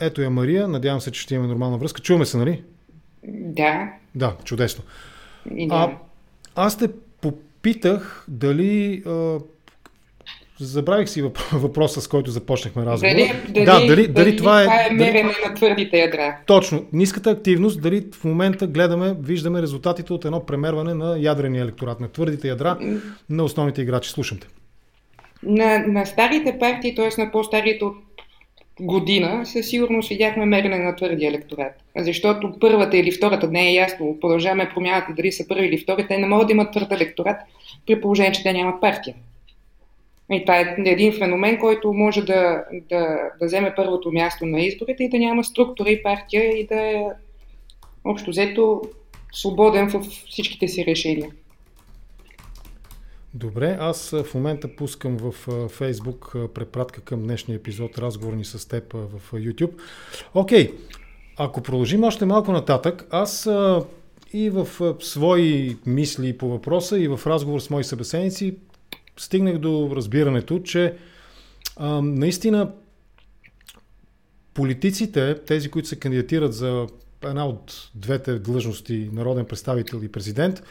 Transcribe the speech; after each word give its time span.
Ето 0.00 0.22
я 0.22 0.30
Мария, 0.30 0.68
надявам 0.68 1.00
се, 1.00 1.10
че 1.10 1.20
ще 1.20 1.34
имаме 1.34 1.48
нормална 1.48 1.78
връзка. 1.78 2.02
Чуваме 2.02 2.26
се, 2.26 2.36
нали? 2.36 2.62
Да. 3.28 3.92
Да, 4.14 4.36
чудесно. 4.44 4.84
И 5.56 5.68
да. 5.68 5.74
А, 5.74 5.98
аз 6.54 6.78
те 6.78 6.88
попитах 7.20 8.24
дали 8.28 9.02
а, 9.06 9.38
Забравих 10.60 11.08
си 11.08 11.22
въпроса, 11.52 12.00
с 12.00 12.08
който 12.08 12.30
започнахме 12.30 12.86
разговора. 12.86 13.14
Дали, 13.14 13.32
дали, 13.48 13.64
да, 13.64 13.72
дали, 13.72 13.86
дали, 13.86 14.08
дали 14.08 14.36
това 14.36 14.62
е... 14.62 14.64
Това 14.64 14.86
е 14.86 14.90
мерене 14.90 15.32
на 15.48 15.54
твърдите 15.54 15.98
ядра. 15.98 16.36
Точно. 16.46 16.84
Ниската 16.92 17.30
активност, 17.30 17.82
дали 17.82 18.06
в 18.14 18.24
момента 18.24 18.66
гледаме, 18.66 19.14
виждаме 19.20 19.62
резултатите 19.62 20.12
от 20.12 20.24
едно 20.24 20.46
премерване 20.46 20.94
на 20.94 21.18
ядрения 21.18 21.62
електорат, 21.62 22.00
на 22.00 22.08
твърдите 22.08 22.48
ядра 22.48 22.78
на 23.30 23.44
основните 23.44 23.82
играчи. 23.82 24.10
Слушам 24.10 24.38
те. 24.38 24.46
На, 25.42 25.78
на 25.78 26.06
старите 26.06 26.58
партии, 26.58 26.94
т.е. 26.94 27.22
на 27.22 27.30
по-старите 27.32 27.84
от 27.84 27.96
година, 28.80 29.46
със 29.46 29.68
сигурност 29.68 30.08
видяхме 30.08 30.46
мерене 30.46 30.78
на 30.78 30.96
твърдия 30.96 31.28
електорат. 31.28 31.72
Защото 31.96 32.52
първата 32.60 32.96
или 32.96 33.12
втората 33.12 33.48
не 33.48 33.68
е 33.68 33.74
ясно. 33.74 34.16
Продължаваме 34.20 34.70
промяната 34.74 35.12
дали 35.16 35.32
са 35.32 35.48
първи 35.48 35.66
или 35.66 35.78
втори. 35.78 36.06
Те 36.06 36.18
не 36.18 36.26
могат 36.26 36.46
да 36.46 36.52
имат 36.52 36.72
твърд 36.72 36.92
електорат 36.92 37.36
при 37.86 38.00
положение, 38.00 38.32
че 38.32 38.42
те 38.42 38.52
нямат 38.52 38.80
партия. 38.80 39.14
И 40.32 40.40
това 40.42 40.60
е 40.60 40.74
един 40.84 41.12
феномен, 41.12 41.58
който 41.58 41.92
може 41.92 42.22
да, 42.22 42.64
да, 42.72 43.18
да 43.40 43.46
вземе 43.46 43.74
първото 43.76 44.12
място 44.12 44.46
на 44.46 44.60
изборите 44.60 45.04
и 45.04 45.08
да 45.08 45.18
няма 45.18 45.44
структура 45.44 45.90
и 45.90 46.02
партия 46.02 46.58
и 46.58 46.66
да 46.66 46.80
е 46.80 47.04
общо 48.04 48.30
взето 48.30 48.82
свободен 49.32 49.88
в 49.88 50.00
всичките 50.00 50.68
си 50.68 50.86
решения. 50.86 51.30
Добре, 53.34 53.76
аз 53.80 54.10
в 54.10 54.34
момента 54.34 54.76
пускам 54.76 55.16
в 55.16 55.32
Фейсбук 55.68 56.36
препратка 56.54 57.00
към 57.00 57.22
днешния 57.22 57.56
епизод 57.56 57.98
разговорни 57.98 58.44
с 58.44 58.68
теб 58.68 58.92
в 58.92 59.32
YouTube. 59.32 59.72
Окей, 60.34 60.74
ако 61.36 61.62
продължим 61.62 62.04
още 62.04 62.24
малко 62.26 62.52
нататък, 62.52 63.06
аз 63.10 63.48
и 64.32 64.50
в 64.50 64.68
свои 65.00 65.76
мисли 65.86 66.38
по 66.38 66.48
въпроса 66.48 66.98
и 66.98 67.08
в 67.08 67.20
разговор 67.26 67.60
с 67.60 67.70
мои 67.70 67.84
събеседници 67.84 68.56
стигнах 69.16 69.58
до 69.58 69.92
разбирането, 69.96 70.58
че 70.62 70.96
наистина 72.02 72.72
политиците, 74.54 75.34
тези, 75.46 75.70
които 75.70 75.88
се 75.88 75.98
кандидатират 75.98 76.54
за 76.54 76.86
една 77.24 77.46
от 77.46 77.90
двете 77.94 78.38
длъжности, 78.38 79.10
народен 79.12 79.44
представител 79.44 80.00
и 80.02 80.12
президент, 80.12 80.62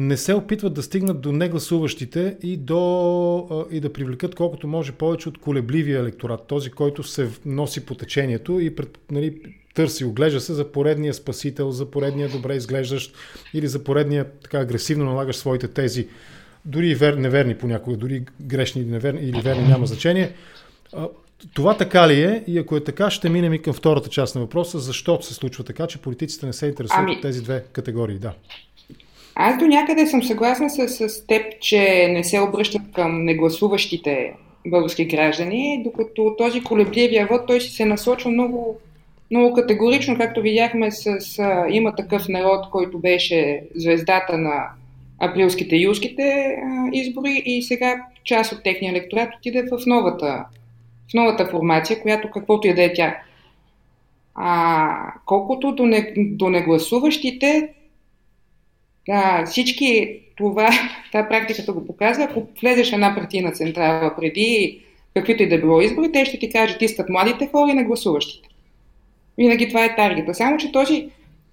не 0.00 0.16
се 0.16 0.34
опитват 0.34 0.74
да 0.74 0.82
стигнат 0.82 1.20
до 1.20 1.32
негласуващите 1.32 2.36
и, 2.42 2.56
до, 2.56 3.66
и 3.70 3.80
да 3.80 3.92
привлекат 3.92 4.34
колкото 4.34 4.66
може 4.66 4.92
повече 4.92 5.28
от 5.28 5.38
колебливия 5.38 6.00
електорат, 6.00 6.46
този, 6.46 6.70
който 6.70 7.02
се 7.02 7.28
носи 7.44 7.86
по 7.86 7.94
течението 7.94 8.60
и 8.60 8.74
пред, 8.76 8.98
нали, 9.10 9.40
търси, 9.74 10.04
оглежда 10.04 10.40
се 10.40 10.54
за 10.54 10.72
поредния 10.72 11.14
спасител, 11.14 11.70
за 11.70 11.90
поредния 11.90 12.28
добре 12.28 12.54
изглеждащ 12.54 13.14
или 13.54 13.68
за 13.68 13.84
поредния 13.84 14.26
така 14.42 14.58
агресивно 14.58 15.04
налагаш 15.04 15.36
своите 15.36 15.68
тези 15.68 16.08
дори 16.64 16.88
и 16.88 16.94
вер, 16.94 17.14
неверни 17.14 17.58
понякога, 17.58 17.96
дори 17.96 18.24
грешни 18.40 18.82
или 18.82 18.90
неверни 18.90 19.20
или 19.20 19.40
верни 19.40 19.68
няма 19.68 19.86
значение. 19.86 20.32
Това 21.54 21.76
така 21.76 22.08
ли 22.08 22.22
е? 22.22 22.44
И 22.46 22.58
ако 22.58 22.76
е 22.76 22.84
така, 22.84 23.10
ще 23.10 23.28
минем 23.28 23.54
и 23.54 23.62
към 23.62 23.74
втората 23.74 24.08
част 24.08 24.34
на 24.34 24.40
въпроса. 24.40 24.78
Защо 24.78 25.22
се 25.22 25.34
случва 25.34 25.64
така, 25.64 25.86
че 25.86 25.98
политиците 25.98 26.46
не 26.46 26.52
се 26.52 26.66
интересуват 26.66 27.02
ами... 27.02 27.12
от 27.12 27.22
тези 27.22 27.42
две 27.42 27.64
категории? 27.72 28.18
Да. 28.18 28.34
Аз 29.42 29.58
до 29.58 29.66
някъде 29.66 30.06
съм 30.06 30.22
съгласна 30.22 30.70
с, 30.70 30.88
с 30.88 31.26
теб, 31.26 31.60
че 31.60 32.08
не 32.10 32.24
се 32.24 32.40
обръщат 32.40 32.82
към 32.94 33.24
негласуващите 33.24 34.32
български 34.66 35.04
граждани, 35.04 35.82
докато 35.84 36.34
този 36.38 36.64
колебливия 36.64 37.26
вод, 37.26 37.46
той 37.46 37.60
си 37.60 37.70
се 37.70 37.84
насочва 37.84 38.30
много, 38.30 38.78
много 39.30 39.54
категорично, 39.54 40.18
както 40.18 40.42
видяхме 40.42 40.90
с, 40.90 41.20
с 41.20 41.64
има 41.70 41.94
такъв 41.94 42.28
народ, 42.28 42.70
който 42.70 42.98
беше 42.98 43.62
звездата 43.74 44.38
на 44.38 44.68
априлските 45.18 45.76
и 45.76 45.82
юлските 45.82 46.56
избори 46.92 47.42
и 47.46 47.62
сега 47.62 48.06
част 48.24 48.52
от 48.52 48.62
техния 48.62 48.90
електорат 48.90 49.34
отиде 49.38 49.62
в 49.62 49.86
новата, 49.86 50.44
в 51.10 51.14
новата 51.14 51.46
формация, 51.46 52.02
която 52.02 52.30
каквото 52.30 52.68
и 52.68 52.74
да 52.74 52.82
е 52.82 52.92
тя. 52.92 53.16
А, 54.34 55.12
колкото 55.26 55.72
до, 55.72 55.86
не, 55.86 56.12
до 56.16 56.48
негласуващите, 56.48 57.68
да, 59.10 59.44
всички 59.46 60.20
това, 60.36 60.70
тази 61.12 61.28
практиката 61.28 61.72
го 61.72 61.86
показва, 61.86 62.24
ако 62.24 62.46
влезеш 62.60 62.92
една 62.92 63.14
партийна 63.14 63.52
централа 63.52 64.14
преди 64.16 64.80
каквито 65.14 65.42
и 65.42 65.48
да 65.48 65.58
било 65.58 65.80
избори, 65.80 66.12
те 66.12 66.24
ще 66.24 66.38
ти 66.38 66.50
кажат, 66.50 66.82
искат 66.82 67.08
младите 67.08 67.48
хора 67.52 67.70
и 67.70 67.74
негласуващите. 67.74 68.48
Винаги 69.38 69.68
това 69.68 69.84
е 69.84 69.96
таргета. 69.96 70.34
Само, 70.34 70.56
че 70.56 70.72
този 70.72 71.08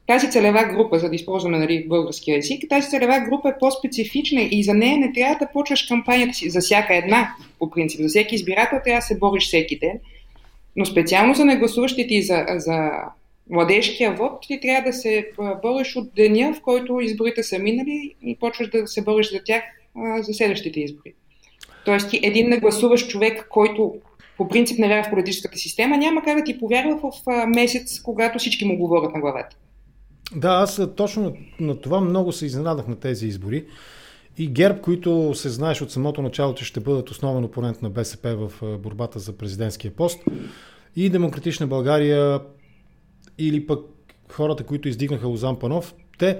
тази 0.07 0.31
целева 0.31 0.63
група, 0.63 0.99
за 0.99 1.09
да 1.09 1.15
използваме 1.15 1.57
нали, 1.57 1.87
българския 1.87 2.37
език, 2.37 2.63
тази 2.69 2.89
целева 2.89 3.19
група 3.19 3.49
е 3.49 3.59
по-специфична 3.59 4.41
и 4.51 4.63
за 4.63 4.73
нея 4.73 4.97
не 4.97 5.13
трябва 5.13 5.35
да 5.35 5.51
почваш 5.53 5.83
кампанията 5.83 6.33
си 6.33 6.49
за 6.49 6.59
всяка 6.59 6.95
една, 6.95 7.35
по 7.59 7.69
принцип. 7.69 8.01
За 8.01 8.07
всеки 8.07 8.35
избирател 8.35 8.79
трябва 8.83 8.99
да 8.99 9.05
се 9.05 9.17
бориш 9.17 9.47
всеки 9.47 9.79
ден. 9.79 9.99
Но 10.75 10.85
специално 10.85 11.33
за 11.33 11.45
негласуващите 11.45 12.15
и 12.15 12.23
за, 12.23 12.45
за 12.49 12.91
младежкия 13.49 14.13
вод, 14.13 14.31
ти 14.41 14.59
трябва 14.61 14.89
да 14.89 14.93
се 14.93 15.29
бориш 15.61 15.95
от 15.95 16.13
деня, 16.15 16.53
в 16.53 16.61
който 16.61 16.99
изборите 16.99 17.43
са 17.43 17.59
минали 17.59 18.15
и 18.21 18.37
почваш 18.39 18.69
да 18.69 18.87
се 18.87 19.01
бориш 19.01 19.31
за 19.31 19.39
тях 19.45 19.63
а, 19.95 20.21
за 20.21 20.33
следващите 20.33 20.79
избори. 20.79 21.13
Тоест 21.85 22.09
ти 22.09 22.19
един 22.23 22.49
негласуващ 22.49 23.09
човек, 23.09 23.47
който 23.49 23.95
по 24.37 24.47
принцип 24.47 24.79
не 24.79 24.87
вярва 24.87 25.03
в 25.03 25.09
политическата 25.09 25.57
система, 25.57 25.97
няма 25.97 26.23
как 26.23 26.37
да 26.37 26.43
ти 26.43 26.59
повярва 26.59 26.97
в 26.97 27.11
а, 27.27 27.45
месец, 27.45 28.01
когато 28.01 28.39
всички 28.39 28.65
му 28.65 28.77
говорят 28.77 29.13
на 29.13 29.19
главата. 29.19 29.55
Да, 30.35 30.49
аз 30.49 30.81
точно 30.97 31.37
на 31.59 31.81
това 31.81 32.01
много 32.01 32.31
се 32.31 32.45
изненадах 32.45 32.87
на 32.87 32.95
тези 32.95 33.27
избори. 33.27 33.65
И 34.37 34.47
ГЕРБ, 34.47 34.81
които 34.81 35.35
се 35.35 35.49
знаеш 35.49 35.81
от 35.81 35.91
самото 35.91 36.21
начало, 36.21 36.55
че 36.55 36.65
ще 36.65 36.79
бъдат 36.79 37.09
основен 37.09 37.43
опонент 37.43 37.81
на 37.81 37.89
БСП 37.89 38.35
в 38.35 38.77
борбата 38.77 39.19
за 39.19 39.37
президентския 39.37 39.91
пост, 39.95 40.23
и 40.95 41.09
Демократична 41.09 41.67
България, 41.67 42.39
или 43.37 43.67
пък 43.67 43.79
хората, 44.31 44.63
които 44.63 44.87
издигнаха 44.87 45.27
Лозан 45.27 45.59
Панов, 45.59 45.95
те 46.17 46.39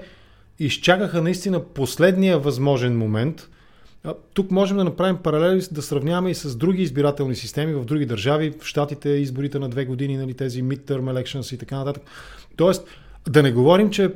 изчакаха 0.58 1.22
наистина 1.22 1.64
последния 1.64 2.38
възможен 2.38 2.98
момент. 2.98 3.48
Тук 4.34 4.50
можем 4.50 4.76
да 4.76 4.84
направим 4.84 5.16
паралели, 5.16 5.62
да 5.72 5.82
сравняваме 5.82 6.30
и 6.30 6.34
с 6.34 6.56
други 6.56 6.82
избирателни 6.82 7.36
системи 7.36 7.74
в 7.74 7.84
други 7.84 8.06
държави, 8.06 8.54
в 8.60 8.66
Штатите 8.66 9.08
изборите 9.08 9.58
на 9.58 9.68
две 9.68 9.84
години, 9.84 10.16
нали, 10.16 10.34
тези 10.34 10.62
midterm 10.62 11.24
elections 11.24 11.54
и 11.54 11.58
така 11.58 11.76
нататък. 11.76 12.02
Тоест, 12.56 12.88
да 13.28 13.42
не 13.42 13.52
говорим, 13.52 13.90
че 13.90 14.12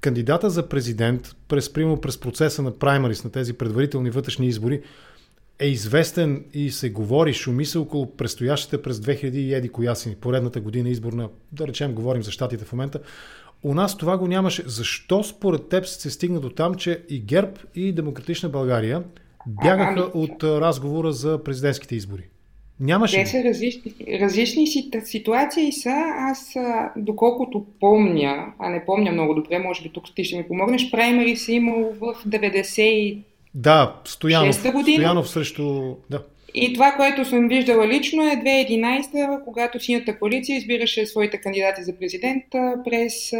кандидата 0.00 0.50
за 0.50 0.68
президент 0.68 1.36
през, 1.48 1.72
примо, 1.72 2.00
през 2.00 2.18
процеса 2.18 2.62
на 2.62 2.78
праймарис, 2.78 3.24
на 3.24 3.30
тези 3.30 3.52
предварителни 3.52 4.10
вътрешни 4.10 4.46
избори, 4.46 4.82
е 5.58 5.66
известен 5.66 6.44
и 6.54 6.70
се 6.70 6.90
говори, 6.90 7.32
шуми 7.32 7.64
се 7.64 7.78
около 7.78 8.16
предстоящите 8.16 8.82
през 8.82 8.96
2000 8.96 9.34
и 9.34 9.54
еди 9.54 9.68
коя 9.68 9.94
си, 9.94 10.16
поредната 10.20 10.60
година 10.60 10.88
изборна, 10.88 11.28
да 11.52 11.66
речем, 11.68 11.94
говорим 11.94 12.22
за 12.22 12.30
щатите 12.30 12.64
в 12.64 12.72
момента. 12.72 13.00
У 13.62 13.74
нас 13.74 13.96
това 13.96 14.18
го 14.18 14.26
нямаше. 14.26 14.62
Защо 14.66 15.22
според 15.22 15.68
теб 15.68 15.86
се 15.86 16.10
стигна 16.10 16.40
до 16.40 16.50
там, 16.50 16.74
че 16.74 17.04
и 17.10 17.20
ГЕРБ 17.20 17.52
и 17.74 17.92
Демократична 17.92 18.48
България 18.48 19.02
бягаха 19.46 20.10
ами- 20.14 20.24
от 20.24 20.44
разговора 20.44 21.12
за 21.12 21.44
президентските 21.44 21.96
избори? 21.96 22.22
Нямаше. 22.80 23.16
Те 23.16 23.26
са 23.26 23.44
различни, 23.44 23.92
различни 24.20 24.66
ситуации 25.04 25.72
са. 25.72 25.94
Аз, 26.18 26.54
доколкото 26.96 27.66
помня, 27.80 28.52
а 28.58 28.70
не 28.70 28.84
помня 28.84 29.12
много 29.12 29.34
добре, 29.34 29.58
може 29.58 29.82
би 29.82 29.88
тук 29.88 30.04
ти 30.16 30.24
ще 30.24 30.36
ми 30.36 30.48
помогнеш, 30.48 30.90
праймари 30.90 31.36
си 31.36 31.52
имал 31.52 31.92
в 32.00 32.14
90 32.26 33.22
да, 33.54 33.94
Стоянов, 34.04 34.72
година. 34.72 34.96
Стоянов 34.96 35.28
срещу... 35.28 35.94
Да. 36.10 36.22
И 36.56 36.72
това, 36.72 36.92
което 36.92 37.24
съм 37.24 37.48
виждала 37.48 37.88
лично 37.88 38.22
е 38.22 38.36
2011, 38.36 39.44
когато 39.44 39.80
синята 39.80 40.18
коалиция 40.18 40.56
избираше 40.56 41.06
своите 41.06 41.40
кандидати 41.40 41.82
за 41.82 41.92
президент 41.98 42.44
през 42.84 43.30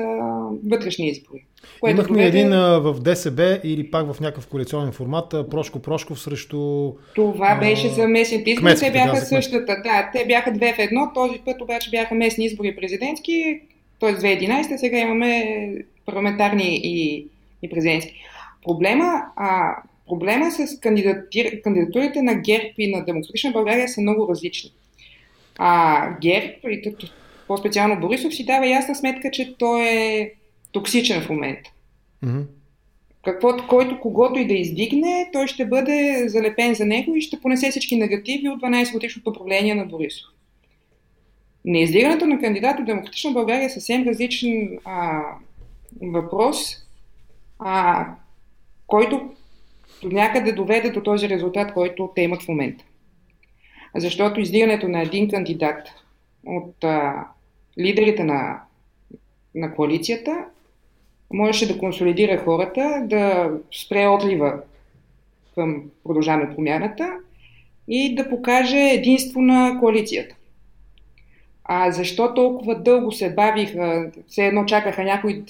вътрешни 0.71 1.09
избори. 1.09 1.45
Което 1.81 1.97
Имахме 1.97 2.17
доведе... 2.17 2.39
един 2.39 2.53
а, 2.53 2.79
в 2.79 3.01
ДСБ 3.01 3.61
или 3.65 3.91
пак 3.91 4.13
в 4.13 4.21
някакъв 4.21 4.47
коалиционен 4.47 4.93
формат, 4.93 5.35
Прошко 5.51 5.79
Прошков 5.79 6.21
срещу... 6.21 6.93
Това 7.15 7.55
беше 7.55 7.89
за 7.89 8.09
местните 8.09 8.51
избори, 8.51 8.75
те 8.79 8.91
бяха 8.91 9.21
да, 9.21 9.27
същата. 9.27 9.77
Да, 9.85 10.11
те 10.13 10.25
бяха 10.27 10.53
две 10.53 10.75
в 10.75 10.79
едно, 10.79 11.11
този 11.15 11.39
път 11.39 11.61
обаче 11.63 11.91
бяха 11.91 12.15
местни 12.15 12.45
избори 12.45 12.77
президентски, 12.77 13.61
т.е. 14.01 14.15
2011, 14.15 14.77
сега 14.77 14.99
имаме 14.99 15.75
парламентарни 16.07 16.81
и, 16.85 17.27
и 17.63 17.71
президентски. 17.71 18.15
Проблема, 18.65 19.23
а, 19.37 19.77
проблема 20.09 20.51
с 20.51 20.81
кандидатир, 20.81 21.63
кандидатурите 21.63 22.23
на 22.23 22.35
ГЕРБ 22.35 22.69
и 22.79 22.91
на 22.97 23.05
Демократична 23.05 23.53
България 23.53 23.89
са 23.89 24.01
много 24.01 24.29
различни. 24.29 24.73
А 25.59 26.11
ГЕРБ, 26.21 26.53
и 26.65 26.95
по-специално 27.49 28.01
Борисов, 28.01 28.35
си 28.35 28.45
дава 28.45 28.67
ясна 28.67 28.95
сметка, 28.95 29.31
че 29.31 29.55
той 29.59 29.89
е 29.89 30.33
токсичен 30.73 31.23
в 31.23 31.31
момента. 31.31 31.71
Mm-hmm. 32.25 32.45
Каквото, 33.25 33.67
който 33.69 34.01
когото 34.01 34.39
и 34.39 34.47
да 34.47 34.55
издигне, 34.55 35.31
той 35.33 35.47
ще 35.47 35.67
бъде 35.67 36.25
залепен 36.29 36.75
за 36.75 36.87
него 36.87 37.17
и 37.17 37.21
ще 37.21 37.41
понесе 37.41 37.71
всички 37.71 37.97
негативи 37.97 38.49
от 38.49 38.63
12 38.63 38.93
годишното 38.93 39.31
управление 39.31 39.75
на 39.75 39.87
Борисов. 39.87 40.31
Неиздигането 41.65 42.27
на 42.27 42.41
кандидат 42.41 42.79
от 42.79 42.87
Демократична 42.87 43.33
България 43.33 43.67
е 43.67 43.71
съвсем 43.71 44.09
различен 44.09 44.79
а, 44.85 45.23
въпрос, 46.03 46.59
а, 47.59 48.07
който 48.87 49.31
някъде 50.09 50.53
доведе 50.53 50.91
до 50.91 51.03
този 51.03 51.29
резултат, 51.29 51.75
който 51.75 52.13
те 52.15 52.23
имат 52.23 52.43
в 52.43 52.49
момента. 52.49 52.85
Защото 53.97 54.41
издигането 54.41 54.89
на 54.89 55.03
един 55.03 55.31
кандидат 55.31 55.89
от 56.47 56.85
а, 56.85 57.27
лидерите 57.79 58.25
на, 58.25 58.61
на 59.55 59.75
коалицията 59.75 60.45
можеше 61.33 61.73
да 61.73 61.79
консолидира 61.79 62.45
хората, 62.45 63.03
да 63.05 63.51
спре 63.85 64.09
отлива 64.09 64.61
към 65.55 65.83
продължаване 66.05 66.55
промяната 66.55 67.13
и 67.89 68.15
да 68.15 68.29
покаже 68.29 68.79
единство 68.79 69.41
на 69.41 69.81
коалицията. 69.81 70.37
А 71.65 71.91
защо 71.91 72.35
толкова 72.35 72.75
дълго 72.75 73.13
се 73.13 73.35
бавиха, 73.35 74.11
все 74.29 74.47
едно 74.47 74.65
чакаха 74.65 75.05
някой, 75.05 75.45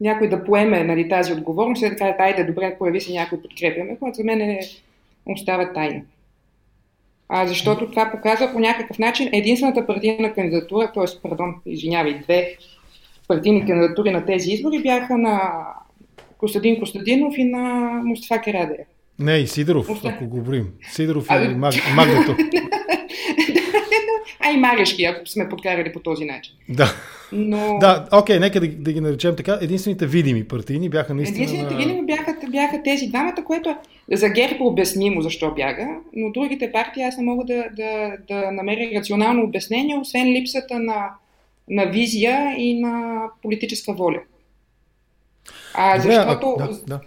някой 0.00 0.28
да 0.28 0.44
поеме 0.44 0.84
нали, 0.84 1.08
тази 1.08 1.32
отговорност 1.32 1.82
и 1.82 1.90
да 1.90 1.96
кажат, 1.96 2.20
айде, 2.20 2.44
добре, 2.44 2.76
появи 2.78 3.00
се 3.00 3.12
някой, 3.12 3.42
подкрепяме, 3.42 3.96
което 3.98 4.16
за 4.16 4.24
мен 4.24 4.40
е, 4.40 4.60
остава 5.26 5.72
тайна. 5.72 6.02
А, 7.28 7.46
защото 7.46 7.90
това 7.90 8.10
показва 8.10 8.52
по 8.52 8.58
някакъв 8.58 8.98
начин 8.98 9.28
единствената 9.32 9.86
партийна 9.86 10.32
кандидатура, 10.32 10.92
т.е. 10.94 11.20
пардон, 11.22 11.54
извинявай, 11.66 12.18
две 12.18 12.56
партийни 13.28 13.66
кандидатури 13.66 14.10
на 14.10 14.26
тези 14.26 14.50
избори 14.50 14.82
бяха 14.82 15.18
на 15.18 15.66
Костадин 16.38 16.80
Костадинов 16.80 17.38
и 17.38 17.44
на 17.44 17.90
Мустафа 18.04 18.40
Керадея. 18.42 18.86
Не, 19.18 19.36
и 19.36 19.46
Сидоров, 19.46 19.90
Оста... 19.90 20.08
ако 20.08 20.24
го 20.24 20.30
говорим. 20.30 20.68
Сидоров 20.90 21.26
и 21.30 21.48
Маг... 21.48 21.74
Магдато. 21.96 22.36
а 24.46 24.52
и 24.52 24.56
Марешки, 24.56 25.04
ако 25.04 25.26
сме 25.26 25.48
подкарали 25.48 25.92
по 25.92 26.00
този 26.00 26.24
начин. 26.24 26.54
Да. 26.68 26.94
Но... 27.32 27.78
Да, 27.80 28.08
окей, 28.12 28.38
нека 28.38 28.60
да, 28.60 28.68
да 28.68 28.92
ги 28.92 29.00
наречем 29.00 29.36
така. 29.36 29.58
Единствените 29.60 30.06
видими 30.06 30.44
партийни 30.44 30.88
бяха 30.88 31.14
наистина... 31.14 31.44
Единствените 31.44 31.74
на... 31.74 31.80
видими 31.80 32.06
бяха, 32.06 32.36
бяха 32.50 32.82
тези 32.82 33.06
двамата, 33.06 33.44
което 33.46 33.76
е 34.10 34.16
за 34.16 34.28
ГЕРБ 34.28 34.56
обяснимо 34.60 35.22
защо 35.22 35.54
бяга, 35.54 35.88
но 36.12 36.30
другите 36.32 36.72
партии 36.72 37.02
аз 37.02 37.16
не 37.16 37.24
мога 37.24 37.44
да, 37.44 37.64
да, 37.76 38.16
да 38.28 38.50
намеря 38.50 39.00
рационално 39.00 39.44
обяснение, 39.44 39.98
освен 39.98 40.32
липсата 40.32 40.78
на, 40.78 41.08
на 41.70 41.84
визия 41.84 42.54
и 42.58 42.80
на 42.80 43.22
политическа 43.42 43.92
воля. 43.92 44.20
А, 45.74 46.00
защото... 46.00 46.56
А, 46.60 46.68
да, 46.68 46.80
да. 46.86 47.00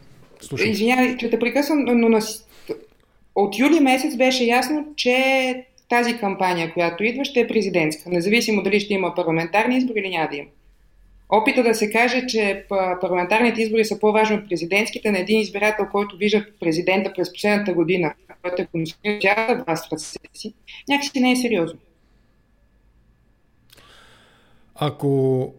Извинявай, 0.63 1.17
че 1.17 1.29
те 1.29 1.39
прекъсвам, 1.39 1.85
но 1.85 2.09
на... 2.09 2.19
от 3.35 3.59
юли 3.59 3.79
месец 3.79 4.15
беше 4.15 4.43
ясно, 4.43 4.85
че 4.95 5.65
тази 5.89 6.17
кампания, 6.17 6.73
която 6.73 7.03
идва, 7.03 7.25
ще 7.25 7.39
е 7.39 7.47
президентска, 7.47 8.09
независимо 8.09 8.63
дали 8.63 8.79
ще 8.79 8.93
има 8.93 9.15
парламентарни 9.15 9.77
избори 9.77 9.99
или 9.99 10.09
няма 10.09 10.27
да 10.31 10.35
има. 10.35 10.49
Опита 11.29 11.63
да 11.63 11.75
се 11.75 11.91
каже, 11.91 12.27
че 12.27 12.65
парламентарните 13.01 13.61
избори 13.61 13.85
са 13.85 13.99
по-важни 13.99 14.35
от 14.35 14.49
президентските 14.49 15.11
на 15.11 15.19
един 15.19 15.39
избирател, 15.39 15.85
който 15.91 16.17
вижда 16.17 16.45
президента 16.59 17.13
през 17.15 17.33
последната 17.33 17.73
година, 17.73 18.13
който 18.43 18.61
е 18.61 18.65
консумирал 18.65 19.21
цялата 19.21 19.63
власт 19.67 19.89
в 19.89 19.91
ръцете 19.91 20.29
си, 20.33 20.53
някакси 20.89 21.19
не 21.19 21.31
е 21.31 21.35
сериозно. 21.35 21.79
Ако 24.75 25.53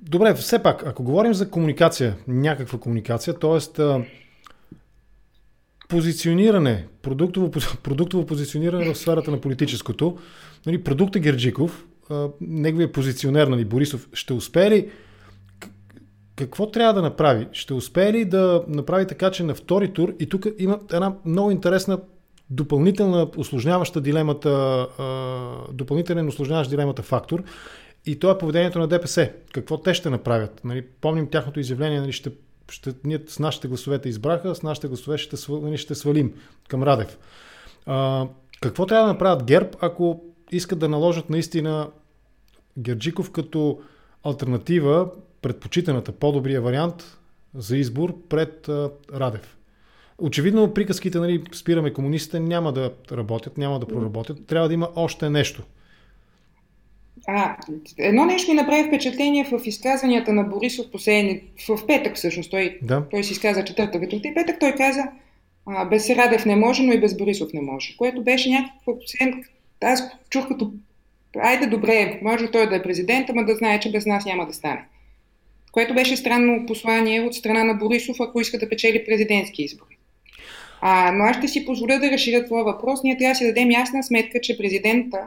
Добре, 0.00 0.34
все 0.34 0.62
пак, 0.62 0.86
ако 0.86 1.02
говорим 1.02 1.34
за 1.34 1.50
комуникация, 1.50 2.16
някаква 2.28 2.78
комуникация, 2.78 3.38
т.е. 3.38 3.82
позициониране, 5.92 6.86
продуктово, 7.02 7.50
продуктово 7.82 8.26
позициониране 8.26 8.94
в 8.94 8.98
сферата 8.98 9.30
на 9.30 9.40
политическото, 9.40 10.18
нали, 10.66 10.84
продукта 10.84 11.18
Герджиков, 11.18 11.86
неговия 12.40 12.92
позиционер, 12.92 13.46
нали, 13.46 13.64
Борисов, 13.64 14.08
ще 14.12 14.32
успее 14.32 14.70
ли 14.70 14.90
какво 16.36 16.70
трябва 16.70 16.94
да 16.94 17.02
направи? 17.02 17.48
Ще 17.52 17.74
успее 17.74 18.12
ли 18.12 18.24
да 18.24 18.64
направи 18.68 19.06
така, 19.06 19.30
че 19.30 19.42
на 19.42 19.54
втори 19.54 19.92
тур, 19.92 20.14
и 20.20 20.28
тук 20.28 20.46
има 20.58 20.80
една 20.92 21.14
много 21.24 21.50
интересна 21.50 21.98
допълнителна 22.50 23.28
осложняваща 23.36 24.00
дилемата, 24.00 24.86
допълнителен 25.72 26.28
осложняващ 26.28 26.70
дилемата 26.70 27.02
фактор, 27.02 27.42
и 28.06 28.18
това 28.18 28.32
е 28.32 28.38
поведението 28.38 28.78
на 28.78 28.88
ДПС. 28.88 29.30
Какво 29.52 29.80
те 29.80 29.94
ще 29.94 30.10
направят? 30.10 30.60
Нали, 30.64 30.86
помним 31.00 31.26
тяхното 31.26 31.60
изявление, 31.60 32.00
нали, 32.00 32.12
ще, 32.12 32.30
ще, 32.72 32.94
ние 33.04 33.18
с 33.26 33.38
нашите 33.38 33.68
гласове 33.68 33.98
те 33.98 34.08
избраха, 34.08 34.54
с 34.54 34.62
нашите 34.62 34.88
гласове 34.88 35.18
ще, 35.18 35.36
нали, 35.50 35.78
ще 35.78 35.94
свалим 35.94 36.32
към 36.68 36.82
Радев. 36.82 37.18
А, 37.86 38.26
какво 38.60 38.86
трябва 38.86 39.06
да 39.06 39.12
направят 39.12 39.44
ГЕРБ, 39.44 39.68
ако 39.80 40.22
искат 40.52 40.78
да 40.78 40.88
наложат 40.88 41.30
наистина 41.30 41.90
Герджиков 42.78 43.30
като 43.30 43.80
альтернатива, 44.24 45.10
предпочитаната, 45.42 46.12
по-добрия 46.12 46.60
вариант 46.60 47.18
за 47.54 47.76
избор 47.76 48.14
пред 48.28 48.68
а, 48.68 48.90
Радев? 49.14 49.56
Очевидно 50.18 50.74
приказките, 50.74 51.18
нали, 51.18 51.44
спираме 51.52 51.92
комунистите, 51.92 52.40
няма 52.40 52.72
да 52.72 52.92
работят, 53.12 53.58
няма 53.58 53.80
да 53.80 53.86
проработят. 53.86 54.46
Трябва 54.46 54.68
да 54.68 54.74
има 54.74 54.88
още 54.96 55.30
нещо– 55.30 55.62
а, 57.26 57.56
едно 57.98 58.24
нещо 58.24 58.50
ми 58.50 58.56
направи 58.56 58.88
впечатление 58.88 59.44
в 59.44 59.60
изказванията 59.64 60.32
на 60.32 60.42
Борисов 60.42 60.90
последни, 60.90 61.42
в 61.68 61.86
петък 61.86 62.16
всъщност, 62.16 62.50
той, 62.50 62.78
да. 62.82 63.08
той 63.10 63.24
си 63.24 63.32
изказа 63.32 63.64
ветрата 63.78 63.98
и 64.28 64.34
петък, 64.34 64.56
той 64.60 64.74
каза, 64.74 65.02
а, 65.66 65.84
без 65.84 66.10
Радев 66.10 66.46
не 66.46 66.56
може, 66.56 66.82
но 66.82 66.92
и 66.92 67.00
без 67.00 67.16
Борисов 67.16 67.52
не 67.52 67.60
може, 67.60 67.96
което 67.96 68.22
беше 68.22 68.50
някакво, 68.50 68.92
аз 69.80 70.02
чух 70.30 70.48
като, 70.48 70.72
айде 71.38 71.66
добре, 71.66 72.20
може 72.22 72.50
той 72.50 72.68
да 72.68 72.76
е 72.76 72.82
президент, 72.82 73.30
ама 73.30 73.44
да 73.44 73.56
знае, 73.56 73.80
че 73.80 73.90
без 73.90 74.06
нас 74.06 74.24
няма 74.24 74.46
да 74.46 74.52
стане. 74.52 74.84
Което 75.72 75.94
беше 75.94 76.16
странно 76.16 76.66
послание 76.66 77.20
от 77.20 77.34
страна 77.34 77.64
на 77.64 77.74
Борисов, 77.74 78.16
ако 78.20 78.40
иска 78.40 78.58
да 78.58 78.68
печели 78.68 79.04
президентски 79.04 79.62
избори. 79.62 79.96
А, 80.80 81.12
но 81.12 81.24
аз 81.24 81.36
ще 81.36 81.48
си 81.48 81.64
позволя 81.64 81.98
да 81.98 82.10
разширя 82.10 82.44
това 82.44 82.62
въпрос. 82.62 83.02
Ние 83.04 83.16
трябва 83.18 83.32
да 83.32 83.34
си 83.34 83.46
дадем 83.46 83.70
ясна 83.70 84.02
сметка, 84.02 84.40
че 84.40 84.58
президента 84.58 85.18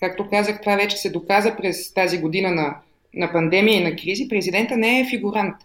Както 0.00 0.28
казах, 0.30 0.60
това 0.60 0.76
вече 0.76 0.96
се 0.96 1.10
доказа 1.10 1.56
през 1.56 1.94
тази 1.94 2.18
година 2.18 2.50
на, 2.50 2.76
на 3.14 3.32
пандемия 3.32 3.80
и 3.80 3.84
на 3.84 3.96
кризи. 3.96 4.28
Президента 4.28 4.76
не 4.76 5.00
е 5.00 5.08
фигурант. 5.10 5.56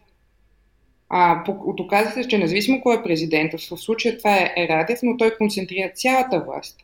А, 1.09 1.43
доказа 1.77 2.11
се, 2.11 2.27
че 2.27 2.37
независимо 2.37 2.81
кой 2.81 2.95
е 2.99 3.03
президент, 3.03 3.53
в 3.53 3.77
случая 3.77 4.17
това 4.17 4.37
е, 4.37 4.53
е 4.57 4.67
Радев, 4.67 4.99
но 5.03 5.17
той 5.17 5.35
концентрира 5.37 5.91
цялата 5.95 6.39
власт. 6.39 6.77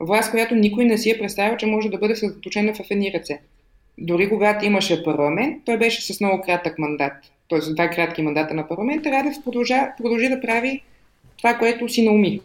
Власт, 0.00 0.30
която 0.30 0.54
никой 0.54 0.84
не 0.84 0.98
си 0.98 1.10
е 1.10 1.18
представил, 1.18 1.56
че 1.56 1.66
може 1.66 1.88
да 1.88 1.98
бъде 1.98 2.16
съсредоточена 2.16 2.74
в 2.74 2.80
едни 2.90 3.12
ръце. 3.12 3.40
Дори 3.98 4.28
когато 4.28 4.64
имаше 4.64 5.04
парламент, 5.04 5.62
той 5.64 5.78
беше 5.78 6.14
с 6.14 6.20
много 6.20 6.42
кратък 6.42 6.78
мандат. 6.78 7.12
Т.е. 7.50 7.74
два 7.74 7.88
кратки 7.88 8.22
мандата 8.22 8.54
на 8.54 8.68
парламента, 8.68 9.10
Радев 9.10 9.34
продължи, 9.44 9.74
продължи 9.98 10.28
да 10.28 10.40
прави 10.40 10.82
това, 11.36 11.54
което 11.54 11.88
си 11.88 12.04
науми. 12.04 12.40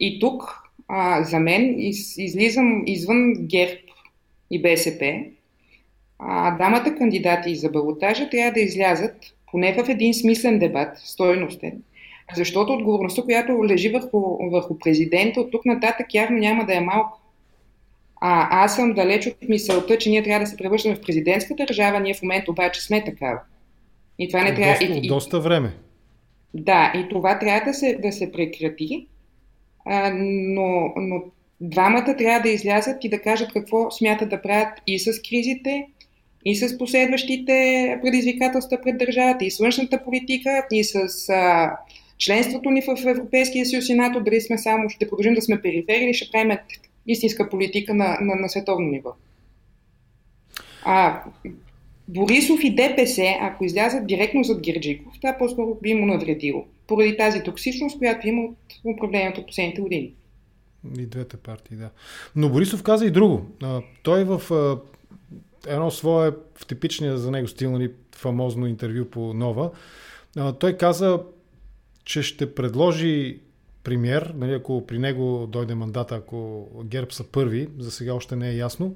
И 0.00 0.20
тук 0.20 0.63
а, 0.88 1.22
за 1.22 1.40
мен 1.40 1.80
из, 1.80 2.18
излизам 2.18 2.82
извън 2.86 3.34
ГЕРБ 3.38 3.80
и 4.50 4.62
БСП. 4.62 5.24
А, 6.18 6.50
дамата 6.50 6.94
кандидати 6.94 7.56
за 7.56 7.70
балотажа 7.70 8.30
трябва 8.30 8.52
да 8.52 8.60
излязат 8.60 9.34
поне 9.50 9.72
в 9.72 9.88
един 9.88 10.14
смислен 10.14 10.58
дебат, 10.58 10.98
стойностен, 10.98 11.82
защото 12.36 12.72
отговорността, 12.72 13.22
която 13.22 13.64
лежи 13.64 13.88
върху, 13.88 14.50
върху 14.50 14.78
президента, 14.78 15.40
от 15.40 15.50
тук 15.50 15.64
нататък 15.64 16.14
явно 16.14 16.38
няма 16.38 16.66
да 16.66 16.74
е 16.74 16.80
малко. 16.80 17.20
А 18.20 18.64
аз 18.64 18.76
съм 18.76 18.92
далеч 18.92 19.26
от 19.26 19.48
мисълта, 19.48 19.98
че 19.98 20.10
ние 20.10 20.22
трябва 20.22 20.44
да 20.44 20.50
се 20.50 20.56
превръщаме 20.56 20.94
в 20.94 21.00
президентска 21.00 21.54
държава, 21.54 22.00
ние 22.00 22.14
в 22.14 22.22
момента 22.22 22.50
обаче 22.50 22.80
сме 22.80 23.04
такава. 23.04 23.40
И 24.18 24.28
това 24.28 24.44
не 24.44 24.54
трябва. 24.54 24.72
Доста, 24.72 24.98
и, 24.98 25.08
доста 25.08 25.40
време. 25.40 25.72
Да, 26.54 26.92
и 26.96 27.08
това 27.08 27.38
трябва 27.38 27.70
да 27.70 27.74
се, 27.74 27.98
да 28.02 28.12
се 28.12 28.32
прекрати 28.32 29.06
а, 29.84 30.10
но, 30.14 30.92
но 30.96 31.22
двамата 31.60 32.16
трябва 32.18 32.40
да 32.40 32.48
излязат 32.48 33.04
и 33.04 33.08
да 33.08 33.18
кажат 33.18 33.52
какво 33.52 33.90
смятат 33.90 34.28
да 34.28 34.42
правят 34.42 34.82
и 34.86 34.98
с 34.98 35.22
кризите, 35.28 35.86
и 36.44 36.56
с 36.56 36.78
последващите 36.78 37.98
предизвикателства 38.02 38.78
пред 38.82 38.98
държавата, 38.98 39.44
и 39.44 39.50
с 39.50 39.58
външната 39.58 40.04
политика, 40.04 40.66
и 40.72 40.84
с 40.84 41.28
а, 41.28 41.76
членството 42.18 42.70
ни 42.70 42.82
в 42.82 43.06
Европейския 43.06 43.66
съюз 43.66 43.88
и 43.88 43.94
НАТО, 43.94 44.20
дали 44.20 44.40
сме 44.40 44.58
само, 44.58 44.90
ще 44.90 45.08
продължим 45.08 45.34
да 45.34 45.42
сме 45.42 45.62
перифери 45.62 46.04
или 46.04 46.14
ще 46.14 46.30
правим 46.32 46.58
истинска 47.06 47.48
политика 47.48 47.94
на, 47.94 48.18
на, 48.20 48.34
на 48.34 48.48
световно 48.48 48.90
ниво. 48.90 49.10
А, 50.84 51.22
Борисов 52.08 52.64
и 52.64 52.74
ДПС, 52.74 53.22
ако 53.40 53.64
излязат 53.64 54.06
директно 54.06 54.44
зад 54.44 54.60
Герджиков, 54.60 55.12
това 55.20 55.36
по-скоро 55.38 55.76
би 55.82 55.94
му 55.94 56.06
навредило 56.06 56.64
поради 56.86 57.16
тази 57.16 57.42
токсичност, 57.42 57.98
която 57.98 58.28
има 58.28 58.42
от 58.42 58.96
управлението 58.96 59.40
от 59.40 59.46
последните 59.46 59.80
години. 59.80 60.14
И 60.98 61.06
двете 61.06 61.36
партии, 61.36 61.76
да. 61.76 61.90
Но 62.36 62.48
Борисов 62.48 62.82
каза 62.82 63.06
и 63.06 63.10
друго. 63.10 63.46
А, 63.62 63.82
той 64.02 64.24
в 64.24 64.50
а, 64.50 64.78
едно 65.66 65.90
свое, 65.90 66.30
в 66.54 66.66
типичния 66.66 67.18
за 67.18 67.30
него 67.30 67.48
стил, 67.48 67.70
нали, 67.70 67.92
фамозно 68.16 68.66
интервю 68.66 69.04
по 69.04 69.34
Нова, 69.34 69.70
а, 70.36 70.52
той 70.52 70.76
каза, 70.76 71.20
че 72.04 72.22
ще 72.22 72.54
предложи 72.54 73.40
премьер, 73.84 74.32
нали, 74.36 74.52
ако 74.52 74.86
при 74.86 74.98
него 74.98 75.46
дойде 75.52 75.74
мандата, 75.74 76.14
ако 76.14 76.68
ГЕРБ 76.84 77.10
са 77.10 77.24
първи, 77.24 77.68
за 77.78 77.90
сега 77.90 78.14
още 78.14 78.36
не 78.36 78.50
е 78.50 78.56
ясно, 78.56 78.94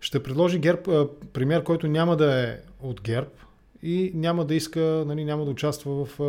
ще 0.00 0.22
предложи 0.22 0.58
ГЕРБ, 0.58 1.08
премьер, 1.32 1.62
който 1.62 1.88
няма 1.88 2.16
да 2.16 2.48
е 2.48 2.56
от 2.82 3.02
ГЕРБ 3.02 3.30
и 3.82 4.12
няма 4.14 4.44
да 4.44 4.54
иска, 4.54 5.04
нали, 5.06 5.24
няма 5.24 5.44
да 5.44 5.50
участва 5.50 6.04
в 6.04 6.20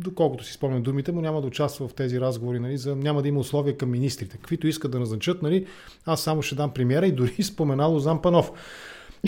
доколкото 0.00 0.44
си 0.44 0.52
спомням 0.52 0.82
думите 0.82 1.12
му, 1.12 1.20
няма 1.20 1.40
да 1.40 1.46
участва 1.46 1.88
в 1.88 1.94
тези 1.94 2.20
разговори, 2.20 2.58
нали, 2.58 2.76
за, 2.76 2.96
няма 2.96 3.22
да 3.22 3.28
има 3.28 3.40
условия 3.40 3.76
към 3.76 3.90
министрите. 3.90 4.36
Каквито 4.36 4.66
искат 4.66 4.90
да 4.90 5.00
назначат, 5.00 5.42
нали, 5.42 5.66
аз 6.06 6.22
само 6.22 6.42
ще 6.42 6.54
дам 6.54 6.70
премиера 6.70 7.06
и 7.06 7.12
дори 7.12 7.34
споменал 7.42 7.92
Лозан 7.92 8.22
Панов. 8.22 8.52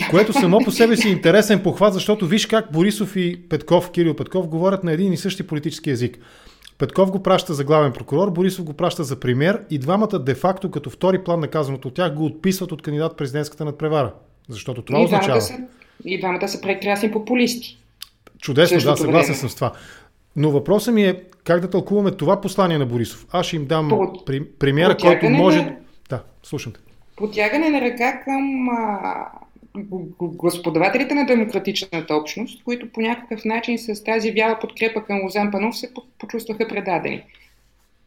Което 0.09 0.33
само 0.33 0.59
по 0.65 0.71
себе 0.71 0.97
си 0.97 1.07
е 1.07 1.11
интересен 1.11 1.63
похват, 1.63 1.93
защото 1.93 2.27
виж 2.27 2.45
как 2.45 2.71
Борисов 2.71 3.15
и 3.15 3.49
Петков, 3.49 3.91
Кирил 3.91 4.15
Петков, 4.15 4.47
говорят 4.47 4.83
на 4.83 4.91
един 4.91 5.13
и 5.13 5.17
същи 5.17 5.47
политически 5.47 5.89
язик. 5.89 6.17
Петков 6.77 7.11
го 7.11 7.23
праща 7.23 7.53
за 7.53 7.63
главен 7.63 7.91
прокурор, 7.91 8.31
Борисов 8.31 8.65
го 8.65 8.73
праща 8.73 9.03
за 9.03 9.19
премьер 9.19 9.61
и 9.69 9.77
двамата 9.77 10.19
де-факто 10.19 10.71
като 10.71 10.89
втори 10.89 11.23
план 11.23 11.39
на 11.39 11.47
казаното 11.47 11.87
от 11.87 11.93
тях 11.93 12.13
го 12.13 12.25
отписват 12.25 12.71
от 12.71 12.81
кандидат 12.81 13.17
президентската 13.17 13.65
надпревара. 13.65 14.13
Защото 14.49 14.81
това 14.81 14.99
и 14.99 15.03
означава. 15.03 15.41
Са, 15.41 15.57
и 16.05 16.19
двамата 16.19 16.47
са 16.47 16.61
прекрасни 16.61 17.11
популисти. 17.11 17.77
Чудесно, 18.39 18.79
да, 18.79 18.97
съгласен 18.97 19.35
съм 19.35 19.49
с 19.49 19.55
това. 19.55 19.71
Но 20.35 20.51
въпросът 20.51 20.93
ми 20.93 21.05
е 21.05 21.21
как 21.43 21.59
да 21.59 21.69
тълкуваме 21.69 22.11
това 22.11 22.41
послание 22.41 22.77
на 22.77 22.85
Борисов. 22.85 23.25
Аз 23.31 23.45
ще 23.45 23.55
им 23.55 23.65
дам 23.65 23.89
По, 23.89 24.25
премиера, 24.59 24.97
който 24.97 25.29
може... 25.29 25.61
На... 25.61 25.75
Да, 26.09 26.23
слушам 26.43 26.73
те. 26.73 26.79
Потягане 27.15 27.69
на 27.69 27.81
ръка 27.81 28.21
към 28.23 28.69
а, 28.69 29.25
господавателите 30.21 31.13
на 31.15 31.25
демократичната 31.25 32.15
общност, 32.15 32.63
които 32.63 32.91
по 32.91 33.01
някакъв 33.01 33.45
начин 33.45 33.77
с 33.77 34.03
тази 34.03 34.31
вяла 34.31 34.59
подкрепа 34.59 35.03
към 35.03 35.21
Лозан 35.23 35.51
Панов 35.51 35.77
се 35.77 35.91
почувстваха 36.19 36.67
предадени. 36.67 37.23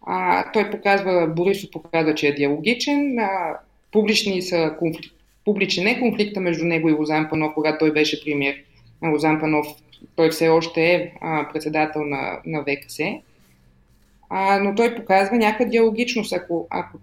А, 0.07 0.45
той 0.53 0.71
показва, 0.71 1.27
Борисов 1.27 1.71
показва, 1.71 2.15
че 2.15 2.29
е 2.29 2.35
диалогичен, 2.35 3.19
а, 3.19 3.57
публични 3.93 4.43
са 4.43 4.75
конфликт, 4.79 5.15
публичен 5.45 5.87
е 5.87 6.01
конфликта 6.01 6.41
между 6.41 6.65
него 6.65 6.89
и 6.89 6.93
Лозан 6.93 7.29
Панов, 7.31 7.55
когато 7.55 7.79
той 7.79 7.93
беше 7.93 8.25
премьер. 8.25 8.57
Лозан 9.05 9.41
Панов, 9.41 9.67
той 10.17 10.31
все 10.31 10.49
още 10.49 10.85
е 10.85 11.13
а, 11.21 11.49
председател 11.53 12.05
на, 12.05 12.41
на 12.47 12.63
ВКС, 12.63 12.99
а, 14.31 14.59
но 14.59 14.75
той 14.75 14.95
показва 14.95 15.37
някаква 15.37 15.65
диалогичност. 15.65 16.33
Ако, 16.33 16.67
ако 16.71 16.99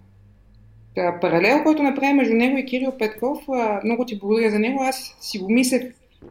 паралел, 1.20 1.62
който 1.62 1.82
направи 1.82 2.12
между 2.12 2.34
него 2.34 2.58
и 2.58 2.64
Кирил 2.64 2.92
Петков, 2.98 3.38
много 3.84 4.04
ти 4.04 4.18
благодаря 4.18 4.50
за 4.50 4.58
него. 4.58 4.82
Аз 4.82 5.16
си 5.20 5.38
го 5.38 5.52
мислех 5.52 5.82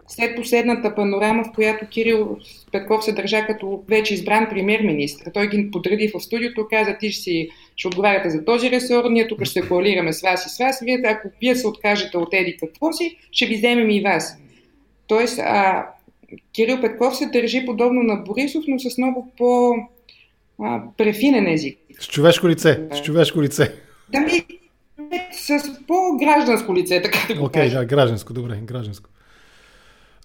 след 0.07 0.35
последната 0.35 0.95
панорама, 0.95 1.43
в 1.43 1.51
която 1.55 1.87
Кирил 1.87 2.37
Петков 2.71 3.03
се 3.03 3.11
държа 3.11 3.45
като 3.45 3.83
вече 3.89 4.13
избран 4.13 4.47
премьер-министр. 4.49 5.31
Той 5.31 5.49
ги 5.49 5.71
подреди 5.71 6.11
в 6.13 6.19
студиото, 6.19 6.67
каза, 6.69 6.97
ти 6.99 7.11
ще, 7.11 7.21
си, 7.21 7.49
ще 7.75 7.87
отговаряте 7.87 8.29
за 8.29 8.45
този 8.45 8.71
ресор, 8.71 9.09
ние 9.09 9.27
тук 9.27 9.43
ще 9.43 9.61
се 9.61 9.67
коалираме 9.67 10.13
с 10.13 10.21
вас 10.21 10.45
и 10.45 10.49
с 10.49 10.57
вас. 10.57 10.79
Вие, 10.83 11.01
ако 11.05 11.27
вие 11.41 11.55
се 11.55 11.67
откажете 11.67 12.17
от 12.17 12.33
еди 12.33 12.57
какво 12.57 12.93
си, 12.93 13.17
ще 13.31 13.45
ви 13.45 13.55
вземем 13.55 13.89
и 13.89 14.01
вас. 14.01 14.37
Тоест, 15.13 15.39
а, 15.39 15.85
Кирил 16.53 16.81
Петков 16.81 17.17
се 17.17 17.25
държи 17.25 17.65
подобно 17.65 18.03
на 18.03 18.15
Борисов, 18.15 18.63
но 18.67 18.79
с 18.79 18.97
много 18.97 19.31
по 19.37 19.75
а, 20.63 20.81
префинен 20.97 21.47
език. 21.47 21.77
С 21.99 22.07
човешко 22.07 22.47
лице. 22.47 22.87
С 22.93 23.01
човешко 23.01 23.41
лице. 23.41 23.73
Да 24.09 24.19
ми 24.19 24.45
с 25.31 25.59
по-гражданско 25.87 26.75
лице, 26.75 27.01
така 27.01 27.17
да 27.27 27.39
го 27.39 27.45
Окей, 27.45 27.69
okay, 27.69 27.79
да, 27.79 27.85
гражданско, 27.85 28.33
добре, 28.33 28.59
гражданско. 28.63 29.09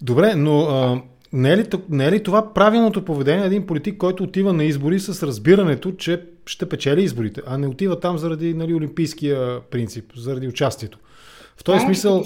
Добре, 0.01 0.35
но 0.35 0.61
а, 0.61 1.01
не, 1.33 1.53
е 1.53 1.57
ли, 1.57 1.65
не 1.89 2.05
е 2.05 2.11
ли 2.11 2.23
това 2.23 2.53
правилното 2.53 3.05
поведение 3.05 3.39
на 3.39 3.45
един 3.45 3.65
политик, 3.65 3.97
който 3.97 4.23
отива 4.23 4.53
на 4.53 4.63
избори 4.63 4.99
с 4.99 5.27
разбирането, 5.27 5.91
че 5.91 6.23
ще 6.45 6.69
печели 6.69 7.03
изборите, 7.03 7.41
а 7.47 7.57
не 7.57 7.67
отива 7.67 7.99
там 7.99 8.17
заради 8.17 8.53
нали, 8.53 8.73
олимпийския 8.73 9.61
принцип, 9.61 10.11
заради 10.15 10.47
участието? 10.47 10.99
В 11.57 11.63
този 11.63 11.79
да, 11.79 11.85
смисъл... 11.85 12.23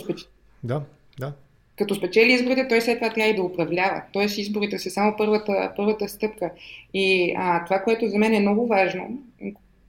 Да, 0.64 0.82
да. 1.20 1.32
Като 1.78 1.96
спечели 1.96 2.34
изборите, 2.34 2.68
той 2.68 2.82
след 2.82 2.98
това 2.98 3.10
трябва 3.14 3.32
и 3.32 3.36
да 3.36 3.44
управлява. 3.44 4.02
Тоест 4.12 4.38
изборите 4.38 4.80
са 4.80 4.90
само 4.90 5.14
първата, 5.18 5.74
първата 5.76 6.10
стъпка. 6.10 6.52
И 6.94 7.34
а, 7.38 7.66
това, 7.66 7.80
което 7.80 8.08
за 8.08 8.18
мен 8.18 8.34
е 8.34 8.40
много 8.40 8.68
важно, 8.68 9.24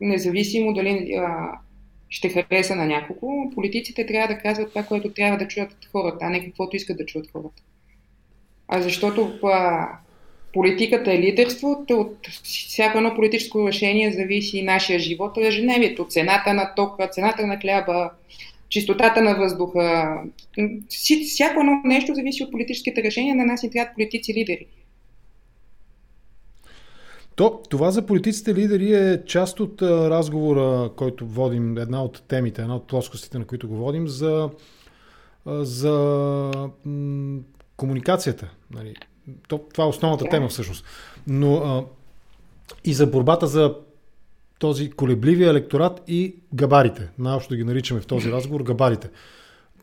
независимо 0.01 0.73
дали 0.73 1.15
а, 1.15 1.51
ще 2.09 2.29
хареса 2.29 2.77
на 2.77 2.87
няколко, 2.87 3.53
политиците 3.55 4.07
трябва 4.07 4.35
да 4.35 4.41
казват 4.41 4.69
това, 4.69 4.83
което 4.83 5.13
трябва 5.13 5.39
да 5.39 5.49
чуят 5.49 5.77
хората, 5.93 6.19
а 6.21 6.31
не 6.31 6.45
каквото 6.45 6.77
искат 6.77 6.97
да 6.97 7.07
чуят 7.07 7.31
хората. 7.33 7.63
А 8.69 8.81
защото 8.81 9.39
а, 9.43 9.89
политиката 10.53 11.13
е 11.13 11.19
лидерство, 11.19 11.85
от 11.91 12.27
всяко 12.45 12.99
едно 12.99 13.15
политическо 13.15 13.69
решение 13.69 14.13
зависи 14.13 14.59
и 14.59 14.63
нашия 14.63 14.99
живот, 14.99 15.37
ежедневието, 15.37 16.09
цената 16.09 16.55
на 16.55 16.75
тока, 16.75 17.09
цената 17.09 17.47
на 17.47 17.59
хляба, 17.59 18.11
чистотата 18.75 19.23
на 19.23 19.35
въздуха. 19.35 20.15
Всяко 21.33 21.61
едно 21.61 21.73
нещо 21.85 22.15
зависи 22.15 22.45
от 22.45 22.51
политическите 22.51 23.03
решения, 23.03 23.37
на 23.37 23.45
нас 23.45 23.63
ни 23.63 23.71
трябват 23.71 23.95
политици 23.95 24.35
лидери. 24.35 24.67
То, 27.37 27.63
това 27.71 27.91
за 27.91 28.07
политиците 28.07 28.55
лидери 28.55 28.95
е 28.95 29.25
част 29.27 29.61
от 29.61 29.83
а, 29.83 30.11
разговора, 30.11 30.91
който 30.97 31.27
водим, 31.27 31.79
една 31.79 32.03
от 32.03 32.23
темите, 32.29 32.63
една 32.63 32.77
от 32.77 32.87
плоскостите, 32.87 33.39
на 33.39 33.45
които 33.45 33.69
го 33.69 33.77
водим, 33.77 34.09
за, 34.09 34.51
а, 35.47 35.65
за 35.65 35.93
м- 36.85 37.41
комуникацията. 37.77 38.51
Нали. 38.71 38.95
То, 39.49 39.59
това 39.59 39.85
е 39.85 39.89
основната 39.89 40.25
тема 40.25 40.49
всъщност. 40.49 40.85
Но 41.27 41.57
а, 41.57 41.85
и 42.85 42.95
за 42.95 43.07
борбата 43.07 43.47
за 43.47 43.75
този 44.59 44.91
колебливия 44.91 45.51
електорат 45.51 46.03
и 46.09 46.37
габарите. 46.55 47.11
Наобщо 47.19 47.55
ги 47.55 47.65
наричаме 47.65 48.01
в 48.01 48.07
този 48.07 48.31
разговор 48.33 48.63
габарите. 48.63 49.11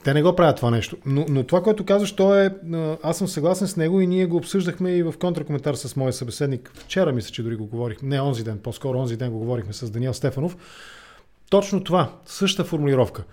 Те 0.04 0.14
не 0.14 0.24
го 0.24 0.36
правят 0.36 0.56
това 0.56 0.72
нещо. 0.72 0.98
Но, 1.06 1.26
но 1.30 1.44
това, 1.44 1.64
което 1.64 1.86
казваш, 1.86 2.12
то 2.12 2.36
е. 2.36 2.56
Аз 3.04 3.18
съм 3.18 3.28
съгласен 3.28 3.68
с 3.68 3.78
него 3.78 4.02
и 4.02 4.08
ние 4.08 4.26
го 4.26 4.38
обсъждахме 4.38 4.92
и 4.92 5.04
в 5.04 5.14
контракоментар 5.20 5.74
с 5.74 5.96
моя 5.96 6.14
събеседник. 6.14 6.72
Вчера 6.76 7.12
мисля, 7.12 7.32
че 7.32 7.44
дори 7.44 7.56
го 7.56 7.66
говорихме. 7.66 8.10
Не 8.10 8.22
онзи 8.22 8.44
ден, 8.44 8.60
по-скоро 8.64 8.98
онзи 8.98 9.18
ден 9.18 9.32
го 9.32 9.40
говорихме 9.40 9.74
с 9.74 9.90
Даниел 9.90 10.14
Стефанов. 10.14 10.58
Точно 11.50 11.84
това, 11.84 12.14
същата 12.26 12.70
формулировка. 12.70 13.24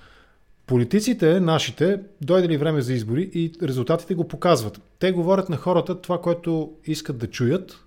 Политиците, 0.66 1.40
нашите, 1.40 2.00
дойде 2.20 2.48
ли 2.48 2.56
време 2.56 2.80
за 2.80 2.92
избори 2.92 3.30
и 3.34 3.52
резултатите 3.62 4.14
го 4.14 4.28
показват. 4.28 4.80
Те 4.98 5.12
говорят 5.12 5.48
на 5.48 5.56
хората 5.56 6.00
това, 6.00 6.20
което 6.20 6.72
искат 6.84 7.18
да 7.18 7.26
чуят, 7.26 7.84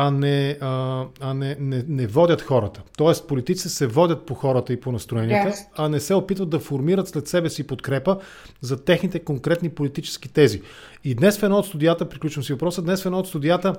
а 0.00 0.10
не, 0.10 0.58
а, 0.60 1.04
а 1.20 1.34
не, 1.34 1.56
не, 1.60 1.84
не 1.88 2.06
водят 2.06 2.42
хората. 2.42 2.82
Тоест, 2.96 3.28
политиците 3.28 3.68
се 3.68 3.86
водят 3.86 4.26
по 4.26 4.34
хората 4.34 4.72
и 4.72 4.80
по 4.80 4.92
настроенията, 4.92 5.56
yes. 5.56 5.66
а 5.76 5.88
не 5.88 6.00
се 6.00 6.14
опитват 6.14 6.50
да 6.50 6.58
формират 6.58 7.08
след 7.08 7.28
себе 7.28 7.50
си 7.50 7.66
подкрепа 7.66 8.18
за 8.60 8.84
техните 8.84 9.18
конкретни 9.18 9.68
политически 9.68 10.28
тези. 10.28 10.62
И 11.04 11.14
днес 11.14 11.38
в 11.38 11.42
едно 11.42 11.58
от 11.58 11.66
студията, 11.66 12.08
приключвам 12.08 12.44
си 12.44 12.52
въпроса, 12.52 12.82
днес 12.82 13.02
в 13.02 13.06
едно 13.06 13.18
от 13.18 13.28
студията 13.28 13.74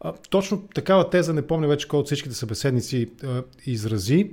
а, 0.00 0.12
точно 0.30 0.62
такава 0.74 1.10
теза, 1.10 1.32
не 1.32 1.46
помня 1.46 1.68
вече 1.68 1.88
кой 1.88 2.00
от 2.00 2.06
всичките 2.06 2.34
събеседници 2.34 3.10
а, 3.24 3.42
изрази, 3.66 4.30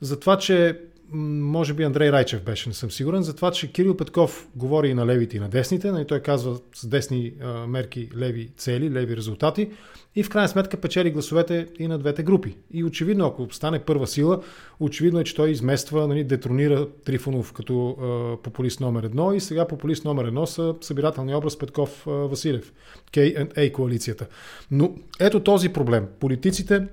за 0.00 0.20
това, 0.20 0.38
че 0.38 0.80
може 1.14 1.74
би 1.74 1.82
Андрей 1.82 2.12
Райчев 2.12 2.42
беше, 2.42 2.68
не 2.68 2.74
съм 2.74 2.90
сигурен, 2.90 3.22
за 3.22 3.34
това, 3.36 3.50
че 3.50 3.72
Кирил 3.72 3.96
Петков 3.96 4.48
говори 4.56 4.88
и 4.88 4.94
на 4.94 5.06
левите 5.06 5.36
и 5.36 5.40
на 5.40 5.48
десните, 5.48 5.92
нали, 5.92 6.06
той 6.06 6.20
казва 6.20 6.58
с 6.74 6.86
десни 6.86 7.32
мерки 7.68 8.08
леви 8.16 8.50
цели, 8.56 8.90
леви 8.90 9.16
резултати 9.16 9.70
и 10.16 10.22
в 10.22 10.30
крайна 10.30 10.48
сметка 10.48 10.76
печели 10.76 11.10
гласовете 11.10 11.66
и 11.78 11.88
на 11.88 11.98
двете 11.98 12.22
групи. 12.22 12.56
И 12.70 12.84
очевидно, 12.84 13.26
ако 13.26 13.54
стане 13.54 13.78
първа 13.78 14.06
сила, 14.06 14.40
очевидно 14.80 15.20
е, 15.20 15.24
че 15.24 15.34
той 15.34 15.50
измества, 15.50 16.08
нали, 16.08 16.24
детронира 16.24 16.88
Трифонов 17.04 17.52
като 17.52 17.90
а, 17.90 18.42
популист 18.42 18.80
номер 18.80 19.02
едно 19.02 19.32
и 19.32 19.40
сега 19.40 19.68
популист 19.68 20.04
номер 20.04 20.24
едно 20.24 20.46
са 20.46 20.74
събирателния 20.80 21.38
образ 21.38 21.58
Петков-Василев, 21.58 22.72
K&A 23.12 23.72
коалицията. 23.72 24.26
Но 24.70 24.94
ето 25.20 25.40
този 25.40 25.68
проблем. 25.68 26.06
Политиците 26.20 26.86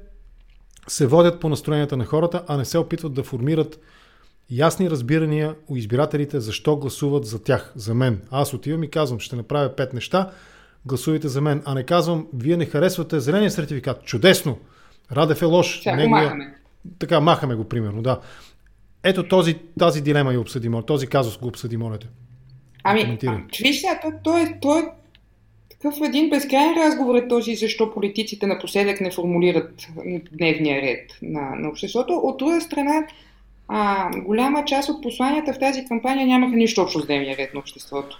се 0.87 1.07
водят 1.07 1.39
по 1.39 1.49
настроенията 1.49 1.97
на 1.97 2.05
хората, 2.05 2.43
а 2.47 2.57
не 2.57 2.65
се 2.65 2.77
опитват 2.77 3.13
да 3.13 3.23
формират 3.23 3.79
ясни 4.51 4.89
разбирания 4.89 5.55
у 5.67 5.77
избирателите 5.77 6.39
защо 6.39 6.75
гласуват 6.75 7.25
за 7.25 7.43
тях, 7.43 7.73
за 7.75 7.93
мен. 7.93 8.21
Аз 8.31 8.53
отивам 8.53 8.83
и 8.83 8.89
казвам, 8.89 9.19
ще 9.19 9.35
направя 9.35 9.75
пет 9.75 9.93
неща, 9.93 10.31
гласувайте 10.85 11.27
за 11.27 11.41
мен. 11.41 11.61
А 11.65 11.73
не 11.73 11.83
казвам, 11.83 12.27
вие 12.33 12.57
не 12.57 12.65
харесвате 12.65 13.19
зеления 13.19 13.51
сертификат. 13.51 14.03
Чудесно! 14.03 14.57
Радев 15.11 15.41
е 15.41 15.45
лош. 15.45 15.79
Сега 15.79 15.95
Неговия... 15.95 16.23
махаме. 16.23 16.55
Така, 16.99 17.19
махаме 17.19 17.55
го, 17.55 17.63
примерно, 17.63 18.01
да. 18.01 18.19
Ето 19.03 19.27
този, 19.27 19.55
тази 19.79 20.01
дилема 20.01 20.33
я 20.33 20.39
обсъди, 20.39 20.69
моля. 20.69 20.85
Този 20.85 21.07
казус 21.07 21.37
го 21.37 21.47
обсъди, 21.47 21.77
моля 21.77 21.97
Ами, 22.83 23.17
виж 23.61 23.81
сега, 23.81 23.99
то, 24.01 24.11
то, 24.23 24.37
е, 24.37 24.57
то 24.61 24.79
е 24.79 24.83
такъв 25.69 25.95
един 26.03 26.29
безкрайен 26.29 26.73
разговор 26.77 27.15
е 27.15 27.27
този, 27.27 27.55
защо 27.55 27.93
политиците 27.93 28.47
напоследък 28.47 29.01
не 29.01 29.11
формулират 29.11 29.87
дневния 30.31 30.81
ред 30.81 31.17
на, 31.21 31.55
на 31.55 31.69
обществото. 31.69 32.13
От 32.13 32.37
друга 32.37 32.61
страна, 32.61 33.07
а, 33.71 34.09
голяма 34.17 34.65
част 34.65 34.89
от 34.89 35.03
посланията 35.03 35.53
в 35.53 35.59
тази 35.59 35.85
кампания 35.85 36.27
нямаха 36.27 36.55
нищо 36.55 36.81
общо 36.81 36.99
с 36.99 37.05
дневния 37.05 37.37
ред 37.37 37.53
на 37.53 37.59
обществото. 37.59 38.19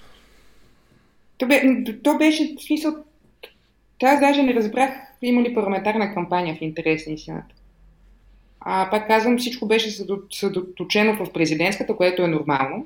То, 1.38 1.48
бе, 1.48 1.84
то 2.04 2.18
беше 2.18 2.56
смисъл. 2.68 2.96
Аз 4.04 4.20
даже 4.20 4.44
не 4.44 4.54
разбрах 4.54 4.92
има 5.22 5.42
ли 5.42 5.54
парламентарна 5.54 6.14
кампания 6.14 6.56
в 6.56 6.62
интерес 6.62 7.08
на 7.08 7.14
истината. 7.14 7.56
А, 8.60 8.90
пак 8.90 9.08
казвам, 9.08 9.38
всичко 9.38 9.66
беше 9.66 10.06
съдоточено 10.32 11.26
в 11.26 11.34
президентската, 11.34 11.96
което 11.96 12.24
е 12.24 12.28
нормално. 12.28 12.86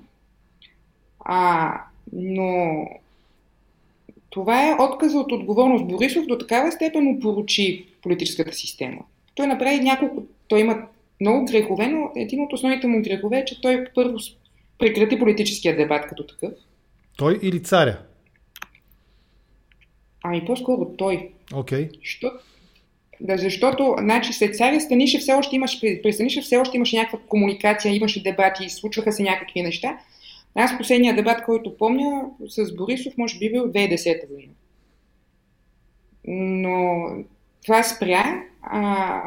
А, 1.19 1.73
но 2.13 2.87
това 4.29 4.69
е 4.69 4.75
отказа 4.79 5.19
от 5.19 5.31
отговорност. 5.31 5.87
Борисов 5.87 6.25
до 6.25 6.37
такава 6.37 6.71
степен 6.71 7.07
опоручи 7.07 7.85
политическата 8.01 8.53
система. 8.53 9.01
Той 9.35 9.47
направи 9.47 9.79
няколко, 9.79 10.23
той 10.47 10.59
има 10.59 10.87
много 11.23 11.45
грехове, 11.45 11.87
но 11.87 12.11
един 12.15 12.41
от 12.41 12.53
основните 12.53 12.87
му 12.87 13.01
грехове 13.01 13.37
е, 13.37 13.45
че 13.45 13.61
той 13.61 13.85
първо 13.95 14.17
прекрати 14.79 15.19
политическия 15.19 15.75
дебат 15.75 16.07
като 16.07 16.27
такъв. 16.27 16.51
Той 17.17 17.39
или 17.41 17.63
царя? 17.63 17.97
Ами 20.23 20.45
по-скоро 20.45 20.85
той. 20.97 21.29
Окей. 21.53 21.89
Okay. 21.89 21.99
Що? 22.01 22.31
Да, 23.21 23.37
защото, 23.37 23.95
значи, 23.99 24.33
след 24.33 24.55
царя 24.55 24.81
Станишев 24.81 25.21
все 25.21 25.33
още 25.33 25.55
имаш, 25.55 25.81
при 25.81 26.13
Станишев 26.13 26.43
все 26.43 26.57
още 26.57 26.77
имаше 26.77 26.97
някаква 26.97 27.19
комуникация, 27.27 27.95
имаше 27.95 28.23
дебати, 28.23 28.69
случваха 28.69 29.11
се 29.11 29.23
някакви 29.23 29.61
неща. 29.61 29.97
Аз 30.55 30.77
последния 30.77 31.15
дебат, 31.15 31.43
който 31.43 31.77
помня 31.77 32.25
с 32.47 32.75
Борисов, 32.75 33.13
може 33.17 33.39
би 33.39 33.51
бил 33.51 33.63
2010 33.63 34.27
година. 34.27 34.53
Но 36.27 37.05
това 37.65 37.83
спря. 37.83 38.43
А, 38.61 39.21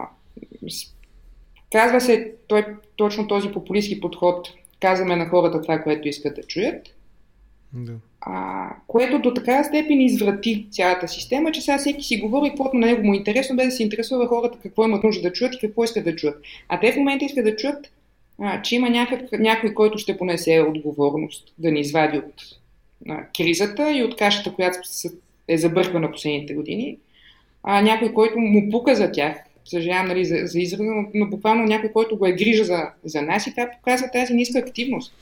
казва 1.72 2.00
се, 2.00 2.32
той, 2.46 2.66
точно 2.96 3.28
този 3.28 3.48
популистски 3.48 4.00
подход, 4.00 4.48
казваме 4.80 5.16
на 5.16 5.26
хората 5.26 5.62
това, 5.62 5.78
което 5.78 6.08
искат 6.08 6.36
да 6.36 6.42
чуят. 6.42 6.94
Да. 7.72 7.92
А, 8.20 8.68
което 8.86 9.18
до 9.18 9.34
такава 9.34 9.64
степен 9.64 10.00
изврати 10.00 10.66
цялата 10.70 11.08
система, 11.08 11.52
че 11.52 11.60
сега 11.60 11.78
всеки 11.78 12.02
си 12.02 12.20
говори 12.20 12.48
каквото 12.48 12.76
на 12.76 12.86
него 12.86 13.02
му 13.02 13.14
е 13.14 13.16
интересно, 13.16 13.56
без 13.56 13.66
да 13.66 13.70
се 13.70 13.82
интересува 13.82 14.26
хората 14.26 14.58
какво 14.62 14.84
имат 14.84 15.04
нужда 15.04 15.22
да 15.22 15.32
чуят 15.32 15.54
и 15.54 15.58
какво 15.58 15.84
искат 15.84 16.04
да 16.04 16.16
чуят. 16.16 16.42
А 16.68 16.80
те 16.80 16.92
в 16.92 16.96
момента 16.96 17.24
искат 17.24 17.44
да 17.44 17.56
чуят 17.56 17.90
а, 18.38 18.62
че 18.62 18.76
има 18.76 18.90
някак, 18.90 19.32
някой, 19.32 19.74
който 19.74 19.98
ще 19.98 20.18
понесе 20.18 20.60
отговорност 20.68 21.54
да 21.58 21.70
ни 21.70 21.80
извади 21.80 22.18
от 22.18 22.42
а, 23.08 23.24
кризата 23.36 23.92
и 23.92 24.04
от 24.04 24.16
кашата, 24.16 24.54
която 24.54 24.78
е 25.48 25.58
забърквана 25.58 26.12
последните 26.12 26.54
години. 26.54 26.98
А, 27.62 27.82
някой, 27.82 28.12
който 28.12 28.38
му 28.38 28.70
пука 28.70 28.94
за 28.94 29.12
тях, 29.12 29.36
съжалявам 29.66 30.06
нали, 30.06 30.24
за, 30.24 30.36
за 30.44 30.60
израза, 30.60 30.82
но, 30.82 31.08
но 31.14 31.26
буквално 31.26 31.64
някой, 31.64 31.92
който 31.92 32.18
го 32.18 32.26
е 32.26 32.32
грижа 32.32 32.64
за, 32.64 32.82
за 33.04 33.22
нас 33.22 33.46
и 33.46 33.50
това 33.50 33.70
показва 33.70 34.10
тази 34.12 34.34
ниска 34.34 34.58
активност. 34.58 35.14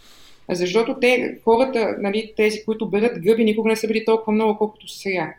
Защото 0.50 0.96
те, 1.00 1.38
хората, 1.44 1.96
нали, 1.98 2.32
тези, 2.36 2.64
които 2.64 2.88
берат 2.90 3.22
гъби, 3.22 3.44
никога 3.44 3.68
не 3.68 3.76
са 3.76 3.86
били 3.86 4.04
толкова 4.04 4.32
много, 4.32 4.58
колкото 4.58 4.88
са 4.88 4.98
сега. 4.98 5.34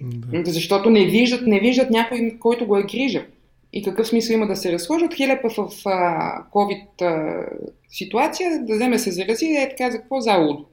Да. 0.00 0.52
Защото 0.52 0.90
не 0.90 1.06
виждат, 1.06 1.46
не 1.46 1.60
виждат 1.60 1.90
някой, 1.90 2.36
който 2.40 2.66
го 2.66 2.76
е 2.76 2.82
грижа 2.82 3.24
и 3.72 3.82
какъв 3.82 4.08
смисъл 4.08 4.34
има 4.34 4.46
да 4.46 4.56
се 4.56 4.72
разхождат. 4.72 5.14
Хилепа 5.14 5.48
в 5.48 5.70
а, 5.86 6.44
COVID 6.52 7.02
а, 7.02 7.44
ситуация 7.88 8.64
да 8.64 8.74
вземе 8.74 8.98
се 8.98 9.10
зарази 9.10 9.46
и 9.46 9.56
е 9.56 9.68
така 9.68 9.90
за 9.90 9.98
какво 9.98 10.20
залудо. 10.20 10.64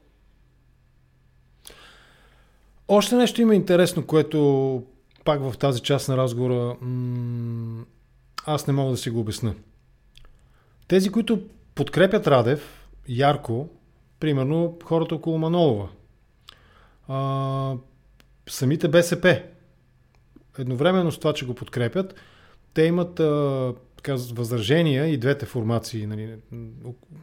Още 2.88 3.16
нещо 3.16 3.42
има 3.42 3.56
интересно, 3.56 4.06
което 4.06 4.84
пак 5.28 5.42
в 5.42 5.58
тази 5.58 5.82
част 5.82 6.10
на 6.10 6.18
разговора 6.18 6.76
аз 8.46 8.68
не 8.68 8.74
мога 8.74 8.92
да 8.92 8.98
си 8.98 9.10
го 9.10 9.20
обясна. 9.20 9.56
Тези, 10.88 11.10
които 11.10 11.42
подкрепят 11.76 12.28
Радев 12.28 12.88
ярко, 13.08 13.70
примерно 14.20 14.78
хората 14.84 15.16
около 15.16 15.38
Манолова, 15.38 15.88
а, 17.08 17.74
самите 18.50 18.88
БСП, 18.88 19.42
едновременно 20.58 21.12
с 21.12 21.20
това, 21.20 21.34
че 21.34 21.46
го 21.46 21.56
подкрепят, 21.56 22.16
те 22.74 22.82
имат 22.82 23.20
а, 23.20 23.74
така, 24.08 24.22
възражения 24.34 25.08
и 25.08 25.18
двете 25.18 25.46
формации 25.46 26.06
нали, 26.06 26.36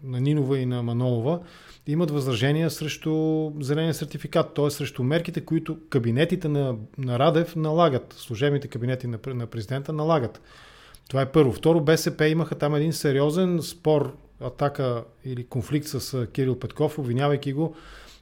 на 0.02 0.20
Нинова 0.20 0.58
и 0.58 0.66
на 0.66 0.82
Манолова 0.82 1.40
имат 1.86 2.10
възражения 2.10 2.70
срещу 2.70 3.50
зеления 3.60 3.94
сертификат, 3.94 4.54
т.е. 4.54 4.70
срещу 4.70 5.02
мерките, 5.02 5.40
които 5.40 5.78
кабинетите 5.88 6.48
на, 6.48 6.76
на 6.98 7.18
Радев 7.18 7.56
налагат, 7.56 8.14
служебните 8.18 8.68
кабинети 8.68 9.06
на, 9.06 9.18
на 9.26 9.46
президента 9.46 9.92
налагат. 9.92 10.40
Това 11.09 11.22
е 11.22 11.32
първо. 11.32 11.52
Второ, 11.52 11.80
БСП 11.80 12.28
имаха 12.28 12.54
там 12.54 12.74
един 12.74 12.92
сериозен 12.92 13.62
спор, 13.62 14.16
атака 14.40 15.04
или 15.24 15.46
конфликт 15.46 15.87
с 15.87 16.26
Кирил 16.26 16.59
Петков, 16.59 16.98
обвинявайки 16.98 17.52
го 17.52 17.76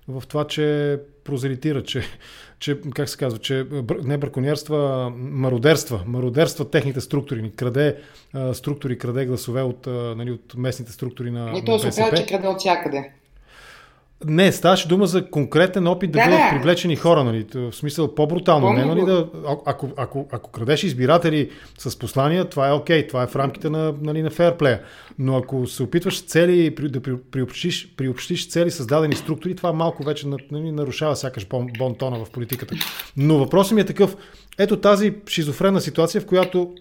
в 0.08 0.22
това, 0.28 0.46
че 0.46 0.98
прозелитира, 1.24 1.82
че, 1.82 2.02
че 2.62 2.80
как 2.94 3.08
се 3.08 3.16
казва, 3.16 3.38
че 3.38 3.66
не 4.04 4.18
браконьерства, 4.18 5.12
мародерства, 5.16 6.00
мародерства 6.06 6.70
техните 6.70 7.00
структури, 7.00 7.52
краде 7.56 7.96
структури, 8.52 8.98
краде 8.98 9.26
гласове 9.26 9.62
от, 9.62 9.86
нали, 9.86 10.30
от 10.30 10.54
местните 10.56 10.92
структури 10.92 11.30
на 11.30 11.58
И 11.58 11.64
то 11.64 11.78
се 11.78 11.86
казва, 11.86 12.16
че 12.16 12.26
краде 12.26 12.48
от 12.48 12.58
всякъде. 12.58 13.12
Не, 14.26 14.52
ставаше 14.52 14.88
дума 14.88 15.06
за 15.06 15.26
конкретен 15.30 15.86
опит 15.86 16.12
да, 16.12 16.18
да 16.18 16.24
бъдат 16.24 16.38
да. 16.38 16.50
привлечени 16.50 16.96
хора, 16.96 17.24
нали? 17.24 17.46
В 17.54 17.72
смисъл 17.72 18.14
по-брутално. 18.14 18.66
Помни 18.66 18.80
не, 18.80 18.86
нали, 18.86 19.04
да, 19.04 19.26
ако, 19.66 19.88
ако, 19.96 20.28
ако 20.32 20.50
крадеш 20.50 20.84
избиратели 20.84 21.50
с 21.78 21.98
послания, 21.98 22.44
това 22.44 22.68
е 22.68 22.72
окей, 22.72 23.02
okay, 23.02 23.08
това 23.08 23.22
е 23.22 23.26
в 23.26 23.36
рамките 23.36 23.70
на, 23.70 23.94
нали, 24.02 24.22
на 24.22 24.30
фейрплея. 24.30 24.80
Но 25.18 25.36
ако 25.36 25.66
се 25.66 25.82
опитваш 25.82 26.24
цели 26.24 26.70
да 26.70 27.00
приобщиш, 27.30 27.94
приобщиш 27.96 28.48
цели 28.48 28.70
създадени 28.70 29.14
структури, 29.14 29.56
това 29.56 29.72
малко 29.72 30.04
вече 30.04 30.26
нали, 30.50 30.72
нарушава 30.72 31.16
сякаш 31.16 31.46
бон, 31.46 31.66
бон 31.78 31.94
тона 31.94 32.24
в 32.24 32.30
политиката. 32.30 32.74
Но 33.16 33.38
въпросът 33.38 33.72
ми 33.72 33.80
е 33.80 33.86
такъв. 33.86 34.16
Ето 34.58 34.76
тази 34.76 35.14
шизофренна 35.28 35.80
ситуация, 35.80 36.20
в 36.20 36.26
която 36.26 36.74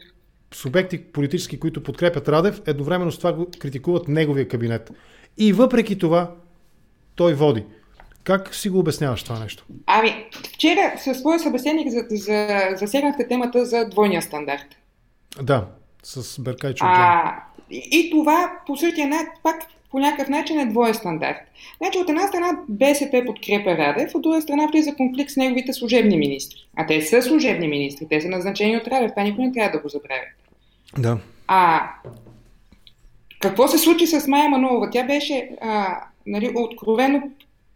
субекти 0.54 0.98
политически, 0.98 1.60
които 1.60 1.84
подкрепят 1.84 2.30
Радев, 2.30 2.62
едновременно 2.66 3.12
с 3.12 3.18
това 3.18 3.34
го 3.34 3.48
критикуват 3.60 4.08
неговия 4.08 4.48
кабинет. 4.48 4.92
И 5.38 5.54
въпреки 5.54 5.98
това 5.98 6.32
той 7.22 7.34
води. 7.34 7.64
Как 8.24 8.56
си 8.56 8.70
го 8.70 8.80
обясняваш 8.80 9.24
това 9.24 9.40
нещо? 9.40 9.66
Ами, 9.86 10.26
вчера 10.54 10.94
със 10.98 11.20
своя 11.20 11.40
събеседник 11.40 11.90
за, 11.90 12.06
за, 12.10 12.60
засегнахте 12.76 13.28
темата 13.28 13.66
за 13.66 13.90
двойния 13.90 14.22
стандарт. 14.22 14.66
Да, 15.42 15.68
с 16.04 16.42
Беркай 16.42 16.74
А, 16.80 17.36
и, 17.72 17.90
и 17.92 18.10
това 18.12 18.52
по 18.68 18.78
същия 18.78 19.08
начин, 19.08 19.28
пак 19.44 19.56
по 19.92 20.00
някакъв 20.00 20.30
начин 20.30 20.60
е 20.60 20.66
двоен 20.66 20.94
стандарт. 20.94 21.38
Значи 21.78 22.00
от 22.00 22.10
една 22.10 22.28
страна 22.28 22.60
БСП 22.70 23.24
подкрепя 23.26 23.78
Радев, 23.78 24.16
от 24.16 24.22
друга 24.22 24.42
страна 24.42 24.68
влиза 24.68 24.96
конфликт 24.96 25.32
с 25.32 25.38
неговите 25.38 25.74
служебни 25.74 26.18
министри. 26.18 26.58
А 26.76 26.86
те 26.86 27.02
са 27.02 27.22
служебни 27.22 27.68
министри, 27.68 28.08
те 28.10 28.22
са 28.22 28.28
назначени 28.28 28.78
от 28.78 28.88
Радев, 28.88 29.12
това 29.12 29.24
никой 29.24 29.46
не 29.46 29.52
трябва 29.52 29.72
да 29.72 29.84
го 29.84 29.90
забравя. 29.90 30.26
Да. 30.98 31.18
А 31.48 31.90
какво 33.40 33.68
се 33.68 33.78
случи 33.78 34.08
с 34.08 34.28
Майя 34.28 34.50
Манолова? 34.50 34.90
Тя 34.90 35.04
беше 35.04 35.50
а, 35.62 36.02
нали, 36.28 36.52
откровено 36.56 37.22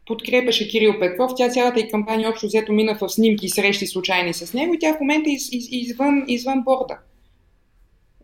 подкрепяше 0.05 0.67
Кирил 0.67 0.99
Петков. 0.99 1.31
Тя 1.37 1.49
цялата 1.49 1.79
и 1.79 1.89
кампания 1.89 2.29
общо 2.29 2.45
взето 2.45 2.73
мина 2.73 2.97
в 3.01 3.09
снимки 3.09 3.45
и 3.45 3.49
срещи 3.49 3.87
случайни 3.87 4.33
с 4.33 4.53
него 4.53 4.73
и 4.73 4.79
тя 4.79 4.93
в 4.93 4.99
момента 4.99 5.29
из, 5.29 5.49
из, 5.51 5.67
извън, 5.71 6.23
извън 6.27 6.63
борда. 6.63 6.97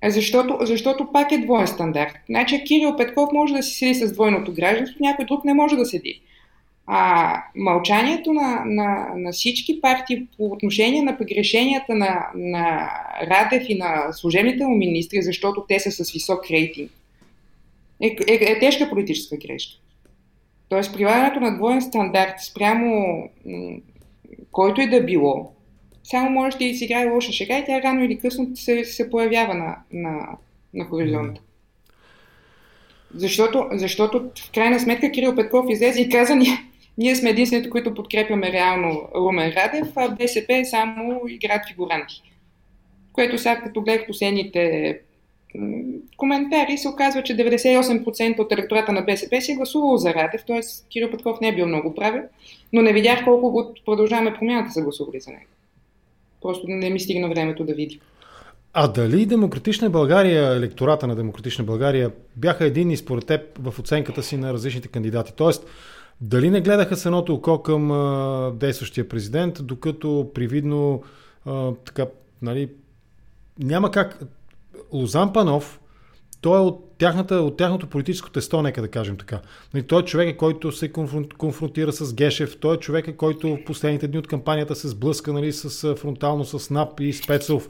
Защото, 0.05 0.57
защото 0.61 1.11
пак 1.13 1.31
е 1.31 1.37
двоен 1.37 1.67
стандарт. 1.67 2.13
Значи 2.29 2.63
Кирил 2.63 2.95
Петков 2.95 3.29
може 3.33 3.53
да 3.53 3.63
си 3.63 3.73
седи 3.73 3.93
с 3.93 4.13
двойното 4.13 4.53
гражданство, 4.53 4.97
някой 4.99 5.25
друг 5.25 5.45
не 5.45 5.53
може 5.53 5.75
да 5.75 5.85
седи. 5.85 6.21
А 6.87 7.35
мълчанието 7.55 8.33
на, 8.33 8.63
на, 8.65 9.07
на 9.15 9.31
всички 9.31 9.81
партии 9.81 10.27
по 10.37 10.45
отношение 10.45 11.01
на 11.01 11.17
погрешенията 11.17 11.95
на, 11.95 12.25
на 12.35 12.89
Радев 13.21 13.69
и 13.69 13.75
на 13.75 14.13
служебните 14.13 14.65
му 14.65 14.75
министри, 14.75 15.21
защото 15.21 15.65
те 15.67 15.79
са 15.79 15.91
с 15.91 16.11
висок 16.11 16.51
рейтинг, 16.51 16.91
е, 18.01 18.15
е, 18.27 18.33
е 18.33 18.59
тежка 18.59 18.89
политическа 18.89 19.37
грешка. 19.37 19.80
Тоест, 20.71 20.93
прилагането 20.93 21.39
на 21.39 21.55
двоен 21.55 21.81
стандарт 21.81 22.39
спрямо 22.39 23.23
м- 23.45 23.77
който 24.51 24.81
и 24.81 24.89
да 24.89 25.03
било, 25.03 25.51
само 26.03 26.29
може 26.29 26.57
да 26.57 26.63
изиграе 26.63 27.09
лоша 27.09 27.31
шега 27.31 27.57
и 27.57 27.65
тя 27.65 27.81
рано 27.81 28.03
или 28.03 28.19
късно 28.19 28.55
се, 28.55 28.85
се 28.85 29.09
появява 29.09 29.53
на, 29.53 29.77
на, 29.93 30.27
на 30.73 30.85
хоризонта. 30.85 31.41
Защото, 33.15 33.67
защото 33.71 34.31
в 34.37 34.51
крайна 34.51 34.79
сметка 34.79 35.11
Кирил 35.11 35.35
Петков 35.35 35.65
излезе 35.69 36.01
и 36.01 36.09
каза, 36.09 36.35
ние, 36.35 36.57
ние 36.97 37.15
сме 37.15 37.29
единствените, 37.29 37.69
които 37.69 37.93
подкрепяме 37.93 38.51
реално 38.51 39.09
Румен 39.15 39.53
Радев, 39.53 39.87
а 39.95 40.09
БСП 40.09 40.61
само 40.65 41.21
играят 41.27 41.67
фигуранти. 41.67 42.21
Което 43.13 43.37
сега, 43.37 43.61
като 43.61 43.81
гледах 43.81 44.07
последните 44.07 44.99
коментари 46.17 46.77
се 46.77 46.89
оказва, 46.89 47.23
че 47.23 47.37
98% 47.37 48.39
от 48.39 48.51
електората 48.51 48.91
на 48.91 49.01
БСП 49.01 49.41
си 49.41 49.51
е 49.51 49.55
гласувало 49.55 49.97
за 49.97 50.13
Радев, 50.13 50.41
т.е. 50.47 50.59
Кирил 50.89 51.11
Петков 51.11 51.41
не 51.41 51.47
е 51.47 51.55
бил 51.55 51.67
много 51.67 51.95
правен, 51.95 52.23
но 52.73 52.81
не 52.81 52.93
видях 52.93 53.23
колко 53.25 53.51
го 53.51 53.73
продължаваме 53.85 54.33
промяната 54.33 54.71
са 54.71 54.81
гласували 54.81 55.19
за 55.19 55.31
него. 55.31 55.45
Просто 56.41 56.65
не 56.67 56.89
ми 56.89 56.99
стигна 56.99 57.29
времето 57.29 57.63
да 57.63 57.73
видим. 57.73 57.99
А 58.73 58.87
дали 58.87 59.25
Демократична 59.25 59.89
България, 59.89 60.55
електората 60.55 61.07
на 61.07 61.15
Демократична 61.15 61.63
България 61.63 62.11
бяха 62.37 62.65
единни 62.65 62.97
според 62.97 63.25
теб 63.25 63.41
в 63.59 63.79
оценката 63.79 64.23
си 64.23 64.37
на 64.37 64.53
различните 64.53 64.87
кандидати? 64.87 65.33
Тоест, 65.35 65.65
дали 66.21 66.49
не 66.49 66.61
гледаха 66.61 66.95
с 66.95 67.05
едното 67.05 67.33
око 67.33 67.61
към 67.61 67.91
а, 67.91 68.51
действащия 68.55 69.09
президент, 69.09 69.59
докато 69.63 70.31
привидно 70.33 71.03
а, 71.45 71.71
така, 71.85 72.05
нали, 72.41 72.69
няма 73.59 73.91
как 73.91 74.19
Лозан 74.93 75.33
Панов, 75.33 75.79
той 76.41 76.57
е 76.57 76.61
от, 76.61 76.97
тяхната, 76.97 77.35
от 77.35 77.57
тяхното 77.57 77.87
политическо 77.87 78.29
тесто, 78.29 78.61
нека 78.61 78.81
да 78.81 78.87
кажем 78.87 79.17
така. 79.17 79.41
Нали, 79.73 79.83
той 79.83 80.01
е 80.01 80.05
човек, 80.05 80.37
който 80.37 80.71
се 80.71 80.91
конфронтира 81.37 81.91
с 81.91 82.13
Гешев, 82.13 82.59
той 82.59 82.75
е 82.75 82.79
човек, 82.79 83.15
който 83.17 83.49
в 83.49 83.63
последните 83.65 84.07
дни 84.07 84.19
от 84.19 84.27
кампанията 84.27 84.75
се 84.75 84.87
сблъска 84.87 85.33
нали, 85.33 85.53
с, 85.53 85.95
фронтално 85.95 86.45
с 86.45 86.69
НАП 86.69 86.99
и 86.99 87.13
Спецов. 87.13 87.69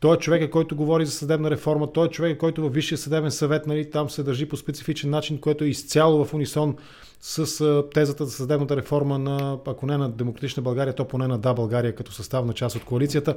Той 0.00 0.16
е 0.16 0.18
човек, 0.18 0.50
който 0.50 0.76
говори 0.76 1.06
за 1.06 1.12
съдебна 1.12 1.50
реформа, 1.50 1.92
той 1.92 2.06
е 2.06 2.10
човек, 2.10 2.38
който 2.38 2.62
във 2.62 2.74
Висшия 2.74 2.98
съдебен 2.98 3.30
съвет 3.30 3.66
нали, 3.66 3.90
там 3.90 4.10
се 4.10 4.22
държи 4.22 4.48
по 4.48 4.56
специфичен 4.56 5.10
начин, 5.10 5.40
което 5.40 5.64
е 5.64 5.68
изцяло 5.68 6.24
в 6.24 6.34
унисон 6.34 6.76
с 7.20 7.84
тезата 7.94 8.26
за 8.26 8.32
съдебната 8.32 8.76
реформа 8.76 9.18
на, 9.18 9.58
ако 9.66 9.86
не 9.86 9.96
на 9.96 10.10
Демократична 10.10 10.62
България, 10.62 10.94
то 10.94 11.08
поне 11.08 11.26
на 11.26 11.38
Да 11.38 11.54
България 11.54 11.94
като 11.94 12.12
съставна 12.12 12.52
част 12.52 12.76
от 12.76 12.84
коалицията. 12.84 13.36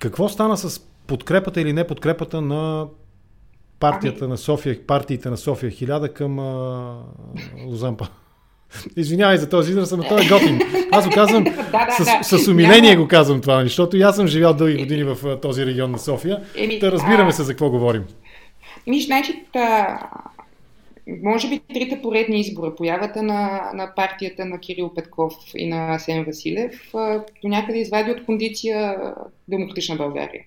Какво 0.00 0.28
стана 0.28 0.56
с 0.56 0.80
подкрепата 1.06 1.60
или 1.60 1.72
не 1.72 1.86
подкрепата 1.86 2.40
на 2.40 2.86
партията 3.80 4.24
ами... 4.24 4.30
на 4.30 4.38
София, 4.38 4.86
партиите 4.86 5.30
на 5.30 5.36
София 5.36 5.70
1000 5.70 6.12
към 6.12 6.38
а, 6.38 7.02
Лозампа? 7.66 8.08
Извинявай 8.96 9.36
за 9.36 9.48
този 9.48 9.70
израз, 9.70 9.92
но 9.92 10.02
той 10.02 10.24
е 10.24 10.28
готин. 10.28 10.60
Аз 10.92 11.08
го 11.08 11.14
казвам 11.14 11.44
да, 11.72 11.86
да, 11.86 11.90
с, 11.90 12.04
да. 12.04 12.38
с 12.38 12.48
умиление 12.48 12.90
Няма... 12.90 13.02
го 13.02 13.08
казвам 13.08 13.40
това, 13.40 13.62
защото 13.62 13.96
и 13.96 14.02
аз 14.02 14.16
съм 14.16 14.26
живял 14.26 14.54
дълги 14.54 14.76
години 14.76 15.04
в 15.04 15.40
този 15.40 15.66
регион 15.66 15.90
на 15.90 15.98
София. 15.98 16.42
Еми, 16.56 16.78
да 16.78 16.92
разбираме 16.92 17.28
а... 17.28 17.32
се 17.32 17.42
за 17.42 17.52
какво 17.52 17.70
говорим. 17.70 18.04
Еми, 18.86 19.02
значи, 19.02 19.44
та, 19.52 19.98
може 21.22 21.48
би 21.48 21.60
трите 21.74 22.02
поредни 22.02 22.40
избора, 22.40 22.74
появата 22.74 23.22
на, 23.22 23.70
на 23.74 23.92
партията 23.96 24.44
на 24.44 24.58
Кирил 24.58 24.94
Петков 24.94 25.34
и 25.56 25.68
на 25.68 25.98
Сен 25.98 26.24
Василев, 26.24 26.90
до 27.42 27.48
някъде 27.48 27.78
извади 27.78 28.10
от 28.10 28.24
кондиция 28.24 28.96
Демократична 29.48 29.96
България. 29.96 30.42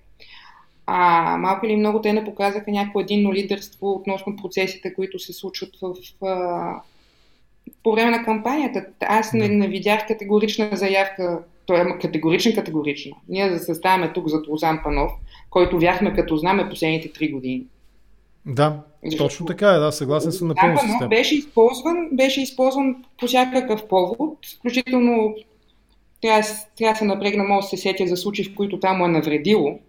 А 0.90 1.38
малко 1.38 1.66
или 1.66 1.76
много 1.76 2.02
те 2.02 2.14
не 2.14 2.26
показаха 2.26 2.72
някакво 2.72 3.00
единно 3.00 3.34
лидерство 3.34 3.92
относно 3.92 4.36
процесите, 4.36 4.94
които 4.94 5.20
се 5.20 5.34
случват 5.34 5.70
в, 5.82 5.96
в, 6.22 6.82
по 7.84 7.92
време 7.92 8.12
на 8.12 8.24
кампанията. 8.24 8.86
Аз 9.00 9.34
не, 9.34 9.48
не 9.48 9.68
видях 9.68 10.08
категорична 10.08 10.70
заявка, 10.74 11.40
той 11.66 11.82
е 11.82 12.00
категоричен, 12.02 12.56
категорична. 12.56 13.12
Ние 13.30 13.50
да 13.50 13.60
се 13.60 13.76
ставаме 13.76 14.14
тук 14.14 14.28
за 14.28 14.42
Лозан 14.50 14.80
Панов, 14.84 15.12
който 15.50 15.80
вяхме 15.80 16.14
като 16.14 16.38
знаме 16.38 16.70
последните 16.70 17.14
три 17.14 17.32
години. 17.32 17.66
Да, 18.46 18.80
защото, 19.06 19.24
точно 19.24 19.46
така 19.46 19.70
е, 19.70 19.80
да, 19.80 19.92
съгласен 19.92 20.32
съм 20.32 20.48
напълно 20.48 20.78
с 20.78 21.00
теб. 21.00 21.10
Беше 21.10 21.36
използван, 21.36 22.10
беше 22.12 22.42
използван 22.42 22.96
по 23.20 23.28
всякакъв 23.28 23.88
повод, 23.88 24.38
включително 24.60 25.36
трябва, 26.22 26.44
трябва 26.78 26.94
да 26.94 26.98
се 26.98 27.06
напрегна, 27.06 27.44
може 27.44 27.66
да 27.66 27.70
се 27.70 27.78
сетя 27.78 28.08
за 28.08 28.18
случаи, 28.18 28.46
в 28.46 28.56
които 28.56 28.80
там 28.80 28.98
му 28.98 29.06
е 29.06 29.08
навредило 29.08 29.80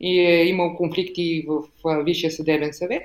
и 0.00 0.20
е 0.20 0.44
имал 0.44 0.76
конфликти 0.76 1.46
в 1.48 1.62
Висшия 2.04 2.30
съдебен 2.30 2.72
съвет. 2.72 3.02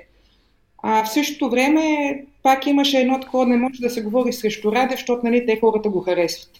А 0.82 1.04
в 1.04 1.12
същото 1.12 1.50
време 1.50 2.24
пак 2.42 2.66
имаше 2.66 2.98
едно 2.98 3.20
такова, 3.20 3.46
не 3.46 3.56
може 3.56 3.80
да 3.80 3.90
се 3.90 4.02
говори 4.02 4.32
срещу 4.32 4.72
Радев, 4.72 4.98
защото 4.98 5.26
нали, 5.26 5.46
те 5.46 5.60
хората 5.60 5.88
го 5.88 6.00
харесват. 6.00 6.50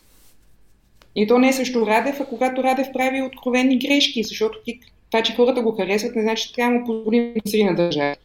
И 1.16 1.26
то 1.26 1.38
не 1.38 1.48
е 1.48 1.52
срещу 1.52 1.86
Радев, 1.86 2.20
а 2.20 2.26
когато 2.26 2.62
Радев 2.62 2.86
прави 2.92 3.22
откровени 3.22 3.78
грешки, 3.78 4.22
защото 4.22 4.58
ти, 4.64 4.80
това, 5.10 5.22
че 5.22 5.34
хората 5.34 5.62
го 5.62 5.72
харесват, 5.72 6.16
не 6.16 6.22
значи, 6.22 6.48
че 6.48 6.54
трябва 6.54 6.72
да 6.72 6.78
му 6.78 6.86
позволим 6.86 7.34
да 7.46 7.64
на 7.64 7.74
държава. 7.74 8.16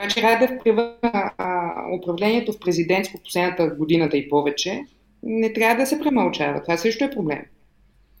Значи 0.00 0.22
Радев 0.22 0.50
превърна 0.64 1.32
управлението 2.00 2.52
в 2.52 2.58
президентско 2.58 3.18
последната 3.18 3.66
годината 3.66 4.16
и 4.16 4.28
повече. 4.28 4.80
Не 5.22 5.52
трябва 5.52 5.82
да 5.82 5.86
се 5.86 6.00
премълчава. 6.00 6.62
Това 6.62 6.76
също 6.76 7.04
е 7.04 7.10
проблем. 7.10 7.42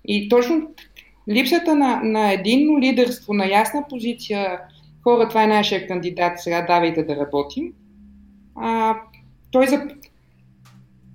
И 0.04 0.28
точно 0.28 0.70
липсата 1.28 1.74
на, 1.74 2.00
на 2.04 2.32
единно 2.32 2.80
лидерство, 2.80 3.34
на 3.34 3.46
ясна 3.46 3.84
позиция, 3.88 4.60
хора, 5.02 5.28
това 5.28 5.42
е 5.44 5.46
нашия 5.46 5.86
кандидат, 5.86 6.40
сега 6.40 6.62
давайте 6.62 7.02
да 7.02 7.16
работим. 7.16 7.72
А, 8.54 8.96
той 9.50 9.66
за... 9.66 9.88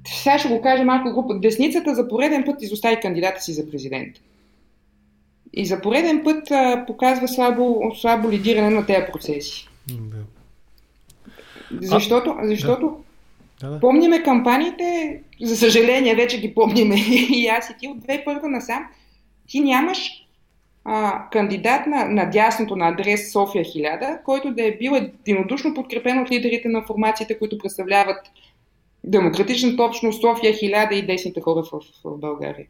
Сега 0.08 0.39
ще 0.39 0.50
го 0.50 0.62
кажа 0.62 0.84
малко 0.84 1.13
група. 1.13 1.39
Десницата 1.39 1.96
за 1.96 2.08
пореден 2.08 2.43
път 2.43 2.62
изостави 2.62 3.00
кандидата 3.02 3.41
си 3.41 3.54
за 3.54 3.70
президент. 3.72 4.15
И 5.54 5.65
за 5.65 5.82
пореден 5.82 6.24
път 6.24 6.52
а, 6.52 6.84
показва 6.88 7.28
слабо, 7.28 7.82
слабо 7.96 8.32
лидиране 8.32 8.70
на 8.70 8.86
тези 8.86 9.06
процеси. 9.12 9.67
Да. 9.89 10.17
Защото, 11.82 12.36
защото 12.43 12.98
да. 13.62 13.70
Да, 13.70 13.80
помниме 13.80 14.24
кампаниите, 14.24 15.20
за 15.41 15.58
съжаление 15.58 16.15
вече 16.15 16.41
ги 16.41 16.54
помниме 16.54 16.96
и 17.30 17.48
аз 17.48 17.70
и 17.70 17.74
ти 17.80 17.88
от 17.88 17.98
2001 17.98 18.43
насам, 18.43 18.88
ти 19.47 19.60
нямаш 19.60 20.27
а, 20.83 21.29
кандидат 21.31 21.88
на, 21.88 22.05
на 22.05 22.29
дясното 22.29 22.75
на 22.75 22.88
адрес 22.88 23.31
София 23.31 23.65
1000, 23.65 24.23
който 24.23 24.51
да 24.51 24.65
е 24.65 24.71
бил 24.71 24.91
единодушно 24.91 25.73
подкрепен 25.73 26.19
от 26.19 26.31
лидерите 26.31 26.67
на 26.67 26.81
формациите, 26.81 27.39
които 27.39 27.57
представляват 27.57 28.17
демократичната 29.03 29.83
общност 29.83 30.21
София 30.21 30.53
1000 30.53 30.93
и 30.93 31.05
десните 31.05 31.41
хора 31.41 31.63
в, 31.63 31.81
в 32.03 32.17
България. 32.17 32.67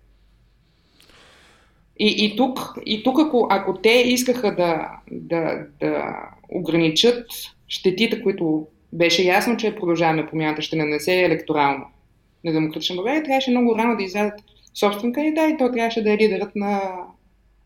И, 1.99 2.25
и 2.25 2.35
тук, 2.35 2.73
и 2.85 3.03
тук 3.03 3.19
ако, 3.19 3.47
ако 3.49 3.73
те 3.73 4.03
искаха 4.05 4.55
да, 4.55 4.89
да, 5.11 5.65
да 5.79 6.15
ограничат 6.49 7.27
щетите, 7.67 8.23
които 8.23 8.67
беше 8.93 9.23
ясно, 9.23 9.57
че 9.57 9.75
продължаваме 9.75 10.27
промяната 10.27 10.61
ще 10.61 10.75
нанесе 10.75 11.23
електорално 11.23 11.85
на 12.43 12.51
Демократична 12.51 12.95
България, 12.95 13.23
трябваше 13.23 13.51
много 13.51 13.77
рано 13.77 13.97
да 13.97 14.03
изядат 14.03 14.41
собствен 14.79 15.13
кандидат 15.13 15.49
и 15.49 15.57
то 15.57 15.71
трябваше 15.71 16.03
да 16.03 16.13
е 16.13 16.17
лидерът 16.17 16.55
на 16.55 16.81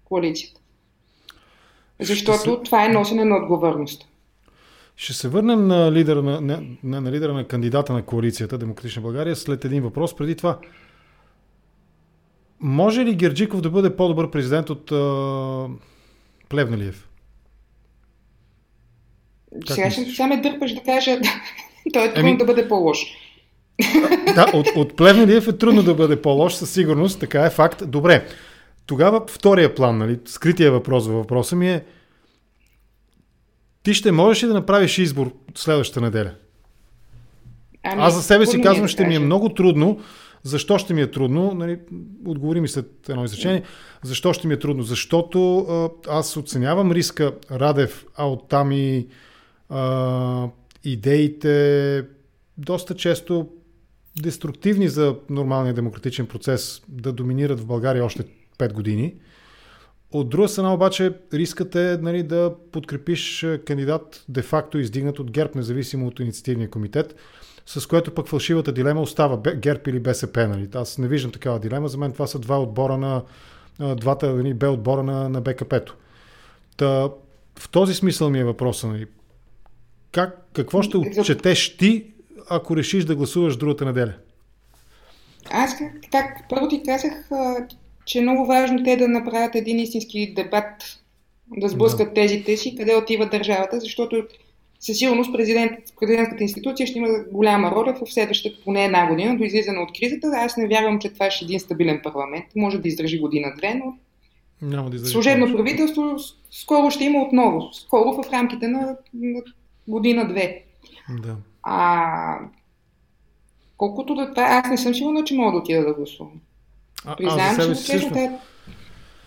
коалицията. 0.04 0.62
Защото 2.00 2.58
се... 2.58 2.64
това 2.66 2.86
е 2.86 2.90
носене 2.90 3.26
на 3.26 3.36
отговорност. 3.36 4.08
Ще 4.96 5.14
се 5.14 5.30
върнем 5.30 5.68
на 5.68 5.92
лидера 5.92 6.22
на, 6.22 6.42
на, 6.42 6.64
на, 6.84 7.02
на 7.02 7.12
лидера 7.12 7.34
на 7.34 7.48
кандидата 7.48 7.94
на 7.94 8.06
коалицията 8.06 8.58
Демократична 8.58 9.02
България 9.02 9.36
след 9.36 9.66
един 9.66 9.84
въпрос. 9.84 10.16
Преди 10.16 10.36
това, 10.36 10.60
може 12.60 13.06
ли 13.06 13.16
Герджиков 13.16 13.62
да 13.62 13.70
бъде 13.70 13.96
по-добър 13.96 14.32
президент 14.32 14.70
от 14.70 14.92
а, 14.92 15.68
Плевналиев? 16.50 17.10
Сега 19.68 19.92
ще 19.92 20.06
сега 20.06 20.28
ме 20.28 20.42
дърпаш 20.42 20.74
да 20.74 20.84
кажа, 20.84 21.20
той 21.94 22.06
е 22.06 22.14
трудно 22.14 22.38
да 22.38 22.46
бъде 22.46 22.68
по-лош. 22.68 23.06
Да, 24.36 24.46
от, 24.54 24.68
от 24.76 24.96
Плевналиев 24.96 25.48
е 25.48 25.58
трудно 25.58 25.84
да 25.84 25.94
бъде 25.94 26.22
по-лош, 26.22 26.54
със 26.54 26.72
сигурност, 26.72 27.20
така 27.20 27.46
е 27.46 27.50
факт. 27.50 27.84
Добре, 27.88 28.26
тогава 28.86 29.22
втория 29.28 29.76
план, 29.76 29.98
нали, 29.98 30.20
скрития 30.26 30.72
въпрос 30.72 31.08
във 31.08 31.16
въпроса 31.16 31.56
ми 31.56 31.70
е 31.70 31.84
ти 33.84 33.94
ще 33.94 34.12
можеш 34.12 34.44
ли 34.44 34.48
да 34.48 34.54
направиш 34.54 34.98
избор 34.98 35.32
следващата 35.56 36.02
неделя? 36.02 36.32
Ами, 37.84 38.02
Аз 38.02 38.16
за 38.16 38.24
себе 38.24 38.46
си 38.46 38.62
казвам, 38.62 38.88
ще 38.88 39.08
ми 39.08 39.16
е 39.16 39.20
много 39.20 39.50
трудно. 39.50 40.00
Защо 40.44 40.78
ще 40.78 40.94
ми 40.94 41.02
е 41.02 41.12
трудно? 41.12 41.54
Нали, 41.54 41.80
отговори 42.26 42.62
ми 42.62 42.68
след 42.68 43.10
едно 43.10 43.26
изречение. 43.26 43.64
Защо 44.04 44.34
ще 44.34 44.48
ми 44.48 44.54
е 44.54 44.60
трудно? 44.60 44.84
Защото 44.84 45.58
а, 45.60 45.90
аз 46.10 46.38
оценявам 46.38 46.92
риска 46.92 47.34
Радев, 47.52 48.06
а 48.16 48.28
оттам 48.28 48.72
и 48.72 49.08
а, 49.70 50.48
идеите 50.84 52.06
доста 52.58 52.96
често 52.96 53.48
деструктивни 54.22 54.90
за 54.90 55.16
нормалния 55.30 55.74
демократичен 55.74 56.28
процес 56.28 56.82
да 56.88 57.14
доминират 57.14 57.60
в 57.60 57.66
България 57.66 58.06
още 58.06 58.24
5 58.60 58.74
години. 58.74 59.16
От 60.12 60.30
друга 60.30 60.48
страна 60.48 60.74
обаче 60.74 61.14
рискът 61.34 61.76
е 61.76 62.00
нали, 62.02 62.24
да 62.24 62.56
подкрепиш 62.72 63.46
кандидат 63.66 64.26
де-факто 64.30 64.78
издигнат 64.78 65.20
от 65.20 65.32
ГЕРБ, 65.32 65.52
независимо 65.56 66.08
от 66.08 66.20
инициативния 66.20 66.70
комитет, 66.70 67.16
с 67.66 67.88
което 67.88 68.14
пък 68.14 68.28
фалшивата 68.28 68.72
дилема 68.72 69.02
остава 69.02 69.38
ГЕРБ 69.56 69.82
или 69.88 70.00
БСП. 70.00 70.48
Нали. 70.48 70.70
Аз 70.74 70.98
не 70.98 71.08
виждам 71.08 71.32
такава 71.32 71.60
дилема. 71.60 71.88
За 71.88 71.98
мен 71.98 72.12
това 72.12 72.28
са 72.28 72.40
два 72.40 72.62
отбора 72.62 72.98
на 72.98 73.24
двата 73.96 74.36
нали, 74.36 74.54
Б 74.54 74.70
отбора 74.70 75.04
на, 75.04 75.30
на 75.30 75.42
БКП-то. 75.42 75.96
Та, 76.78 77.10
в 77.60 77.70
този 77.72 77.94
смисъл 77.94 78.30
ми 78.30 78.40
е 78.40 78.44
въпроса. 78.44 78.88
Нали. 78.88 79.06
Как, 80.12 80.48
какво 80.54 80.82
ще 80.82 80.98
отчетеш 80.98 81.78
ти, 81.78 82.11
ако 82.52 82.78
решиш 82.78 83.06
да 83.06 83.16
гласуваш 83.16 83.58
другата 83.58 83.86
неделя? 83.86 84.14
Аз 85.52 85.76
как, 86.12 86.46
първо 86.50 86.68
ти 86.68 86.84
казах, 86.84 87.30
че 88.06 88.20
е 88.20 88.22
много 88.22 88.46
важно 88.46 88.84
те 88.84 88.96
да 88.96 89.08
направят 89.08 89.56
един 89.56 89.80
истински 89.80 90.34
дебат, 90.36 91.00
да 91.58 91.70
сблъскат 91.70 92.08
да. 92.08 92.14
тезите 92.14 92.58
си, 92.58 92.76
къде 92.76 92.96
отива 92.96 93.26
държавата, 93.26 93.80
защото 93.80 94.24
със 94.80 94.98
сигурност 94.98 95.34
президент, 95.34 95.72
президентската 96.00 96.44
институция 96.44 96.88
ще 96.88 96.98
има 96.98 97.10
голяма 97.32 97.72
роля 97.72 97.98
в 98.02 98.14
следващата 98.14 98.64
поне 98.64 98.86
една 98.86 99.08
година 99.08 99.38
до 99.38 99.44
излизане 99.44 99.80
от 99.80 99.90
кризата. 100.00 100.28
Аз 100.34 100.58
не 100.58 100.68
вярвам, 100.68 101.00
че 101.00 101.14
това 101.14 101.32
ще 101.32 101.46
е 101.46 101.48
един 101.48 101.60
стабилен 101.60 102.00
парламент. 102.04 102.46
Може 102.56 102.78
да 102.78 102.88
издържи 102.88 103.20
година-две, 103.20 103.74
но 103.74 103.98
Няма 104.62 104.90
да 104.90 105.06
служебно 105.06 105.56
правителство 105.56 106.16
скоро 106.52 106.92
ще 106.92 107.04
има 107.04 107.22
отново. 107.22 107.70
Скоро 107.74 108.24
в 108.24 108.34
рамките 108.34 108.68
на, 108.68 108.98
на 109.14 109.42
година-две. 109.88 110.64
Да. 111.24 111.36
А, 111.64 112.40
колкото 113.78 114.16
да 114.16 114.30
това, 114.30 114.44
аз 114.44 114.70
не 114.70 114.78
съм 114.78 114.96
сигурна, 114.96 115.24
че 115.24 115.36
мога 115.36 115.52
да 115.52 115.58
отида 115.58 115.86
да 115.86 115.94
гласувам. 115.94 116.42
Признавам, 117.18 117.56
че 117.56 117.76
също... 117.76 118.30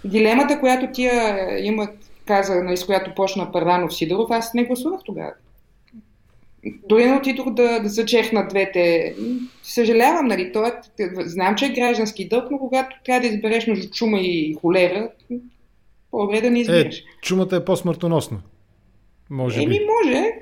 дилемата, 0.04 0.60
която 0.60 0.86
тия 0.92 1.48
имат 1.66 1.90
каза, 2.26 2.62
нали, 2.62 2.76
с 2.76 2.86
която 2.86 3.14
почна 3.14 3.52
Първанов 3.52 3.94
Сидоров, 3.94 4.30
аз 4.30 4.54
не 4.54 4.64
гласувах 4.64 5.00
тогава. 5.04 5.32
Дори 6.88 7.04
не 7.04 7.16
отидох 7.16 7.50
да, 7.50 7.80
да 7.80 7.88
зачехна 7.88 8.48
двете. 8.48 9.14
Съжалявам, 9.62 10.26
нали, 10.26 10.52
това, 10.52 10.80
знам, 11.18 11.54
че 11.54 11.66
е 11.66 11.72
граждански 11.72 12.28
дълг, 12.28 12.44
но 12.50 12.58
когато 12.58 12.96
трябва 13.04 13.20
да 13.20 13.34
избереш 13.34 13.66
между 13.66 13.90
чума 13.90 14.18
и 14.20 14.56
холера, 14.60 15.10
по-добре 16.10 16.40
да 16.40 16.50
не 16.50 16.60
избереш. 16.60 16.98
Е, 16.98 17.04
чумата 17.22 17.56
е 17.56 17.64
по-смъртоносна. 17.64 18.38
Може 19.30 19.62
Еми, 19.62 19.78
би. 19.78 19.86
може, 19.86 20.32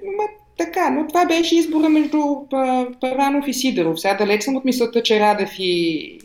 така, 0.65 0.91
но 0.91 1.07
това 1.07 1.27
беше 1.27 1.57
избора 1.57 1.89
между 1.89 2.19
Първанов 3.01 3.49
и 3.49 3.55
Сидоров. 3.55 4.01
Сега 4.01 4.15
далеч 4.15 4.43
съм 4.43 4.57
от 4.57 4.65
мисълта, 4.65 5.03
че 5.03 5.21
Радев 5.21 5.51
и, 5.59 6.21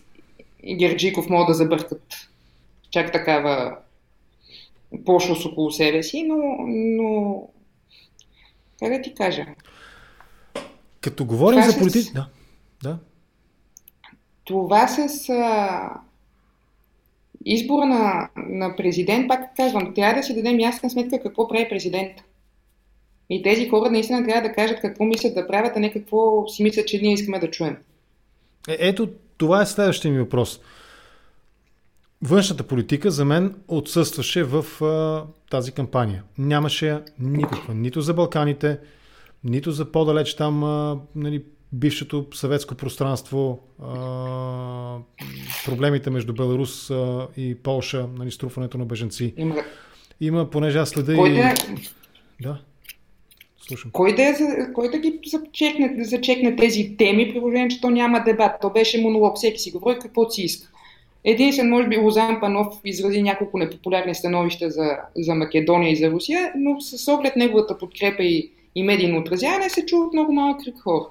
и 0.63 0.77
Герджиков 0.77 1.29
могат 1.29 1.47
да 1.47 1.53
забъркат 1.53 2.29
чак 2.91 3.11
такава 3.11 3.77
пошлост 5.05 5.45
около 5.45 5.71
себе 5.71 6.03
си, 6.03 6.23
но, 6.23 6.35
но 6.67 7.41
как 8.79 8.93
да 8.93 9.01
ти 9.01 9.13
кажа? 9.13 9.45
Като 11.01 11.25
говорим 11.25 11.59
Това 11.59 11.71
за 11.71 11.77
с- 11.77 11.79
политика... 11.79 12.11
Да, 12.13 12.27
да. 12.89 12.97
Това 14.43 14.87
с 14.87 15.29
а, 15.29 15.89
избора 17.45 17.85
на, 17.85 18.29
на 18.35 18.75
президент, 18.75 19.27
пак 19.27 19.55
казвам, 19.55 19.93
трябва 19.93 20.13
да 20.13 20.23
си 20.23 20.35
дадем 20.35 20.59
ясна 20.59 20.89
сметка 20.89 21.23
какво 21.23 21.47
прави 21.47 21.69
президент. 21.69 22.11
И 23.29 23.43
тези 23.43 23.69
хора 23.69 23.91
наистина 23.91 24.27
трябва 24.27 24.49
да 24.49 24.55
кажат 24.55 24.79
какво 24.79 25.05
мислят 25.05 25.35
да 25.35 25.47
правят, 25.47 25.71
а 25.75 25.79
не 25.79 25.93
какво 25.93 26.47
си 26.47 26.63
мислят, 26.63 26.87
че 26.87 27.01
ние 27.01 27.13
искаме 27.13 27.39
да 27.39 27.51
чуем. 27.51 27.77
Е, 28.69 28.77
ето, 28.79 29.09
това 29.37 29.61
е 29.61 29.65
следващия 29.65 30.11
ми 30.11 30.19
въпрос. 30.19 30.59
Външната 32.21 32.63
политика 32.63 33.11
за 33.11 33.25
мен 33.25 33.55
отсъстваше 33.67 34.43
в 34.43 34.85
а, 34.85 35.25
тази 35.49 35.71
кампания. 35.71 36.23
Нямаше 36.37 36.99
никаква. 37.19 37.73
Нито 37.73 38.01
за 38.01 38.13
Балканите, 38.13 38.79
нито 39.43 39.71
за 39.71 39.91
по-далеч 39.91 40.35
там 40.35 40.63
а, 40.63 40.99
нали, 41.15 41.43
бившето 41.73 42.27
съветско 42.33 42.75
пространство, 42.75 43.59
а, 43.83 44.97
проблемите 45.65 46.09
между 46.09 46.33
Беларус 46.33 46.89
а, 46.89 47.27
и 47.37 47.55
Полша, 47.55 48.07
нали, 48.17 48.31
струпването 48.31 48.77
на 48.77 48.85
беженци. 48.85 49.33
Има... 49.37 49.55
Има, 50.21 50.49
понеже 50.49 50.77
аз 50.77 50.89
следа 50.89 51.15
Кой 51.15 51.29
и... 51.29 51.35
да, 51.35 51.53
Да, 52.41 52.59
слушам. 53.67 53.91
кой, 53.91 54.15
да, 54.15 54.23
е 54.23 54.35
кой 54.73 54.91
да 54.91 54.97
ги 54.97 55.19
зачекне, 55.25 55.89
да 55.89 56.03
зачекне 56.03 56.55
тези 56.55 56.95
теми, 56.97 57.33
при 57.33 57.39
положение, 57.39 57.67
че 57.67 57.81
то 57.81 57.89
няма 57.89 58.23
дебат. 58.23 58.51
То 58.61 58.69
беше 58.69 59.01
монолог, 59.01 59.35
всеки 59.35 59.59
си 59.59 59.71
говори 59.71 59.99
какво 59.99 60.29
си 60.29 60.41
иска. 60.41 60.71
Единствен, 61.23 61.69
може 61.69 61.87
би, 61.87 61.97
Лозан 61.97 62.39
Панов 62.39 62.67
изрази 62.85 63.21
няколко 63.21 63.57
непопулярни 63.57 64.15
становища 64.15 64.69
за, 64.69 64.97
за 65.15 65.35
Македония 65.35 65.91
и 65.91 65.95
за 65.95 66.11
Русия, 66.11 66.51
но 66.55 66.81
с 66.81 67.13
оглед 67.13 67.35
неговата 67.35 67.77
подкрепа 67.77 68.23
и, 68.23 68.51
и 68.75 68.83
медийно 68.83 69.19
отразяване 69.19 69.69
се 69.69 69.85
чуват 69.85 70.13
много 70.13 70.33
малък 70.33 70.63
кръг 70.63 70.79
хора. 70.79 71.05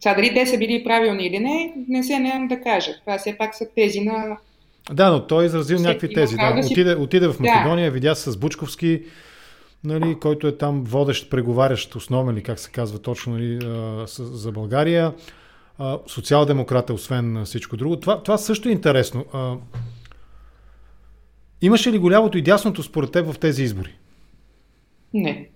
Сега 0.00 0.14
дали 0.14 0.34
те 0.34 0.46
са 0.46 0.58
били 0.58 0.84
правилни 0.84 1.26
или 1.26 1.38
не, 1.38 1.74
не 1.88 2.02
се 2.02 2.18
нямам 2.18 2.48
да 2.48 2.60
кажа. 2.60 2.92
Това 3.00 3.18
все 3.18 3.38
пак 3.38 3.54
са 3.54 3.66
тези 3.76 4.00
на... 4.00 4.36
Да, 4.92 5.10
но 5.10 5.26
той 5.26 5.44
е 5.44 5.46
изразил 5.46 5.76
Всеки 5.76 5.88
някакви 5.88 6.14
тези. 6.14 6.36
Да. 6.36 6.52
да 6.52 6.66
Отиде, 6.66 6.94
отиде 6.94 7.28
в 7.28 7.36
Да. 7.36 7.42
Македония, 7.42 7.90
видя 7.90 8.14
се 8.14 8.30
с 8.30 8.36
Бучковски, 8.36 9.02
нали, 9.84 10.18
който 10.20 10.46
е 10.46 10.56
там 10.56 10.84
водещ, 10.84 11.30
преговарящ, 11.30 11.94
основен 11.94 12.34
ли, 12.34 12.42
как 12.42 12.58
се 12.58 12.70
казва 12.70 12.98
точно, 12.98 13.32
нали, 13.32 13.58
за 14.18 14.52
България. 14.52 15.14
Социал-демократ 16.06 16.90
е, 16.90 16.92
освен 16.92 17.44
всичко 17.44 17.76
друго. 17.76 17.96
Това, 17.96 18.22
това 18.22 18.38
също 18.38 18.68
е 18.68 18.72
интересно. 18.72 19.24
Имаше 21.62 21.92
ли 21.92 21.98
го 21.98 22.10
лявото 22.10 22.38
и 22.38 22.42
дясното 22.42 22.82
според 22.82 23.12
теб 23.12 23.32
в 23.32 23.38
тези 23.38 23.62
избори? 23.62 23.94
Не. 25.14 25.48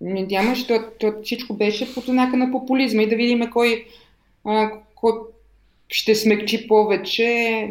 Не 0.00 0.22
нямаше, 0.22 0.66
то 0.66 1.14
всичко 1.22 1.56
беше 1.56 1.94
под 1.94 2.04
знака 2.04 2.36
на 2.36 2.50
популизма 2.52 3.02
и 3.02 3.08
да 3.08 3.16
видим 3.16 3.50
кой, 3.50 3.86
а, 4.44 4.70
кой 4.94 5.12
ще 5.88 6.14
смекчи 6.14 6.68
повече 6.68 7.68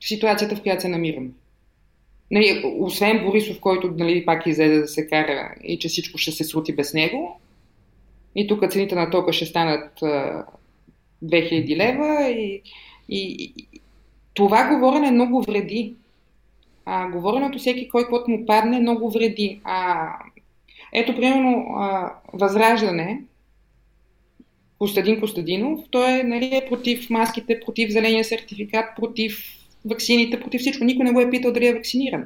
ситуацията, 0.00 0.56
в 0.56 0.62
която 0.62 0.82
се 0.82 0.88
намираме. 0.88 1.28
Нали, 2.30 2.62
освен 2.78 3.24
Борисов, 3.24 3.60
който 3.60 3.94
нали, 3.96 4.24
пак 4.24 4.46
излезе 4.46 4.80
да 4.80 4.88
се 4.88 5.06
кара 5.06 5.54
и 5.64 5.78
че 5.78 5.88
всичко 5.88 6.18
ще 6.18 6.32
се 6.32 6.44
срути 6.44 6.74
без 6.74 6.94
него. 6.94 7.40
И 8.34 8.46
тук 8.46 8.70
цените 8.70 8.94
на 8.94 9.10
тока 9.10 9.32
ще 9.32 9.46
станат 9.46 10.02
а, 10.02 10.44
2000 11.24 11.76
лева 11.76 12.30
и, 12.30 12.62
и, 13.08 13.52
и 13.56 13.80
това 14.34 14.68
говорене 14.68 15.10
много 15.10 15.42
вреди. 15.42 15.94
А, 16.84 17.10
говоренето 17.10 17.58
всеки, 17.58 17.88
кой 17.88 18.04
му 18.28 18.46
падне, 18.46 18.80
много 18.80 19.10
вреди. 19.10 19.60
А, 19.64 20.08
ето, 20.92 21.16
примерно, 21.16 21.66
а, 21.76 22.12
Възраждане, 22.32 23.22
Костадин 24.78 25.20
Костадинов, 25.20 25.80
той 25.90 26.20
е, 26.20 26.22
нали, 26.22 26.50
е 26.56 26.66
против 26.68 27.10
маските, 27.10 27.60
против 27.60 27.90
зеления 27.90 28.24
сертификат, 28.24 28.96
против 28.96 29.57
ваксините, 29.84 30.40
против 30.40 30.60
всичко. 30.60 30.84
Никой 30.84 31.04
не 31.04 31.12
го 31.12 31.20
е 31.20 31.30
питал 31.30 31.52
дали 31.52 31.66
е 31.66 31.74
вакциниран. 31.74 32.24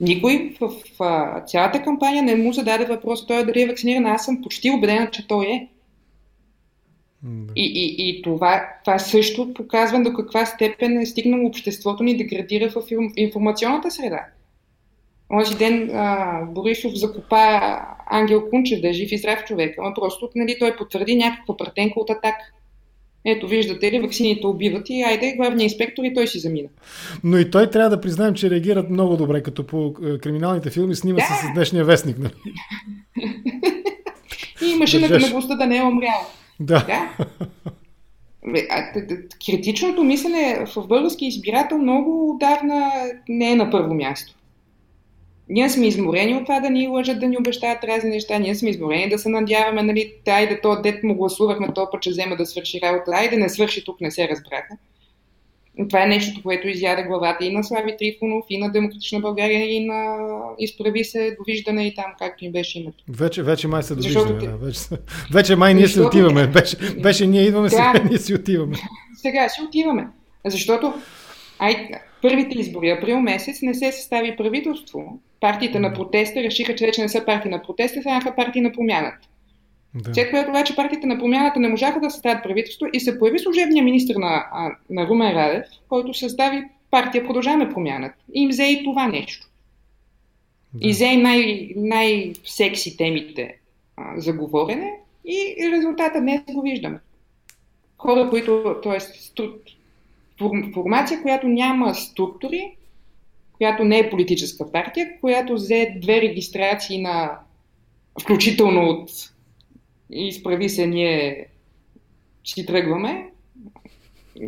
Никой 0.00 0.54
в, 0.60 0.70
а, 1.00 1.40
цялата 1.40 1.82
кампания 1.82 2.22
не 2.22 2.36
му 2.36 2.52
зададе 2.52 2.84
въпрос 2.84 3.26
той 3.26 3.40
е 3.40 3.44
дали 3.44 3.62
е 3.62 3.66
вакциниран. 3.66 4.06
Аз 4.06 4.24
съм 4.24 4.42
почти 4.42 4.70
убедена, 4.70 5.10
че 5.10 5.26
той 5.26 5.46
е. 5.46 5.68
Да. 7.22 7.52
И, 7.56 7.64
и, 7.64 8.08
и 8.08 8.22
това, 8.22 8.68
това 8.84 8.98
също 8.98 9.54
показва 9.54 10.02
до 10.02 10.12
каква 10.12 10.46
степен 10.46 11.00
е 11.00 11.06
стигнало 11.06 11.46
обществото 11.46 12.02
ни 12.02 12.16
да 12.16 12.24
градира 12.24 12.68
в 12.68 12.74
инф- 12.74 13.12
информационната 13.16 13.90
среда. 13.90 14.26
Онзи 15.32 15.56
ден 15.56 15.90
а, 15.94 16.40
Борисов 16.44 16.92
закопа 16.94 17.60
Ангел 18.06 18.50
Кунчев 18.50 18.80
да 18.80 18.88
е 18.88 18.92
жив 18.92 19.12
и 19.12 19.18
здрав 19.18 19.44
човек, 19.44 19.74
ама 19.78 19.94
просто 19.94 20.30
нали, 20.34 20.56
той 20.58 20.76
потвърди 20.76 21.16
някаква 21.16 21.56
претенка 21.56 22.00
от 22.00 22.10
атак. 22.10 22.34
Ето, 23.24 23.48
виждате 23.48 23.92
ли, 23.92 24.00
ваксините 24.00 24.46
убиват 24.46 24.90
и 24.90 25.02
айде, 25.02 25.34
главният 25.36 25.72
инспектор 25.72 26.04
и 26.04 26.14
той 26.14 26.26
си 26.26 26.38
замина. 26.38 26.68
Но 27.24 27.38
и 27.38 27.50
той 27.50 27.70
трябва 27.70 27.90
да 27.90 28.00
признаем, 28.00 28.34
че 28.34 28.50
реагират 28.50 28.90
много 28.90 29.16
добре, 29.16 29.42
като 29.42 29.66
по 29.66 29.94
е, 30.04 30.18
криминалните 30.18 30.70
филми 30.70 30.94
снима 30.94 31.16
Да. 31.16 31.24
се 31.24 31.46
с 31.46 31.54
днешния 31.54 31.84
вестник. 31.84 32.18
Нали? 32.18 32.32
И 34.62 34.74
машината 34.78 35.18
на 35.18 35.30
гостта 35.30 35.54
да 35.54 35.66
не 35.66 35.76
е 35.76 35.82
умряла. 35.82 36.26
Да. 36.60 36.86
Да. 36.86 37.26
Критичното 39.46 40.04
мислене 40.04 40.64
в 40.76 40.86
български 40.86 41.26
избирател 41.26 41.78
много 41.78 42.30
отдавна 42.30 42.90
не 43.28 43.50
е 43.52 43.56
на 43.56 43.70
първо 43.70 43.94
място. 43.94 44.34
Ние 45.52 45.68
сме 45.68 45.86
изморени 45.86 46.34
от 46.34 46.44
това 46.44 46.60
да 46.60 46.70
ни 46.70 46.88
лъжат, 46.88 47.20
да 47.20 47.26
ни 47.26 47.38
обещават 47.38 47.84
разни 47.84 48.10
неща. 48.10 48.38
Ние 48.38 48.54
сме 48.54 48.70
изморени 48.70 49.08
да 49.08 49.18
се 49.18 49.28
надяваме, 49.28 49.82
нали, 49.82 50.14
айде 50.28 50.60
то 50.60 50.82
дет 50.82 51.02
му 51.02 51.14
гласувахме, 51.14 51.68
то 51.74 51.88
път 51.90 52.02
ще 52.02 52.10
взема 52.10 52.36
да 52.36 52.46
свърши 52.46 52.80
работа. 52.82 53.10
Айде 53.10 53.36
не 53.36 53.48
свърши, 53.48 53.84
тук 53.84 54.00
не 54.00 54.10
се 54.10 54.28
разбраха. 54.28 54.76
Това 55.88 56.02
е 56.02 56.06
нещо, 56.06 56.40
което 56.42 56.68
изяде 56.68 57.02
главата 57.02 57.44
и 57.44 57.52
на 57.52 57.64
Слави 57.64 57.96
Трифонов, 57.98 58.44
и 58.50 58.58
на 58.58 58.72
Демократична 58.72 59.20
България, 59.20 59.72
и 59.72 59.84
на 59.86 60.16
Изправи 60.58 61.04
се, 61.04 61.36
довиждане 61.38 61.86
и 61.86 61.94
там, 61.94 62.04
както 62.18 62.44
им 62.44 62.52
беше 62.52 62.78
името. 62.78 63.04
Вече, 63.08 63.42
вече 63.42 63.68
май 63.68 63.82
се 63.82 63.94
Защото 63.94 64.28
довиждаме. 64.28 64.40
те- 64.40 64.58
Да. 64.58 64.66
Вече, 64.66 64.78
вече 65.32 65.56
май 65.56 65.74
ние 65.74 65.86
Защото- 65.86 66.06
отиваме. 66.08 66.46
Беше, 66.46 66.76
беше 66.76 67.26
ние 67.26 67.42
идваме, 67.42 67.70
сега 67.70 67.92
Да. 67.94 68.04
ние 68.04 68.18
си 68.18 68.34
отиваме. 68.34 68.76
Сега 69.16 69.48
си 69.48 69.62
отиваме. 69.62 70.06
Защото 70.44 70.94
ай, 71.58 71.88
първите 72.22 72.58
избори, 72.58 72.90
април 72.90 73.20
месец, 73.20 73.62
не 73.62 73.74
се 73.74 73.92
състави 73.92 74.36
правителство. 74.36 75.18
Партиите 75.42 75.78
на 75.78 75.92
протеста 75.94 76.42
решиха, 76.42 76.74
че 76.74 76.86
вече 76.86 77.02
не 77.02 77.08
са 77.08 77.24
партии 77.24 77.50
на 77.50 77.62
протеста, 77.62 78.00
станаха 78.00 78.34
партии 78.36 78.60
на 78.60 78.72
промяната. 78.72 79.28
Да. 79.94 80.14
След 80.14 80.30
което 80.30 80.50
обаче 80.50 80.76
партиите 80.76 81.06
на 81.06 81.18
промяната 81.18 81.60
не 81.60 81.68
можаха 81.68 82.00
да 82.00 82.10
съставят 82.10 82.42
правителство 82.42 82.86
и 82.92 83.00
се 83.00 83.18
появи 83.18 83.38
служебния 83.38 83.84
министр 83.84 84.18
на, 84.18 84.44
на 84.90 85.06
Румен 85.06 85.36
Радев, 85.36 85.64
който 85.88 86.14
състави 86.14 86.62
партия 86.90 87.26
Продължаваме 87.26 87.72
промяната. 87.72 88.14
И 88.34 88.42
им 88.42 88.48
взе 88.48 88.64
и 88.64 88.84
това 88.84 89.08
нещо. 89.08 89.46
Да. 90.74 90.88
И 90.88 90.92
взе 90.92 91.16
най- 91.16 91.68
най-секси 91.76 92.96
темите 92.96 93.56
а, 93.96 94.20
за 94.20 94.32
говорене 94.32 94.92
и 95.24 95.70
резултата 95.72 96.20
днес 96.20 96.40
го 96.52 96.62
виждаме. 96.62 96.98
Хора, 97.98 98.30
които, 98.30 98.76
т.е. 98.82 98.98
Формация, 100.74 101.22
която 101.22 101.48
няма 101.48 101.94
структури, 101.94 102.76
която 103.62 103.84
не 103.84 103.98
е 103.98 104.10
политическа 104.10 104.72
партия, 104.72 105.08
която 105.20 105.54
взе 105.54 105.94
две 105.96 106.20
регистрации 106.22 107.02
на 107.02 107.38
включително 108.22 108.82
от 108.82 109.10
изправи 110.10 110.68
се 110.68 110.86
ние 110.86 111.46
си 112.44 112.66
тръгваме, 112.66 113.26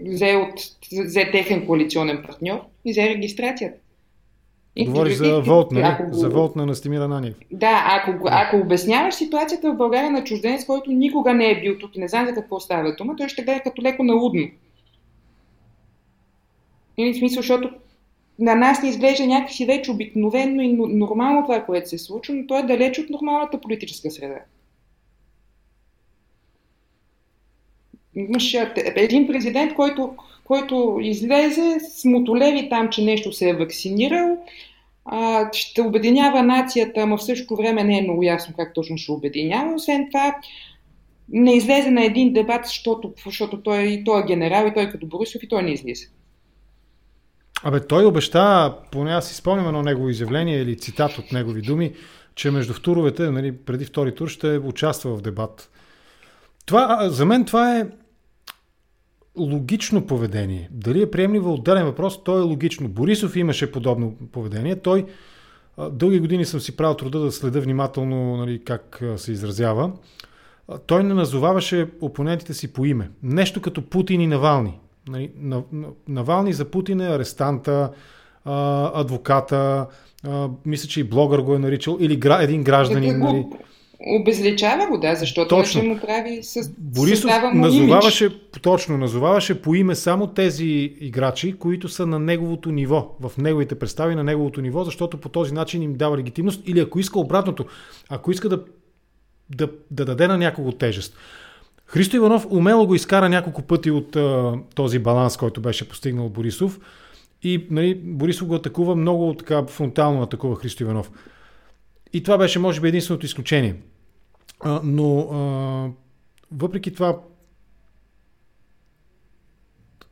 взе, 0.07 0.35
от, 0.37 0.53
взе 1.05 1.31
техен 1.31 1.67
коалиционен 1.67 2.23
партньор 2.27 2.61
и 2.85 2.93
взе 2.93 3.09
регистрацията. 3.09 3.79
И- 4.77 4.87
Говориш 4.87 5.15
за 5.15 5.41
Волт, 5.41 5.73
нали? 5.73 6.05
го- 6.05 6.15
За 6.15 6.29
Волт 6.29 6.57
на 6.57 6.67
Настимир 6.67 7.01
Ананиев. 7.01 7.35
да, 7.53 7.85
ако, 7.89 8.19
ако 8.25 8.57
обясняваш 8.57 9.15
ситуацията 9.15 9.73
в 9.73 9.77
България 9.77 10.11
на 10.11 10.25
чужденец, 10.25 10.67
който 10.67 10.93
никога 10.93 11.35
не 11.35 11.51
е 11.51 11.61
бил 11.61 11.79
тук 11.79 11.97
и 11.97 12.01
не 12.01 12.09
знае 12.09 12.27
за 12.27 12.35
какво 12.35 12.61
става 12.61 12.95
дума, 12.95 13.17
той 13.17 13.29
ще 13.29 13.43
гледа 13.43 13.61
като 13.61 13.83
леко 13.83 14.03
налудно. 14.03 14.49
Или 16.97 17.13
в 17.13 17.19
смисъл, 17.19 17.37
защото 17.37 17.71
на 18.39 18.55
нас 18.55 18.83
ни 18.83 18.89
изглежда 18.89 19.27
някакси 19.27 19.67
вече 19.67 19.91
обикновено 19.91 20.63
и 20.63 20.73
нормално 20.73 21.43
това, 21.43 21.65
което 21.65 21.89
се 21.89 21.99
случва, 21.99 22.35
но 22.35 22.47
то 22.47 22.59
е 22.59 22.63
далеч 22.63 22.99
от 22.99 23.11
нормалната 23.11 23.61
политическа 23.61 24.11
среда. 24.11 24.39
Един 28.97 29.27
президент, 29.27 29.75
който, 29.75 30.15
който 30.45 30.99
излезе 31.03 31.79
мотолеви 32.05 32.69
там, 32.69 32.89
че 32.89 33.05
нещо 33.05 33.33
се 33.33 33.49
е 33.49 33.55
вакцинирал, 33.55 34.39
ще 35.53 35.83
обединява 35.83 36.43
нацията, 36.43 37.01
ама 37.01 37.17
в 37.17 37.25
същото 37.25 37.57
време 37.57 37.85
не 37.85 37.99
е 37.99 38.03
много 38.03 38.23
ясно 38.23 38.55
как 38.57 38.75
точно 38.75 38.99
ще 38.99 39.13
обединява. 39.13 39.75
Освен 39.75 40.07
това, 40.11 40.37
не 41.29 41.55
излезе 41.57 41.91
на 41.91 42.05
един 42.05 42.33
дебат, 42.33 42.67
защото, 42.67 43.13
защото 43.25 43.63
той, 43.63 44.03
той 44.05 44.21
е 44.21 44.27
генерал 44.27 44.67
и 44.67 44.75
той 44.75 44.83
е 44.83 44.91
като 44.91 45.07
Борисов 45.07 45.43
и 45.43 45.49
той 45.49 45.63
не 45.63 45.73
излиза. 45.73 46.07
Абе, 47.67 47.81
той 47.81 48.05
обеща, 48.05 48.75
поне 48.91 49.13
аз 49.13 49.29
си 49.29 49.35
спомням 49.35 49.67
едно 49.67 49.83
негово 49.83 50.09
изявление 50.09 50.63
или 50.63 50.79
цитат 50.79 51.19
от 51.19 51.33
негови 51.33 51.63
думи, 51.63 51.95
че 52.35 52.51
между 52.51 52.75
туровете, 52.75 53.31
нали, 53.31 53.57
преди 53.57 53.85
втори 53.85 54.15
тур, 54.15 54.29
ще 54.29 54.59
участва 54.59 55.17
в 55.17 55.23
дебат. 55.23 55.71
Това, 56.67 57.09
за 57.11 57.27
мен 57.27 57.45
това 57.45 57.79
е 57.79 57.87
логично 59.37 60.07
поведение. 60.07 60.69
Дали 60.71 61.03
е 61.03 61.11
приемливо 61.11 61.55
отделен 61.55 61.85
въпрос, 61.85 62.25
то 62.25 62.39
е 62.39 62.43
логично. 62.43 62.89
Борисов 62.89 63.37
имаше 63.37 63.73
подобно 63.73 64.17
поведение. 64.33 64.77
Той 64.77 65.07
дълги 65.91 66.21
години 66.21 66.45
съм 66.45 66.61
си 66.61 66.77
правил 66.77 66.97
труда 66.97 67.21
да 67.21 67.33
следа 67.33 67.61
внимателно 67.61 68.37
нали, 68.37 68.65
как 68.65 69.03
се 69.17 69.33
изразява. 69.33 69.93
Той 70.87 71.05
не 71.05 71.15
назоваваше 71.15 71.91
опонентите 72.01 72.55
си 72.55 72.73
по 72.73 72.85
име. 72.85 73.11
Нещо 73.23 73.63
като 73.63 73.83
Путин 73.83 74.21
и 74.21 74.27
Навални. 74.27 74.79
Нали, 75.09 75.31
Навални 76.09 76.53
за 76.53 76.65
Путин 76.65 77.01
е 77.01 77.09
арестанта, 77.09 77.91
адвоката, 78.95 79.87
мисля, 80.67 80.89
че 80.89 81.01
и 81.01 81.05
блогър 81.05 81.41
го 81.41 81.55
е 81.55 81.59
наричал, 81.59 81.97
или 82.01 82.21
един 82.41 82.63
гражданин. 82.63 83.19
Нали, 83.19 83.47
Обезличава 84.07 84.87
го, 84.87 84.99
да, 84.99 85.15
защото 85.15 85.49
точно. 85.49 85.83
му 85.83 85.99
прави 86.01 86.43
с 86.43 86.71
Борисов 86.79 87.31
назоваваше, 87.55 88.25
имидж. 88.25 88.61
точно, 88.63 88.99
назоваваше 88.99 89.63
по 89.63 89.75
име 89.75 89.95
само 89.95 90.27
тези 90.27 90.67
играчи, 91.01 91.53
които 91.59 91.89
са 91.89 92.07
на 92.07 92.19
неговото 92.19 92.71
ниво, 92.71 93.17
в 93.21 93.33
неговите 93.39 93.75
представи 93.75 94.15
на 94.15 94.25
неговото 94.25 94.61
ниво, 94.61 94.85
защото 94.85 95.17
по 95.21 95.29
този 95.29 95.55
начин 95.55 95.83
им 95.83 95.95
дава 95.95 96.19
легитимност 96.19 96.63
или 96.67 96.81
ако 96.81 96.99
иска 96.99 97.21
обратното, 97.21 97.65
ако 98.09 98.31
иска 98.31 98.49
да, 98.49 98.65
да, 99.57 99.69
да 99.91 100.05
даде 100.05 100.27
на 100.29 100.39
някого 100.39 100.73
тежест. 100.73 101.17
Христо 101.87 102.17
Иванов 102.17 102.47
умело 102.51 102.87
го 102.87 102.95
изкара 102.95 103.29
няколко 103.29 103.63
пъти 103.63 103.91
от 103.91 104.17
а, 104.17 104.55
този 104.75 104.99
баланс, 104.99 105.37
който 105.37 105.61
беше 105.61 105.89
постигнал 105.89 106.29
Борисов 106.29 106.81
и 107.43 107.67
нали, 107.71 107.95
Борисов 107.95 108.49
го 108.49 108.55
атакува 108.55 108.97
много 108.97 109.35
така 109.35 109.67
фронтално 109.67 110.23
атакува 110.23 110.57
Христо 110.57 110.83
Иванов. 110.83 111.11
И 112.13 112.23
това 112.23 112.39
беше, 112.39 112.59
може 112.59 112.81
би, 112.81 112.89
единственото 112.89 113.27
изключение. 113.27 113.77
А, 114.61 114.81
но 114.85 115.19
а, 115.19 115.91
въпреки 116.53 116.95
това, 116.95 117.19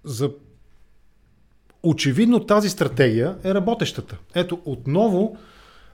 за 0.04 0.30
очевидно 1.82 2.46
тази 2.46 2.68
стратегия 2.68 3.36
е 3.44 3.54
работещата. 3.54 4.18
Ето, 4.34 4.60
отново 4.64 5.36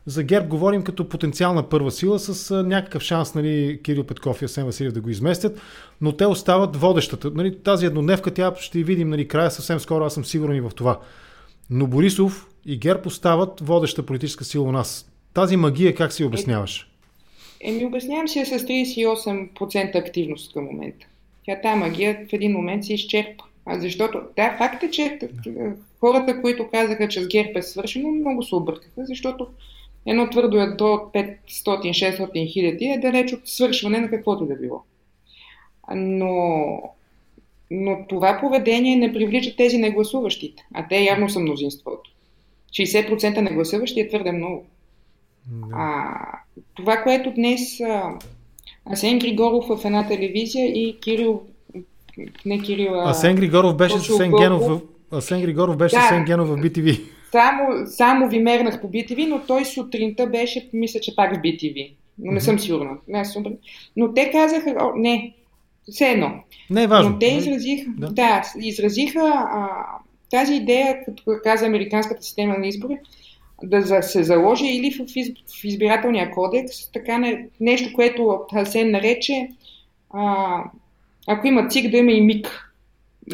за 0.08 0.22
ГЕРБ 0.22 0.48
говорим 0.48 0.82
като 0.82 1.08
потенциална 1.08 1.68
първа 1.68 1.90
сила 1.90 2.18
с 2.18 2.62
някакъв 2.64 3.02
шанс 3.02 3.34
нали, 3.34 3.80
Кирил 3.82 4.04
Петков 4.04 4.42
и 4.42 4.44
Асен 4.44 4.64
Василев 4.64 4.92
да 4.92 5.00
го 5.00 5.10
изместят, 5.10 5.60
но 6.00 6.12
те 6.12 6.26
остават 6.26 6.76
водещата. 6.76 7.30
Нали, 7.34 7.58
тази 7.58 7.86
еднодневка 7.86 8.34
тя 8.34 8.54
ще 8.58 8.82
видим 8.82 9.08
нали, 9.08 9.28
края 9.28 9.50
съвсем 9.50 9.80
скоро, 9.80 10.04
аз 10.04 10.14
съм 10.14 10.24
сигурен 10.24 10.56
и 10.56 10.60
в 10.60 10.70
това. 10.76 11.00
Но 11.70 11.86
Борисов 11.86 12.46
и 12.66 12.78
ГЕРБ 12.78 13.02
остават 13.06 13.60
водеща 13.60 14.06
политическа 14.06 14.44
сила 14.44 14.68
у 14.68 14.72
нас. 14.72 15.10
Тази 15.34 15.56
магия 15.56 15.94
как 15.94 16.12
си 16.12 16.24
обясняваш? 16.24 16.90
Еми, 17.60 17.86
обяснявам 17.86 18.28
си 18.28 18.44
с 18.44 18.50
38% 18.50 19.96
активност 19.96 20.52
към 20.52 20.64
момента. 20.64 21.06
Тя 21.44 21.60
тази 21.60 21.78
магия 21.78 22.26
в 22.30 22.32
един 22.32 22.52
момент 22.52 22.84
се 22.84 22.94
изчерпа. 22.94 23.44
А 23.66 23.80
защото, 23.80 24.20
да, 24.36 24.54
факт 24.58 24.82
е, 24.82 24.90
че 24.90 25.18
хората, 26.00 26.40
които 26.40 26.68
казаха, 26.68 27.08
че 27.08 27.22
с 27.22 27.28
ГЕРБ 27.28 27.58
е 27.58 27.62
свършено, 27.62 28.08
много 28.08 28.42
се 28.42 28.54
объркаха, 28.54 29.06
защото 29.06 29.46
едно 30.06 30.30
твърдо 30.30 30.60
е 30.60 30.66
до 30.66 30.84
500-600 30.84 32.52
хиляди 32.52 32.84
е 32.84 32.98
далеч 32.98 33.32
от 33.32 33.40
свършване 33.44 33.98
на 33.98 34.10
каквото 34.10 34.46
да 34.46 34.56
било. 34.56 34.82
Но, 35.94 36.82
но 37.70 38.06
това 38.08 38.38
поведение 38.40 38.96
не 38.96 39.12
привлича 39.12 39.56
тези 39.56 39.78
негласуващите, 39.78 40.66
а 40.74 40.88
те 40.88 41.00
явно 41.00 41.30
са 41.30 41.40
мнозинството. 41.40 42.10
60% 42.70 43.40
негласуващи 43.40 44.00
е 44.00 44.08
твърде 44.08 44.32
много. 44.32 44.66
Да. 45.46 45.66
А, 45.72 46.14
това, 46.74 46.96
което 46.96 47.30
днес 47.30 47.80
а, 47.80 48.18
Асен 48.92 49.18
Григоров 49.18 49.66
в 49.68 49.84
една 49.84 50.08
телевизия 50.08 50.66
и 50.66 50.98
Кирил, 51.00 51.42
не 52.46 52.62
Кирил, 52.62 52.94
а... 52.94 53.10
Асен 53.10 53.36
Григоров 53.36 53.76
беше 53.76 53.98
с 53.98 54.10
Асен 54.10 54.32
Генов. 54.32 54.82
Асен 55.12 55.40
Григоров 55.40 55.76
беше 55.76 55.96
да, 55.96 56.02
Асен 56.02 56.24
Генов 56.24 56.48
в 56.48 56.56
BTV. 56.56 57.00
Само, 57.30 57.86
само 57.86 58.28
ви 58.28 58.38
мернах 58.38 58.80
по 58.80 58.90
BTV, 58.90 59.28
но 59.28 59.40
той 59.46 59.64
сутринта 59.64 60.26
беше, 60.26 60.68
мисля, 60.72 61.00
че 61.00 61.16
пак 61.16 61.34
в 61.34 61.38
BTV. 61.38 61.92
Но 62.18 62.32
не 62.32 62.40
съм 62.40 62.58
сигурна. 62.58 62.96
Не, 63.08 63.24
съм... 63.24 63.44
Но 63.96 64.14
те 64.14 64.30
казаха, 64.30 64.76
о, 64.80 64.92
не, 64.96 65.34
все 65.90 66.10
едно. 66.10 66.30
Не 66.70 66.82
е 66.82 66.86
важно. 66.86 67.10
Но 67.10 67.18
те 67.18 67.26
изразиха, 67.26 67.90
да, 67.98 68.10
да 68.10 68.42
изразиха 68.58 69.20
а, 69.34 69.68
тази 70.30 70.54
идея, 70.54 71.04
като 71.04 71.22
каза 71.42 71.66
американската 71.66 72.22
система 72.22 72.58
на 72.58 72.66
избори, 72.66 72.98
да 73.62 74.02
се 74.02 74.22
заложи 74.22 74.66
или 74.66 74.90
в, 74.90 75.06
в 75.60 75.64
избирателния 75.64 76.30
кодекс, 76.30 76.90
така 76.92 77.18
не, 77.18 77.48
нещо, 77.60 77.92
което 77.94 78.40
Хасен 78.54 78.90
нарече, 78.90 79.48
а, 80.10 80.62
ако 81.26 81.46
има 81.46 81.68
ЦИК, 81.68 81.90
да 81.90 81.96
има 81.96 82.12
и 82.12 82.20
МИК. 82.20 82.67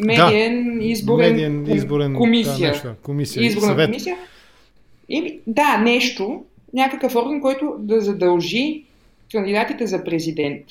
Медиен 0.03 0.79
да, 0.79 0.85
изборен, 0.85 1.31
медиен, 1.31 1.75
изборен 1.75 2.13
комисия. 2.13 2.57
Да, 2.57 2.67
нещо, 2.67 2.93
комисия 3.03 3.43
изборна 3.43 3.67
съвет. 3.67 3.87
комисия. 3.87 4.17
И, 5.09 5.39
да, 5.47 5.77
нещо, 5.77 6.43
някакъв 6.73 7.15
орган, 7.15 7.41
който 7.41 7.75
да 7.79 8.01
задължи 8.01 8.83
кандидатите 9.31 9.87
за 9.87 10.03
президент 10.03 10.63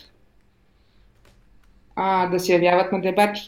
а, 1.96 2.26
да 2.26 2.40
се 2.40 2.52
явяват 2.52 2.92
на 2.92 3.00
дебати. 3.00 3.40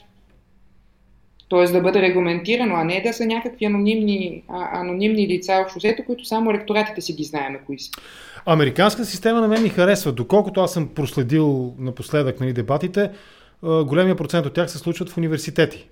Т.е. 1.50 1.64
да 1.64 1.80
бъде 1.80 2.02
регламентирано, 2.02 2.74
а 2.74 2.84
не 2.84 3.00
да 3.00 3.12
са 3.12 3.26
някакви 3.26 3.64
анонимни, 3.64 4.42
а, 4.48 4.80
анонимни 4.80 5.28
лица 5.28 5.64
в 5.68 5.72
шосето, 5.72 6.04
които 6.06 6.24
само 6.24 6.50
електоратите 6.50 7.00
си 7.00 7.12
ги 7.12 7.24
знаем 7.24 7.56
кои 7.66 7.78
са. 7.78 7.90
Американската 8.46 9.06
система 9.06 9.40
на 9.40 9.48
мен 9.48 9.62
ми 9.62 9.68
харесва. 9.68 10.12
Доколкото 10.12 10.60
аз 10.60 10.72
съм 10.72 10.88
проследил 10.88 11.74
напоследък 11.78 12.40
нали, 12.40 12.52
дебатите, 12.52 13.10
големия 13.62 14.16
процент 14.16 14.46
от 14.46 14.52
тях 14.52 14.70
се 14.70 14.78
случват 14.78 15.10
в 15.10 15.16
университети. 15.16 15.88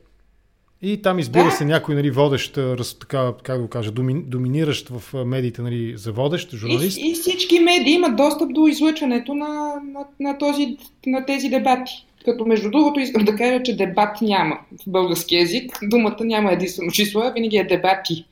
И 0.83 1.03
там 1.03 1.19
избира 1.19 1.45
да. 1.45 1.51
се 1.51 1.65
някой 1.65 1.95
нали, 1.95 2.11
водещ, 2.11 2.59
раз, 2.59 2.99
така, 2.99 3.33
как 3.43 3.61
го 3.61 3.69
кажа, 3.69 3.91
доминиращ 3.91 4.89
в 4.89 5.25
медиите 5.25 5.63
нали, 5.63 5.97
за 5.97 6.13
водещ, 6.13 6.55
журналист. 6.55 6.99
И, 6.99 7.11
и 7.11 7.15
всички 7.15 7.61
медии 7.61 7.95
имат 7.95 8.17
достъп 8.17 8.55
до 8.55 8.67
излъчването 8.67 9.35
на, 9.35 9.49
на, 9.93 10.05
на, 10.21 10.39
този, 10.39 10.77
на 11.07 11.27
тези 11.27 11.49
дебати. 11.49 12.07
Като 12.25 12.47
между 12.47 12.71
другото 12.71 13.01
искам 13.01 13.25
да 13.25 13.37
кажа, 13.37 13.63
че 13.63 13.77
дебат 13.77 14.23
няма 14.23 14.59
в 14.73 14.91
български 14.91 15.37
язик. 15.37 15.79
Думата 15.83 16.17
няма 16.21 16.53
единствено 16.53 16.91
число, 16.91 17.21
а 17.21 17.33
винаги 17.33 17.57
е 17.57 17.65
дебати. 17.65 18.25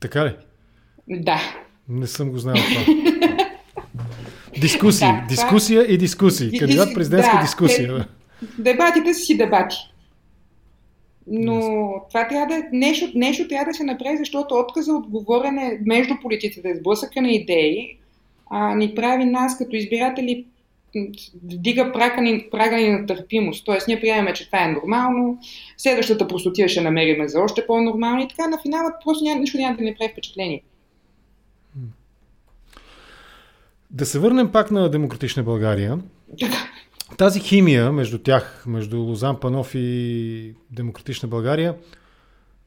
Така 0.00 0.24
ли? 0.24 0.32
Да. 1.08 1.40
Не 1.88 2.06
съм 2.06 2.30
го 2.30 2.38
знал 2.38 2.54
това. 2.54 2.94
Дискусии. 4.60 5.06
Да, 5.12 5.26
Дискусия 5.28 5.82
и 5.82 5.98
дискусии. 5.98 6.58
Кандидат 6.58 6.94
президентска 6.94 7.36
да, 7.36 7.42
дискусия. 7.42 7.94
Да. 7.94 8.04
Дебатите 8.58 9.14
си 9.14 9.36
дебати. 9.36 9.76
Но 11.26 11.52
yes. 11.52 12.08
това 12.08 12.28
трябва 12.28 12.46
да 12.46 12.62
нещо, 12.72 13.10
нещо 13.14 13.48
трябва 13.48 13.64
да 13.64 13.74
се 13.74 13.84
направи, 13.84 14.16
защото 14.16 14.54
отказа 14.54 14.92
от 14.92 15.06
говорене 15.06 15.78
между 15.86 16.14
политиците, 16.22 16.74
сблъсъка 16.74 17.22
на 17.22 17.30
идеи, 17.30 17.98
а, 18.50 18.74
ни 18.74 18.94
прави 18.94 19.24
нас 19.24 19.58
като 19.58 19.76
избиратели 19.76 20.46
вдига 21.44 21.92
прага 21.92 22.20
ни, 22.20 22.48
прага 22.50 22.76
ни 22.76 22.90
на 22.90 23.06
търпимост. 23.06 23.64
Тоест, 23.64 23.88
ние 23.88 24.00
приемаме, 24.00 24.32
че 24.32 24.46
това 24.46 24.64
е 24.64 24.72
нормално, 24.72 25.38
следващата 25.76 26.28
простотия 26.28 26.68
ще 26.68 26.80
намериме 26.80 27.28
за 27.28 27.40
още 27.40 27.66
по-нормално 27.66 28.22
и 28.22 28.28
така 28.28 28.48
на 28.48 28.58
финала 28.58 28.92
просто 29.04 29.24
няма, 29.24 29.40
нищо 29.40 29.58
няма 29.58 29.76
да 29.76 29.84
ни 29.84 29.94
прави 29.98 30.12
впечатление. 30.12 30.62
Да 33.90 34.06
се 34.06 34.18
върнем 34.18 34.52
пак 34.52 34.70
на 34.70 34.90
Демократична 34.90 35.42
България. 35.42 35.98
Тази 37.18 37.40
химия 37.40 37.92
между 37.92 38.18
тях, 38.18 38.64
между 38.66 39.00
Лозан 39.00 39.40
Панов 39.40 39.74
и 39.74 40.54
Демократична 40.70 41.28
България, 41.28 41.76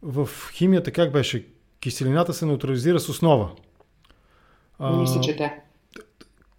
в 0.01 0.29
химията 0.53 0.91
как 0.91 1.11
беше? 1.11 1.45
Киселината 1.79 2.33
се 2.33 2.45
неутрализира 2.45 2.99
с 2.99 3.09
основа. 3.09 3.49
Мисля, 4.79 5.21
че 5.21 5.35
да. 5.35 5.53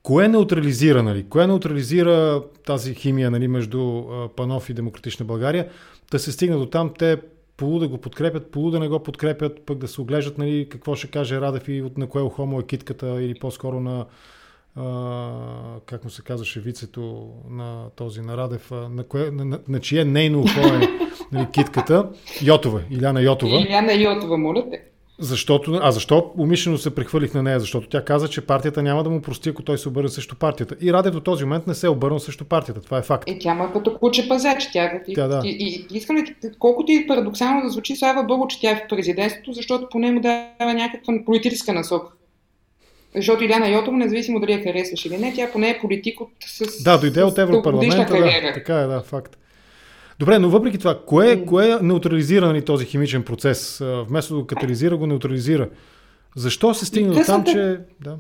Кое 0.02 0.28
неутрализира, 0.28 1.02
нали? 1.02 1.28
Кое 1.28 1.46
неутрализира 1.46 2.42
тази 2.66 2.94
химия 2.94 3.30
нали, 3.30 3.48
между 3.48 4.04
Панов 4.36 4.70
и 4.70 4.74
Демократична 4.74 5.26
България? 5.26 5.68
Да 6.10 6.18
се 6.18 6.32
стигна 6.32 6.58
до 6.58 6.66
там 6.66 6.92
те 6.98 7.20
полу 7.56 7.78
да 7.78 7.88
го 7.88 7.98
подкрепят, 7.98 8.50
полу 8.50 8.70
да 8.70 8.80
не 8.80 8.88
го 8.88 9.02
подкрепят, 9.02 9.66
пък 9.66 9.78
да 9.78 9.88
се 9.88 10.00
оглеждат 10.00 10.38
нали, 10.38 10.68
какво 10.70 10.94
ще 10.94 11.06
каже 11.06 11.40
Радев 11.40 11.68
и 11.68 11.82
от 11.82 11.98
на 11.98 12.06
кое 12.06 12.22
ухо 12.22 12.46
му 12.46 12.60
е 12.60 12.66
китката 12.66 13.22
или 13.22 13.34
по-скоро 13.34 13.80
на 13.80 14.06
а, 14.76 15.80
как 15.86 16.04
му 16.04 16.10
се 16.10 16.22
казваше 16.22 16.60
вицето 16.60 17.28
на 17.50 17.90
този 17.96 18.20
на 18.20 18.36
Радев, 18.36 18.70
на, 18.70 19.04
кое, 19.04 19.30
на, 19.30 19.44
на, 19.44 19.58
на 19.68 19.80
чие 19.80 20.04
нейно 20.04 20.40
ухо 20.40 20.60
е 20.60 20.88
нали, 21.32 21.46
китката? 21.52 22.08
Йотова, 22.42 22.80
Иляна 22.90 23.22
Йотова. 23.22 23.56
Иляна 23.56 23.92
Йотова, 23.92 24.38
моля 24.38 24.70
те. 24.70 24.82
Защото, 25.18 25.78
а 25.82 25.90
защо 25.92 26.32
умишлено 26.38 26.78
се 26.78 26.94
прехвърлих 26.94 27.34
на 27.34 27.42
нея? 27.42 27.60
Защото 27.60 27.88
тя 27.88 28.04
каза, 28.04 28.28
че 28.28 28.46
партията 28.46 28.82
няма 28.82 29.04
да 29.04 29.10
му 29.10 29.22
прости, 29.22 29.48
ако 29.48 29.62
той 29.62 29.78
се 29.78 29.88
обърне 29.88 30.08
срещу 30.08 30.36
партията. 30.36 30.76
И 30.80 30.92
Радев 30.92 31.12
до 31.12 31.20
този 31.20 31.44
момент 31.44 31.66
не 31.66 31.74
се 31.74 31.86
е 31.86 31.90
обърнал 31.90 32.18
срещу 32.18 32.44
партията. 32.44 32.80
Това 32.80 32.98
е 32.98 33.02
факт. 33.02 33.30
Е, 33.30 33.38
тя 33.38 33.54
ма 33.54 33.72
като 33.72 33.98
куче 33.98 34.28
пазач. 34.28 34.68
Тя, 34.72 35.00
тя, 35.14 35.28
да. 35.28 35.42
и, 35.44 35.86
и, 35.90 35.96
искам 35.96 36.16
ли, 36.16 36.34
колкото 36.58 36.92
и 36.92 37.06
парадоксално 37.06 37.62
да 37.62 37.70
звучи, 37.70 37.96
слава 37.96 38.24
Богу, 38.24 38.46
че 38.46 38.60
тя 38.60 38.70
е 38.70 38.76
в 38.76 38.88
президентството, 38.88 39.52
защото 39.52 39.88
поне 39.90 40.12
му 40.12 40.20
дава 40.20 40.74
някаква 40.74 41.14
политическа 41.26 41.72
насока. 41.72 42.12
Защото 43.16 43.44
Иляна 43.44 43.68
Йотова, 43.68 43.96
независимо 43.96 44.40
дали 44.40 44.52
я 44.52 44.62
харесваш 44.62 45.04
или 45.04 45.16
не, 45.16 45.34
тя 45.34 45.50
поне 45.52 45.70
е 45.70 45.78
политик 45.78 46.20
от 46.20 46.30
с, 46.46 46.82
Да, 46.82 46.98
дойде 46.98 47.22
от 47.22 47.38
Европарламента. 47.38 48.12
Да, 48.12 48.52
така 48.54 48.74
е, 48.80 48.86
да, 48.86 49.02
факт. 49.02 49.36
Добре, 50.18 50.38
но 50.38 50.50
въпреки 50.50 50.78
това, 50.78 51.00
кое, 51.06 51.44
кое 51.46 51.78
неутрализира 51.82 52.46
нали, 52.46 52.64
този 52.64 52.86
химичен 52.86 53.22
процес? 53.22 53.82
Вместо 54.08 54.40
да 54.40 54.46
катализира, 54.46 54.96
го 54.96 55.06
неутрализира. 55.06 55.68
Защо 56.36 56.74
се 56.74 56.86
стигна 56.86 57.14
до 57.14 57.20
там, 57.26 57.44
че... 57.44 57.78
Да. 58.00 58.16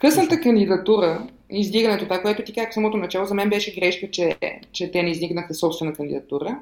Късната 0.00 0.40
кандидатура, 0.40 1.28
издигането, 1.50 2.04
това, 2.04 2.22
което 2.22 2.42
ти 2.44 2.52
казах 2.52 2.70
в 2.70 2.74
самото 2.74 2.96
начало, 2.96 3.26
за 3.26 3.34
мен 3.34 3.50
беше 3.50 3.74
грешка, 3.74 4.10
че, 4.10 4.36
че 4.72 4.90
те 4.90 5.02
не 5.02 5.10
издигнаха 5.10 5.54
собствена 5.54 5.92
кандидатура. 5.92 6.58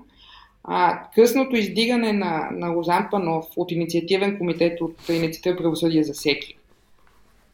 А, 0.64 1.02
късното 1.14 1.56
издигане 1.56 2.12
на, 2.12 2.48
на 2.52 2.68
Лозан 2.68 3.08
Панов 3.10 3.46
от 3.56 3.72
инициативен 3.72 4.38
комитет 4.38 4.80
от 4.80 5.08
инициатива 5.08 5.56
правосъдие 5.56 6.04
за 6.04 6.12
всеки, 6.12 6.56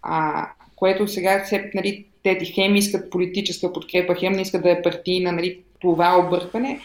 а, 0.09 0.49
което 0.77 1.09
сега 1.09 1.43
все, 1.45 1.71
нали, 1.75 2.05
те 2.23 2.45
хем 2.45 2.77
искат 2.77 3.11
политическа 3.11 3.73
подкрепа, 3.73 4.15
хем 4.15 4.33
не 4.33 4.43
искат 4.43 4.63
да 4.63 4.71
е 4.71 4.83
партийна, 4.83 5.33
нали, 5.33 5.63
това 5.81 6.27
объркване, 6.27 6.81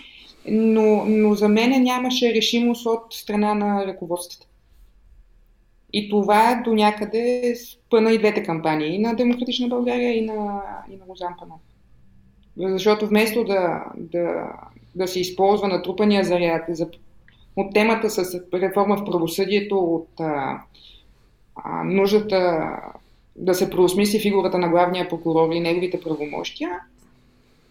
но, 0.48 1.06
но 1.06 1.34
за 1.34 1.48
мен 1.48 1.84
нямаше 1.84 2.34
решимост 2.34 2.86
от 2.86 3.14
страна 3.14 3.54
на 3.54 3.88
ръководството. 3.88 4.48
И 5.94 6.10
това 6.10 6.62
до 6.66 6.74
някъде 6.74 7.56
спъна 7.56 8.12
и 8.12 8.18
двете 8.18 8.44
кампании, 8.44 8.96
и 8.96 9.00
на 9.00 9.16
Демократична 9.16 9.68
България, 9.68 10.18
и 10.18 10.22
на, 10.22 10.62
и 10.92 10.96
на 10.96 11.06
Лозан 11.08 11.34
Панов. 11.40 11.60
Защото 12.58 13.08
вместо 13.08 13.44
да, 13.44 13.84
да, 13.98 14.52
да 14.96 15.08
се 15.08 15.20
използва 15.20 15.68
натрупания 15.68 16.24
заряд 16.24 16.64
за, 16.70 16.88
от 17.56 17.74
темата 17.74 18.10
с 18.10 18.42
реформа 18.54 18.98
в 18.98 19.06
правосъдието, 19.06 19.78
от 19.78 20.10
а, 20.20 20.62
а, 21.56 21.84
нуждата 21.84 22.70
да 23.42 23.54
се 23.54 23.70
проосмисли 23.70 24.20
фигурата 24.20 24.58
на 24.58 24.70
главния 24.70 25.10
прокурор 25.10 25.52
и 25.52 25.60
неговите 25.60 26.02
правомощия, 26.02 26.70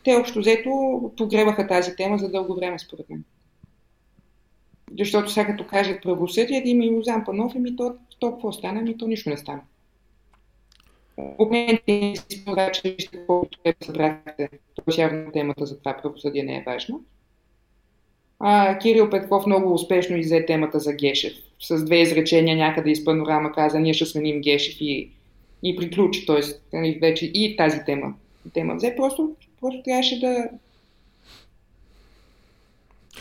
те 0.04 0.14
общо 0.14 0.38
взето 0.38 0.70
погребаха 1.16 1.66
тази 1.66 1.96
тема 1.96 2.18
за 2.18 2.30
дълго 2.30 2.54
време, 2.54 2.78
според 2.78 3.10
мен. 3.10 3.24
Защото 4.98 5.30
сега 5.30 5.46
като 5.46 5.66
кажат 5.66 6.02
правосъдие, 6.02 6.62
да 6.62 6.68
има 6.68 6.84
и 6.84 6.90
Лозан 6.90 7.24
Панов, 7.24 7.52
ами 7.56 7.76
то, 7.76 7.94
то 8.18 8.32
какво 8.32 8.52
стане, 8.52 8.80
ами 8.80 8.98
то 8.98 9.06
нищо 9.06 9.30
не 9.30 9.36
стане. 9.36 9.60
От 11.38 11.50
мен 11.50 11.78
те 11.86 12.14
според, 12.28 12.74
че 12.74 12.94
вижте 12.98 13.18
колкото 13.26 13.58
е 13.64 13.74
събрахте, 13.84 14.48
явно 14.98 15.32
темата 15.32 15.66
за 15.66 15.78
това 15.78 15.96
правосъдие 16.02 16.42
не 16.42 16.56
е 16.56 16.64
важна. 16.66 16.98
А, 18.38 18.78
Кирил 18.78 19.10
Петков 19.10 19.46
много 19.46 19.74
успешно 19.74 20.16
изе 20.16 20.46
темата 20.46 20.80
за 20.80 20.92
Гешев. 20.92 21.32
С 21.60 21.84
две 21.84 22.00
изречения 22.00 22.56
някъде 22.56 22.90
из 22.90 23.04
панорама 23.04 23.52
каза, 23.52 23.80
ние 23.80 23.94
ще 23.94 24.06
сменим 24.06 24.40
Гешев 24.40 24.76
и, 24.80 25.10
и 25.62 25.76
приключи. 25.76 26.26
Тоест, 26.26 26.62
нали, 26.72 26.98
вече 27.00 27.26
и 27.26 27.56
тази 27.56 27.84
тема, 27.86 28.14
тема 28.54 28.74
взе. 28.74 28.94
Просто 28.96 29.36
Просто 29.60 29.82
трябваше 29.84 30.20
да... 30.20 30.48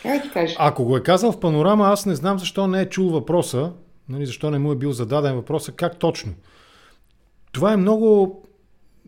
Как 0.02 0.24
ти 0.24 0.30
кажа? 0.30 0.56
Ако 0.60 0.86
го 0.86 0.98
е 0.98 1.04
казал 1.04 1.32
в 1.32 1.40
панорама, 1.40 1.88
аз 1.88 2.06
не 2.06 2.16
знам 2.16 2.40
защо 2.40 2.68
не 2.68 2.82
е 2.82 2.90
чул 2.90 3.10
въпроса, 3.10 3.74
нали, 4.10 4.26
защо 4.26 4.52
не 4.52 4.60
му 4.60 4.72
е 4.72 4.76
бил 4.76 4.92
зададен 4.92 5.36
въпроса, 5.36 5.72
как 5.72 6.00
точно. 6.00 6.34
Това 7.52 7.74
е 7.74 7.78
много 7.78 8.42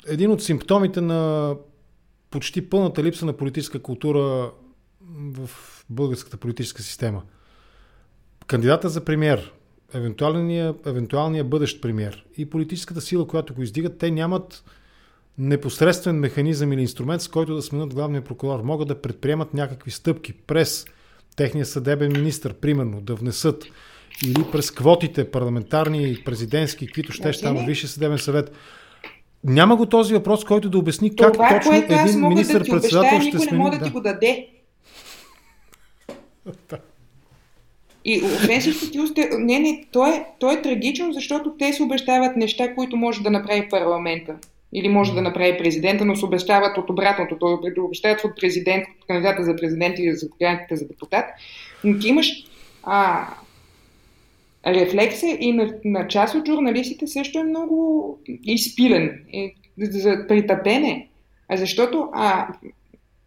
един 0.08 0.32
от 0.32 0.44
симптомите 0.44 1.02
на 1.02 1.56
почти 2.30 2.70
пълната 2.70 3.04
липса 3.04 3.26
на 3.26 3.34
политическа 3.34 3.82
култура 3.82 4.52
в 5.16 5.50
българската 5.90 6.38
политическа 6.38 6.82
система. 6.82 7.22
Кандидата 8.48 8.90
за 8.90 9.06
премьер, 9.06 9.54
евентуалния, 9.94 10.76
евентуалния 10.86 11.44
бъдещ 11.44 11.82
премьер 11.82 12.26
и 12.38 12.50
политическата 12.50 13.02
сила, 13.02 13.28
която 13.28 13.54
го 13.54 13.62
издигат, 13.62 13.98
те 13.98 14.12
нямат 14.12 14.64
непосредствен 15.38 16.16
механизъм 16.16 16.74
или 16.74 16.82
инструмент, 16.82 17.22
с 17.22 17.28
който 17.28 17.56
да 17.56 17.62
сменят 17.62 17.94
главния 17.94 18.24
прокурор. 18.24 18.62
Могат 18.62 18.88
да 18.88 19.02
предприемат 19.02 19.54
някакви 19.54 19.92
стъпки 19.92 20.34
през 20.34 20.86
техния 21.36 21.66
съдебен 21.66 22.12
министр, 22.12 22.54
примерно, 22.54 23.02
да 23.02 23.16
внесат 23.16 23.66
или 24.26 24.46
през 24.52 24.72
квотите 24.72 25.32
парламентарни 25.32 26.12
и 26.12 26.24
президентски, 26.24 26.86
каквито 26.86 27.12
ще 27.12 27.34
ще 27.34 27.44
там 27.44 27.58
в 27.58 27.66
Висшия 27.68 27.90
съдебен 27.90 28.18
съвет. 28.18 28.52
Няма 29.44 29.76
го 29.76 29.86
този 29.86 30.14
въпрос, 30.14 30.46
който 30.46 30.70
да 30.70 30.78
обясни 30.78 31.16
как 31.16 31.34
Това, 31.34 31.50
точно 31.50 31.76
един 31.76 32.28
министр-председател 32.28 33.18
да 33.18 33.22
ще 33.22 33.40
смени. 33.40 33.42
Никой 33.42 33.58
не 33.58 33.64
може 33.64 33.80
да 33.80 33.86
ти 33.86 33.92
го 33.92 34.02
даде. 34.02 34.48
И 38.06 38.22
освен 38.22 38.62
всичко 38.62 38.92
ти 38.92 39.00
усте... 39.00 39.30
Не, 39.40 39.60
не, 39.60 39.86
то 39.92 40.06
е, 40.06 40.26
то 40.40 40.52
е 40.52 40.62
трагично, 40.62 41.14
защото 41.14 41.56
те 41.60 41.74
се 41.74 41.84
обещават 41.84 42.38
неща, 42.38 42.76
които 42.76 42.98
може 42.98 43.24
да 43.24 43.32
направи 43.32 43.70
парламента 43.70 44.36
или 44.74 44.90
може 44.90 45.14
да 45.14 45.22
направи 45.22 45.58
президента, 45.58 46.06
но 46.06 46.16
се 46.16 46.26
обещават 46.26 46.78
от 46.78 46.90
обратното. 46.90 47.38
Той 47.40 47.60
обещават 47.78 48.24
от 48.24 48.36
президент, 48.36 48.86
от 49.02 49.08
кандидата 49.08 49.44
за 49.44 49.56
президент 49.56 50.00
или 50.00 50.16
за 50.16 50.30
кандидатите 50.30 50.76
за 50.76 50.88
депутат. 50.88 51.26
Но 51.84 52.00
ти 52.00 52.08
имаш 52.08 52.44
а, 52.84 53.28
рефлекса 54.68 55.28
и 55.40 55.54
на, 55.54 55.74
на 55.86 56.08
част 56.08 56.36
от 56.36 56.48
журналистите 56.48 57.08
също 57.08 57.40
е 57.40 57.44
много 57.44 58.20
изпилен, 58.44 59.20
е, 59.34 59.54
за 59.80 60.26
притъпене. 60.28 61.08
Защото 61.52 62.10
а, 62.14 62.48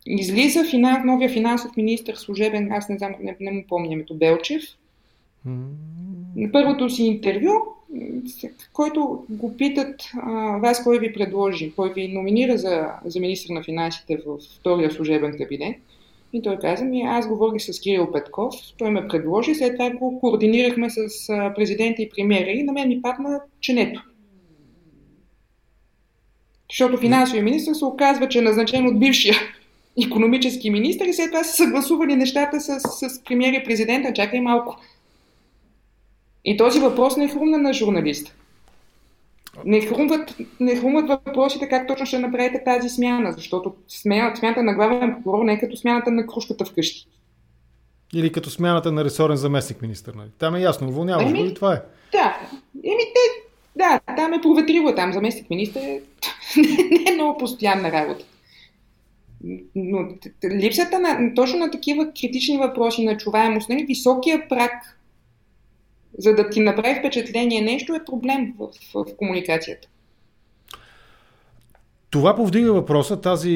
излиза 0.07 0.65
финанс, 0.65 1.05
новия 1.05 1.31
финансов 1.31 1.77
министр, 1.77 2.17
служебен, 2.17 2.73
аз 2.73 2.89
не 2.89 2.99
знам, 2.99 3.15
не, 3.21 3.37
не 3.41 3.51
му 3.51 3.65
помня 3.69 3.93
името, 3.93 4.15
Белчев, 4.15 4.63
на 6.37 6.53
първото 6.53 6.91
си 6.91 7.03
интервю 7.03 7.75
който 8.73 9.25
го 9.29 9.57
питат 9.57 10.03
а, 10.23 10.31
вас 10.59 10.85
кой 10.85 10.99
ви 10.99 11.13
предложи, 11.13 11.73
кой 11.77 11.93
ви 11.93 12.09
номинира 12.09 12.59
за, 12.59 12.87
за 13.05 13.21
министр 13.21 13.55
на 13.55 13.63
финансите 13.63 14.19
в 14.27 14.39
втория 14.59 14.91
служебен 14.91 15.39
кабинет. 15.39 15.77
И 16.33 16.43
той 16.43 16.59
каза 16.59 16.85
ми, 16.85 17.03
аз 17.03 17.29
говорих 17.29 17.63
с 17.63 17.81
Кирил 17.81 18.13
Петков, 18.13 18.55
той 18.79 18.91
ме 18.91 19.09
предложи, 19.09 19.55
след 19.55 19.73
това 19.73 19.91
го 19.91 20.21
координирахме 20.21 20.91
с 20.91 21.29
президента 21.57 22.03
и 22.03 22.11
премиера 22.11 22.51
и 22.51 22.63
на 22.63 22.73
мен 22.73 22.89
ми 22.89 23.03
падна 23.03 23.41
ченето. 23.61 24.03
Защото 26.71 26.99
финансовия 26.99 27.45
министр 27.45 27.75
се 27.75 27.85
оказва, 27.85 28.29
че 28.29 28.39
е 28.39 28.43
назначен 28.43 28.87
от 28.87 28.99
бившия 28.99 29.35
економически 30.07 30.71
министр 30.71 31.05
и 31.05 31.13
след 31.13 31.31
това 31.31 31.45
са 31.45 31.57
съгласували 31.57 32.17
нещата 32.17 32.61
с, 32.61 32.81
с 32.81 33.25
премиера 33.25 33.57
и 33.57 33.65
президента. 33.65 34.13
Чакай 34.13 34.41
малко. 34.41 34.77
И 36.45 36.57
този 36.57 36.81
въпрос 36.81 37.17
не 37.17 37.25
е 37.25 37.29
хрумна 37.29 37.59
на 37.59 37.73
журналиста. 37.73 38.33
Не 39.65 39.81
хрумват, 39.81 40.37
не 40.61 40.77
хрумват 40.77 41.09
въпросите 41.09 41.69
как 41.69 41.89
точно 41.89 42.07
ще 42.07 42.19
направите 42.19 42.65
тази 42.65 42.89
смяна, 42.89 43.33
защото 43.33 43.75
смяната 43.89 44.63
на 44.63 44.75
главен 44.75 45.15
прокурор 45.15 45.45
не 45.45 45.53
е 45.53 45.59
като 45.59 45.77
смяната 45.77 46.11
на 46.11 46.27
кружката 46.27 46.65
вкъщи. 46.65 47.07
Или 48.15 48.33
като 48.33 48.51
смяната 48.51 48.93
на 48.93 49.05
ресорен 49.05 49.37
заместник 49.37 49.83
министър. 49.83 50.15
Нали? 50.15 50.29
Там 50.39 50.55
е 50.55 50.61
ясно, 50.61 50.89
уволняваш 50.89 51.33
го 51.33 51.45
и 51.45 51.55
това 51.55 51.75
е. 51.75 51.81
Да. 52.13 52.37
Еми, 52.85 53.03
те, 53.15 53.43
да, 53.77 54.01
там 54.17 54.33
е 54.33 54.41
проветрило, 54.41 54.95
там 54.95 55.13
заместник 55.13 55.51
министър 55.51 55.81
е 55.81 56.01
не 56.91 57.11
е 57.11 57.15
много 57.15 57.39
постоянна 57.39 57.93
работа. 57.93 58.25
Но 59.75 60.09
липсата 60.45 60.99
на, 60.99 61.35
точно 61.35 61.59
на 61.59 61.71
такива 61.71 62.13
критични 62.21 62.59
въпроси 62.59 63.05
на 63.05 63.17
чуваемост, 63.17 63.69
нали, 63.69 63.85
високия 63.85 64.49
прак 64.49 65.01
за 66.19 66.35
да 66.35 66.51
ти 66.51 66.61
направи 66.61 66.99
впечатление 66.99 67.61
нещо, 67.61 67.95
е 67.95 68.05
проблем 68.05 68.55
в, 68.59 68.69
в, 68.95 69.17
комуникацията. 69.17 69.89
Това 72.11 72.37
повдига 72.37 72.73
въпроса. 72.73 73.21
Тази, 73.21 73.51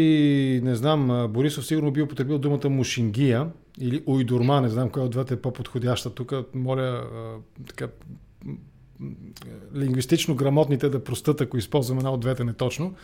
не 0.65 0.75
знам, 0.75 1.27
Борисов 1.33 1.67
сигурно 1.67 1.91
би 1.91 2.03
употребил 2.03 2.39
думата 2.39 2.69
мушингия 2.69 3.47
или 3.81 4.03
уйдурма, 4.07 4.61
не 4.61 4.69
знам 4.69 4.91
коя 4.91 5.05
от 5.05 5.11
двете 5.11 5.35
е 5.35 5.37
по-подходяща. 5.37 6.15
Тук 6.15 6.33
моля 6.55 7.05
така, 7.69 7.89
лингвистично 9.77 10.35
грамотните 10.35 10.89
да 10.89 11.05
простат, 11.05 11.41
ако 11.41 11.59
използваме 11.59 11.99
една 11.99 12.11
от 12.11 12.21
двете 12.21 12.45
неточно. 12.45 12.95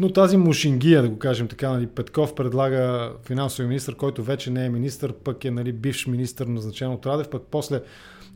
Но 0.00 0.12
тази 0.12 0.36
мушингия, 0.36 1.02
да 1.02 1.08
го 1.08 1.18
кажем 1.18 1.48
така, 1.48 1.70
нали, 1.70 1.86
Петков 1.86 2.34
предлага 2.34 3.12
финансовия 3.24 3.68
министр, 3.68 3.94
който 3.94 4.22
вече 4.22 4.50
не 4.50 4.66
е 4.66 4.68
министр, 4.68 5.12
пък 5.24 5.44
е 5.44 5.50
нали, 5.50 5.72
бивш 5.72 6.06
министр 6.06 6.46
назначен 6.46 6.92
от 6.92 7.06
Радев, 7.06 7.28
пък 7.30 7.42
после 7.50 7.80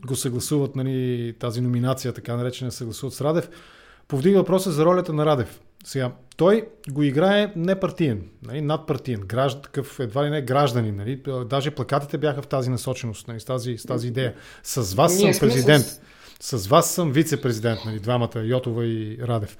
го 0.05 0.15
съгласуват 0.15 0.75
нали, 0.75 1.33
тази 1.39 1.61
номинация, 1.61 2.13
така 2.13 2.35
наречена 2.35 2.71
съгласуват 2.71 3.13
с 3.13 3.21
Радев, 3.21 3.49
повдига 4.07 4.37
въпроса 4.37 4.71
за 4.71 4.85
ролята 4.85 5.13
на 5.13 5.25
Радев. 5.25 5.59
Сега, 5.83 6.11
той 6.37 6.67
го 6.89 7.03
играе 7.03 7.51
непартиен, 7.55 8.23
нали, 8.43 8.61
надпартиен, 8.61 9.21
граждан, 9.21 9.61
такъв 9.61 9.99
едва 9.99 10.25
ли 10.25 10.29
не 10.29 10.41
гражданин. 10.41 10.95
Нали, 10.95 11.21
даже 11.49 11.71
плакатите 11.71 12.17
бяха 12.17 12.41
в 12.41 12.47
тази 12.47 12.69
насоченост, 12.69 13.27
нали, 13.27 13.39
с, 13.39 13.45
тази, 13.45 13.77
с 13.77 13.85
тази 13.85 14.07
идея. 14.07 14.33
С 14.63 14.93
вас 14.93 15.19
Ние 15.19 15.33
съм 15.33 15.49
президент, 15.49 15.85
с... 16.39 16.59
с 16.59 16.67
вас 16.67 16.93
съм 16.93 17.11
вице-президент, 17.11 17.79
нали, 17.85 17.99
двамата, 17.99 18.39
Йотова 18.43 18.85
и 18.85 19.17
Радев. 19.21 19.57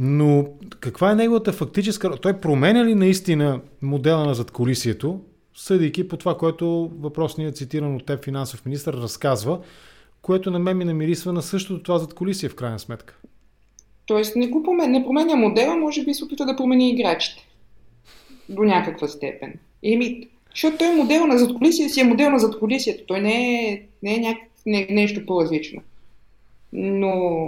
Но 0.00 0.48
каква 0.80 1.10
е 1.10 1.14
неговата 1.14 1.52
фактическа... 1.52 2.16
Той 2.16 2.40
променя 2.40 2.84
ли 2.84 2.94
наистина 2.94 3.60
модела 3.82 4.26
на 4.26 4.34
задколисието, 4.34 5.20
съдейки 5.54 6.08
по 6.08 6.16
това, 6.16 6.38
което 6.38 6.90
въпросният 7.00 7.56
цитиран 7.56 7.96
от 7.96 8.06
теб 8.06 8.24
финансов 8.24 8.66
министр 8.66 8.92
разказва, 8.92 9.60
което 10.22 10.50
на 10.50 10.58
мен 10.58 10.76
ми 10.76 10.84
намирисва 10.84 11.32
на 11.32 11.42
същото 11.42 11.82
това 11.82 11.98
задколисие 11.98 12.48
в 12.48 12.54
крайна 12.54 12.78
сметка. 12.78 13.18
Тоест 14.06 14.36
не, 14.36 14.48
го 14.48 14.62
променя, 14.62 14.88
не 14.88 15.04
променя 15.04 15.36
модела, 15.36 15.76
може 15.76 16.04
би 16.04 16.14
се 16.14 16.24
опитва 16.24 16.46
да 16.46 16.56
промени 16.56 16.90
играчите. 16.90 17.48
До 18.48 18.62
някаква 18.62 19.08
степен. 19.08 19.54
Еми, 19.82 20.28
защото 20.50 20.78
той 20.78 20.92
е 20.92 20.96
модел 20.96 21.26
на 21.26 21.38
задколисие 21.38 21.88
си 21.88 22.00
е 22.00 22.04
модел 22.04 22.30
на 22.30 22.38
задколисието. 22.38 23.04
Той 23.06 23.20
не 23.20 23.64
е, 23.68 23.82
не 24.02 24.14
е 24.14 24.18
няк... 24.18 24.38
не, 24.66 24.86
нещо 24.90 25.26
по-различно. 25.26 25.82
Но 26.72 27.46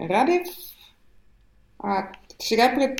Радев 0.00 0.46
а, 1.78 2.08
сега 2.42 2.74
пред 2.74 2.96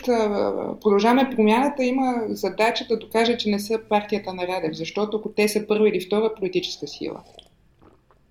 Продължаваме 0.81 1.31
промяната 1.37 1.85
има 1.85 2.23
задача 2.29 2.87
да 2.89 2.99
докаже, 2.99 3.37
че 3.37 3.51
не 3.51 3.59
са 3.59 3.81
партията 3.89 4.35
на 4.35 4.47
Радев, 4.47 4.73
защото 4.73 5.17
ако 5.17 5.29
те 5.29 5.49
са 5.49 5.67
първа 5.67 5.89
или 5.89 6.01
втора 6.01 6.35
политическа 6.35 6.87
сила, 6.87 7.21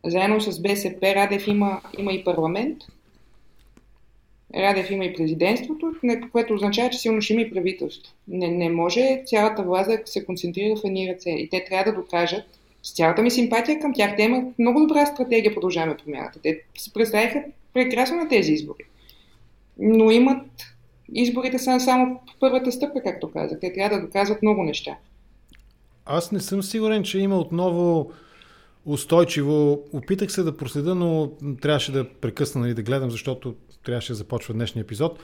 заедно 0.06 0.42
с 0.42 0.62
БСП 0.62 1.16
Радев 1.16 1.48
има, 1.48 1.82
има 1.98 2.14
и 2.14 2.24
парламент, 2.24 2.78
Радев 4.56 4.92
има 4.92 5.06
и 5.06 5.14
президентството, 5.14 5.92
което 6.32 6.54
означава, 6.54 6.90
че 6.90 6.98
силно 6.98 7.22
ще 7.22 7.34
има 7.34 7.42
и 7.42 7.52
правителство. 7.52 8.14
Не, 8.28 8.48
не 8.48 8.70
може 8.70 9.24
цялата 9.26 9.64
власт 9.64 9.90
да 9.90 10.02
се 10.06 10.26
концентрира 10.26 10.76
в 10.76 10.82
едни 10.86 11.14
ръце. 11.14 11.30
И 11.30 11.50
те 11.50 11.66
трябва 11.70 11.92
да 11.92 12.02
докажат, 12.02 12.44
с 12.84 12.94
цялата 12.94 13.22
ми 13.22 13.32
симпатия 13.32 13.80
към 13.80 13.94
тях, 13.94 14.16
те 14.16 14.24
имат 14.24 14.60
много 14.60 14.80
добра 14.80 15.06
стратегия, 15.06 15.54
продължаваме 15.54 15.98
промяната. 15.98 16.40
Те 16.44 16.62
се 16.78 16.94
представиха 16.94 17.44
прекрасно 17.78 18.18
на 18.18 18.28
тези 18.28 18.52
избори. 18.52 18.84
Но 19.80 20.12
имат 20.12 20.46
изборите 21.14 21.60
са 21.60 21.80
само 21.80 22.20
първата 22.40 22.72
стъпка, 22.72 23.04
както 23.04 23.32
казах. 23.32 23.60
Те 23.62 23.74
трябва 23.74 23.98
да 23.98 24.06
доказват 24.06 24.42
много 24.42 24.64
неща. 24.64 24.98
Аз 26.06 26.32
не 26.32 26.40
съм 26.40 26.64
сигурен, 26.64 27.04
че 27.04 27.20
има 27.20 27.40
отново 27.40 28.12
устойчиво. 28.86 29.84
Опитах 29.94 30.32
се 30.32 30.44
да 30.44 30.58
проследа, 30.58 30.96
но 30.96 31.32
трябваше 31.62 31.92
да 31.92 32.10
прекъсна 32.10 32.62
нали, 32.62 32.74
да 32.74 32.84
гледам, 32.84 33.12
защото 33.12 33.56
трябваше 33.86 34.12
да 34.12 34.16
започва 34.16 34.54
днешния 34.54 34.84
епизод. 34.84 35.20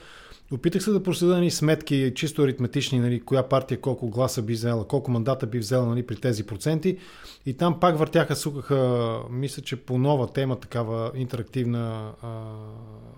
Опитах 0.52 0.82
се 0.82 0.90
да 0.90 1.02
проследа 1.02 1.34
нали, 1.34 1.50
сметки, 1.50 2.12
чисто 2.14 2.42
аритметични, 2.42 2.98
нали, 2.98 3.20
коя 3.20 3.42
партия 3.42 3.80
колко 3.80 4.10
гласа 4.10 4.42
би 4.42 4.52
взела, 4.52 4.88
колко 4.88 5.10
мандата 5.10 5.46
би 5.46 5.58
взела 5.58 5.86
нали, 5.86 6.06
при 6.06 6.16
тези 6.16 6.46
проценти. 6.46 6.98
И 7.46 7.54
там 7.54 7.80
пак 7.80 7.98
въртяха, 7.98 8.36
сукаха, 8.36 9.18
мисля, 9.30 9.62
че 9.62 9.76
по 9.76 9.98
нова 9.98 10.32
тема, 10.32 10.60
такава 10.60 11.12
интерактивна 11.14 12.12
а, 12.22 12.42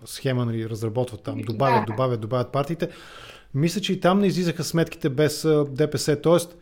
схема 0.05 0.45
нали, 0.45 0.69
разработват 0.69 1.23
там, 1.23 1.41
добавят, 1.41 1.87
добавят, 1.87 2.21
добавят 2.21 2.53
партиите. 2.53 2.89
Мисля, 3.55 3.81
че 3.81 3.93
и 3.93 4.01
там 4.01 4.19
не 4.19 4.27
излизаха 4.27 4.65
сметките 4.65 5.09
без 5.09 5.47
ДПС. 5.69 6.21
Тоест, 6.21 6.57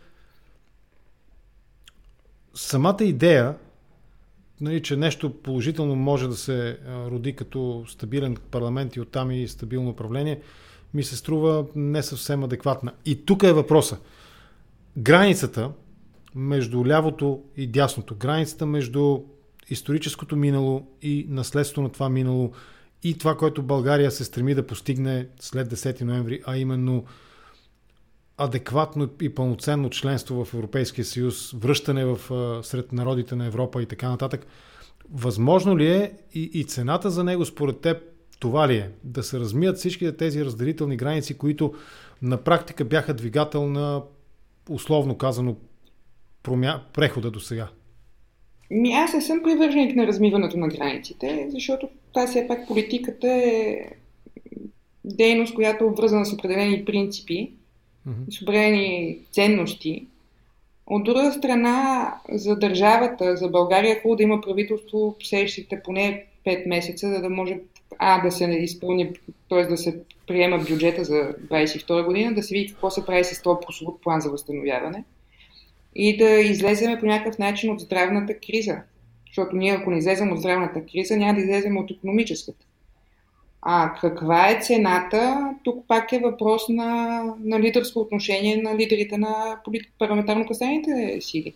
самата 2.54 3.04
идея, 3.04 3.54
нали, 4.60 4.82
че 4.82 4.96
нещо 4.96 5.42
положително 5.42 5.96
може 5.96 6.28
да 6.28 6.36
се 6.36 6.78
роди 6.88 7.36
като 7.36 7.84
стабилен 7.88 8.36
парламент 8.50 8.96
и 8.96 9.00
оттам 9.00 9.30
и 9.30 9.48
стабилно 9.48 9.90
управление, 9.90 10.40
ми 10.94 11.04
се 11.04 11.16
струва 11.16 11.66
не 11.76 12.02
съвсем 12.02 12.44
адекватна. 12.44 12.92
И 13.06 13.26
тук 13.26 13.42
е 13.42 13.52
въпроса. 13.52 13.98
Границата 14.96 15.70
между 16.34 16.86
лявото 16.86 17.42
и 17.56 17.66
дясното, 17.66 18.14
границата 18.14 18.66
между 18.66 19.20
историческото 19.70 20.36
минало 20.36 20.86
и 21.02 21.26
наследство 21.28 21.82
на 21.82 21.88
това 21.88 22.08
минало 22.08 22.52
и 23.02 23.18
това, 23.18 23.36
което 23.36 23.62
България 23.62 24.10
се 24.10 24.24
стреми 24.24 24.54
да 24.54 24.66
постигне 24.66 25.26
след 25.40 25.74
10 25.74 26.02
ноември, 26.02 26.42
а 26.46 26.56
именно 26.56 27.04
адекватно 28.38 29.08
и 29.22 29.34
пълноценно 29.34 29.90
членство 29.90 30.44
в 30.44 30.54
Европейския 30.54 31.04
съюз, 31.04 31.52
връщане 31.52 32.04
в, 32.04 32.18
сред 32.62 32.92
народите 32.92 33.34
на 33.36 33.46
Европа 33.46 33.82
и 33.82 33.86
така 33.86 34.08
нататък. 34.08 34.46
Възможно 35.12 35.78
ли 35.78 35.88
е 35.92 36.12
и, 36.34 36.50
и 36.54 36.64
цената 36.64 37.10
за 37.10 37.24
него 37.24 37.44
според 37.44 37.80
теб 37.80 38.02
това 38.40 38.68
ли 38.68 38.76
е? 38.76 38.90
Да 39.04 39.22
се 39.22 39.40
размият 39.40 39.76
всички 39.76 40.16
тези 40.16 40.44
разделителни 40.44 40.96
граници, 40.96 41.38
които 41.38 41.74
на 42.22 42.36
практика 42.36 42.84
бяха 42.84 43.14
двигател 43.14 43.68
на, 43.68 44.02
условно 44.70 45.18
казано, 45.18 45.56
промя... 46.42 46.82
прехода 46.92 47.30
до 47.30 47.40
сега? 47.40 47.68
Ми, 48.70 48.92
аз 48.92 49.14
не 49.14 49.20
съм 49.20 49.42
привърженик 49.42 49.96
на 49.96 50.06
размиването 50.06 50.56
на 50.56 50.68
границите, 50.68 51.48
защото 51.50 51.88
това 52.12 52.26
все 52.26 52.46
пак 52.48 52.68
политиката 52.68 53.26
е 53.26 53.76
дейност, 55.04 55.54
която 55.54 55.84
е 55.84 55.86
обвързана 55.86 56.26
с 56.26 56.32
определени 56.32 56.84
принципи, 56.84 57.52
определени 58.42 59.18
ценности. 59.32 60.06
От 60.86 61.04
друга 61.04 61.32
страна, 61.32 62.14
за 62.30 62.56
държавата, 62.56 63.36
за 63.36 63.48
България 63.48 63.92
е 63.92 64.00
хубаво 64.00 64.16
да 64.16 64.22
има 64.22 64.40
правителство 64.40 65.16
следващите 65.22 65.82
поне 65.84 66.24
5 66.46 66.68
месеца, 66.68 67.08
за 67.08 67.20
да 67.20 67.30
може 67.30 67.58
а, 67.98 68.22
да 68.22 68.30
се 68.30 68.44
изпълни, 68.44 69.12
т.е. 69.48 69.64
да 69.64 69.76
се 69.76 70.00
приема 70.26 70.58
бюджета 70.58 71.04
за 71.04 71.34
22 71.50 72.04
година, 72.04 72.34
да 72.34 72.42
се 72.42 72.54
види 72.54 72.72
какво 72.72 72.90
се 72.90 73.06
прави 73.06 73.24
с 73.24 73.42
този 73.42 73.58
прословут 73.66 74.02
план 74.02 74.20
за 74.20 74.30
възстановяване 74.30 75.04
и 75.94 76.16
да 76.16 76.30
излеземе 76.30 77.00
по 77.00 77.06
някакъв 77.06 77.38
начин 77.38 77.72
от 77.72 77.80
здравната 77.80 78.34
криза. 78.38 78.76
Защото 79.26 79.56
ние, 79.56 79.72
ако 79.72 79.90
не 79.90 79.98
излезем 79.98 80.32
от 80.32 80.38
здравната 80.38 80.86
криза, 80.86 81.16
няма 81.16 81.34
да 81.34 81.40
излезем 81.40 81.76
от 81.76 81.90
економическата. 81.90 82.66
А 83.66 83.94
каква 84.00 84.50
е 84.50 84.60
цената? 84.60 85.50
Тук 85.62 85.86
пак 85.88 86.12
е 86.12 86.18
въпрос 86.18 86.68
на, 86.68 87.22
на 87.40 87.60
лидерско 87.60 88.00
отношение 88.00 88.56
на 88.56 88.76
лидерите 88.76 89.18
на 89.18 89.60
парламентарно 89.98 90.46
представените 90.46 91.20
сили. 91.20 91.54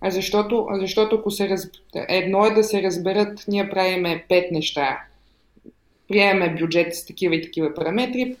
А 0.00 0.10
защото, 0.10 0.68
защото 0.72 1.16
ако 1.16 1.30
се 1.30 1.48
раз... 1.48 1.68
едно 2.08 2.46
е 2.46 2.50
да 2.50 2.64
се 2.64 2.82
разберат, 2.82 3.44
ние 3.48 3.70
правиме 3.70 4.24
пет 4.28 4.50
неща. 4.50 5.00
Приемаме 6.08 6.54
бюджет 6.54 6.94
с 6.94 7.06
такива 7.06 7.34
и 7.36 7.42
такива 7.42 7.74
параметри, 7.74 8.36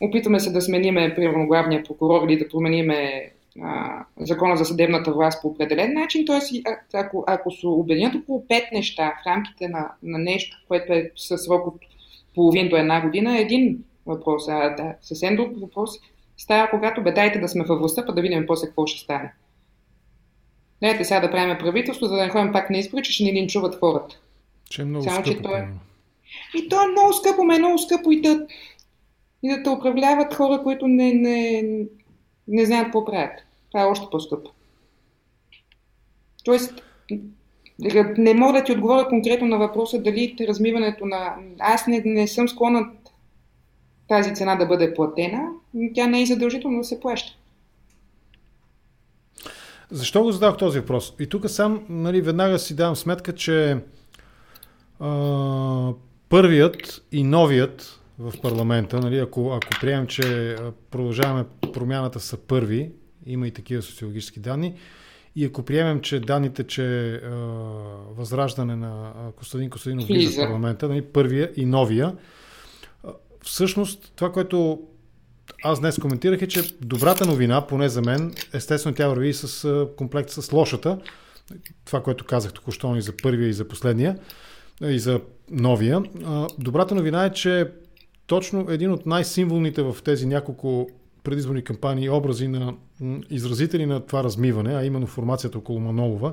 опитваме 0.00 0.40
се 0.40 0.50
да 0.50 0.60
смениме, 0.60 1.14
примерно, 1.14 1.46
главния 1.46 1.82
прокурор 1.82 2.28
или 2.28 2.38
да 2.38 2.48
промениме 2.48 3.30
а, 3.62 4.04
закона 4.20 4.56
за 4.56 4.64
съдебната 4.64 5.12
власт 5.12 5.42
по 5.42 5.48
определен 5.48 5.94
начин, 5.94 6.26
т.е. 6.26 6.62
ако, 6.92 7.24
ако 7.26 7.50
се 7.50 7.66
обединят 7.66 8.14
около 8.14 8.46
пет 8.48 8.64
неща 8.72 9.12
в 9.22 9.26
рамките 9.26 9.68
на, 9.68 9.90
на 10.02 10.18
нещо, 10.18 10.56
което 10.68 10.92
е 10.92 11.10
със 11.16 11.44
срок 11.44 11.66
от 11.66 11.74
половин 12.38 12.68
до 12.68 12.76
една 12.76 13.00
година, 13.00 13.38
е 13.38 13.40
един 13.40 13.84
въпрос. 14.06 14.48
А 14.48 14.74
да, 14.76 14.94
съвсем 15.02 15.36
друг 15.36 15.60
въпрос 15.60 15.90
става, 16.36 16.70
когато 16.70 17.02
бе 17.02 17.12
дайте 17.12 17.38
да 17.38 17.48
сме 17.48 17.64
във 17.64 17.78
властта, 17.78 18.06
па 18.06 18.12
да 18.12 18.22
видим 18.22 18.46
после 18.46 18.66
какво 18.66 18.86
ще 18.86 19.00
стане. 19.00 19.32
Дайте 20.82 21.04
сега 21.04 21.20
да 21.20 21.30
правим 21.30 21.58
правителство, 21.58 22.06
за 22.06 22.14
да 22.14 22.22
не 22.22 22.30
ходим 22.30 22.52
пак 22.52 22.70
на 22.70 22.78
избори, 22.78 23.02
че 23.02 23.12
ще 23.12 23.24
ни 23.24 23.32
линчуват 23.32 23.78
хората. 23.78 24.16
Че 24.70 24.82
е 24.82 24.84
много 24.84 25.04
Само, 25.04 25.16
скъпо. 25.16 25.30
Че 25.30 25.42
той... 25.42 25.66
И 26.56 26.68
то 26.68 26.82
е 26.82 26.90
много 26.90 27.12
скъпо, 27.12 27.44
ме 27.44 27.56
е 27.56 27.58
много 27.58 27.78
скъпо 27.78 28.12
и 28.12 28.20
да, 28.20 28.46
и 29.42 29.48
да 29.48 29.62
те 29.62 29.70
управляват 29.70 30.34
хора, 30.34 30.62
които 30.62 30.88
не, 30.88 31.12
не, 31.12 31.64
не 32.48 32.66
знаят 32.66 32.84
какво 32.84 33.04
правят. 33.04 33.40
Това 33.70 33.82
е 33.82 33.86
още 33.86 34.06
по-скъпо. 34.10 34.50
Тоест, 36.44 36.82
не 38.18 38.34
мога 38.34 38.58
да 38.58 38.64
ти 38.64 38.72
отговоря 38.72 39.08
конкретно 39.08 39.46
на 39.46 39.58
въпроса 39.58 40.02
дали 40.02 40.36
размиването 40.40 41.06
на... 41.06 41.34
Аз 41.58 41.86
не, 41.86 42.02
не 42.04 42.28
съм 42.28 42.48
склонна 42.48 42.86
тази 44.08 44.34
цена 44.34 44.56
да 44.56 44.66
бъде 44.66 44.94
платена, 44.94 45.48
но 45.74 45.90
тя 45.94 46.06
не 46.06 46.22
е 46.22 46.26
задължително 46.26 46.78
да 46.78 46.84
се 46.84 47.00
плаща. 47.00 47.36
Защо 49.90 50.22
го 50.22 50.32
задах 50.32 50.56
този 50.56 50.80
въпрос? 50.80 51.14
И 51.20 51.28
тук 51.28 51.50
сам 51.50 51.84
нали, 51.88 52.20
веднага 52.20 52.58
си 52.58 52.76
давам 52.76 52.96
сметка, 52.96 53.34
че 53.34 53.76
а, 55.00 55.92
първият 56.28 57.02
и 57.12 57.24
новият 57.24 58.00
в 58.18 58.32
парламента, 58.42 59.00
нали, 59.00 59.18
ако, 59.18 59.52
ако 59.52 59.80
приемем, 59.80 60.06
че 60.06 60.56
продължаваме 60.90 61.44
промяната 61.72 62.20
са 62.20 62.36
първи, 62.36 62.90
има 63.26 63.48
и 63.48 63.50
такива 63.50 63.82
социологически 63.82 64.40
данни, 64.40 64.74
и 65.38 65.44
ако 65.44 65.62
приемем, 65.62 66.00
че 66.00 66.20
данните, 66.20 66.64
че 66.64 67.14
а, 67.14 67.30
възраждане 68.16 68.76
на 68.76 69.12
Костадин 69.36 69.70
Костадинов 69.70 70.06
влиза 70.06 70.42
в 70.42 70.44
парламента, 70.44 70.88
нали, 70.88 71.02
първия 71.02 71.50
и 71.56 71.64
новия, 71.64 72.16
всъщност 73.42 74.12
това, 74.16 74.32
което 74.32 74.80
аз 75.64 75.80
днес 75.80 75.98
коментирах 75.98 76.42
е, 76.42 76.48
че 76.48 76.76
добрата 76.80 77.26
новина, 77.26 77.66
поне 77.66 77.88
за 77.88 78.02
мен, 78.02 78.34
естествено 78.52 78.96
тя 78.96 79.08
върви 79.08 79.32
с 79.32 79.86
комплект 79.96 80.30
с 80.30 80.52
лошата. 80.52 80.98
Това, 81.84 82.02
което 82.02 82.24
казах 82.24 82.52
току-що 82.52 82.96
и 82.96 83.02
за 83.02 83.12
първия 83.22 83.48
и 83.48 83.52
за 83.52 83.68
последния, 83.68 84.18
и 84.82 84.98
за 84.98 85.20
новия. 85.50 86.02
Добрата 86.58 86.94
новина 86.94 87.24
е, 87.24 87.32
че 87.32 87.70
точно 88.26 88.66
един 88.70 88.92
от 88.92 89.06
най-символните 89.06 89.82
в 89.82 89.96
тези 90.04 90.26
няколко 90.26 90.88
предизборни 91.24 91.62
кампании 91.62 92.10
образи 92.10 92.48
на 92.48 92.74
изразители 93.30 93.86
на 93.86 94.00
това 94.00 94.24
размиване, 94.24 94.74
а 94.74 94.84
именно 94.84 95.06
формацията 95.06 95.58
около 95.58 95.80
Манолова, 95.80 96.32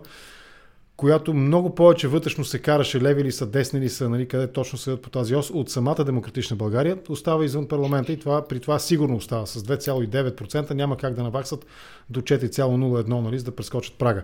която 0.98 1.34
много 1.34 1.76
повече 1.76 2.08
вътрешно 2.08 2.46
се 2.46 2.60
караше 2.60 3.02
леви 3.02 3.24
ли 3.24 3.32
са, 3.32 3.48
десни 3.48 3.80
ли 3.80 3.90
са, 3.90 4.10
нали, 4.10 4.28
къде 4.28 4.52
точно 4.52 4.78
седят 4.78 5.02
по 5.02 5.10
тази 5.10 5.36
ос, 5.36 5.50
от 5.50 5.70
самата 5.70 6.04
демократична 6.04 6.56
България, 6.56 6.98
остава 7.10 7.46
извън 7.46 7.68
парламента 7.68 8.12
и 8.12 8.20
това, 8.20 8.48
при 8.48 8.60
това 8.60 8.80
сигурно 8.80 9.16
остава 9.16 9.46
с 9.46 9.64
2,9%, 9.64 10.74
няма 10.74 10.98
как 10.98 11.14
да 11.14 11.24
наваксат 11.24 11.66
до 12.10 12.22
4,01, 12.22 13.22
нали, 13.22 13.40
за 13.40 13.46
да 13.46 13.56
прескочат 13.56 13.98
прага. 13.98 14.24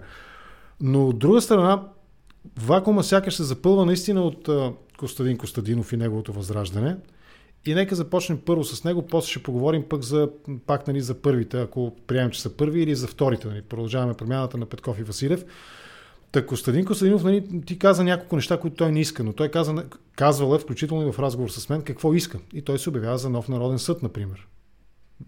Но 0.82 1.08
от 1.08 1.20
друга 1.20 1.42
страна, 1.42 1.84
вакуума 2.60 3.04
сякаш 3.04 3.36
се 3.36 3.44
запълва 3.44 3.86
наистина 3.86 4.22
от 4.22 4.50
Костадин 4.98 5.38
Костадинов 5.38 5.94
и 5.94 5.98
неговото 5.98 6.34
възраждане. 6.34 6.98
И 7.66 7.76
нека 7.76 7.96
започнем 7.96 8.40
първо 8.46 8.64
с 8.64 8.84
него, 8.84 9.08
после 9.08 9.30
ще 9.30 9.44
поговорим 9.44 9.84
пък 9.90 10.02
за, 10.02 10.30
пак 10.68 10.88
нали, 10.88 11.02
за 11.02 11.22
първите, 11.22 11.62
ако 11.62 11.96
приемем, 12.08 12.32
че 12.32 12.42
са 12.42 12.58
първи, 12.58 12.82
или 12.82 12.96
за 12.96 13.08
вторите. 13.08 13.48
Нали. 13.48 13.62
Продължаваме 13.62 14.14
промяната 14.14 14.58
на 14.58 14.66
Петков 14.66 15.00
и 15.00 15.04
Василев. 15.04 15.46
Та 16.32 16.46
Костадин 16.46 16.86
Костадинов, 16.86 17.24
нали, 17.24 17.44
ти 17.66 17.80
каза 17.80 18.04
няколко 18.04 18.36
неща, 18.36 18.60
които 18.60 18.76
той 18.76 18.92
не 18.92 19.00
иска, 19.00 19.24
но 19.24 19.34
той 19.34 19.50
каза, 19.50 19.86
казвал 20.16 20.56
е, 20.56 20.60
включително 20.60 21.08
и 21.08 21.12
в 21.12 21.20
разговор 21.20 21.50
с 21.50 21.70
мен, 21.70 21.82
какво 21.82 22.14
иска. 22.14 22.40
И 22.54 22.62
той 22.62 22.80
се 22.80 22.90
обявява 22.90 23.18
за 23.18 23.30
нов 23.30 23.50
народен 23.50 23.80
съд, 23.80 24.04
например. 24.04 24.48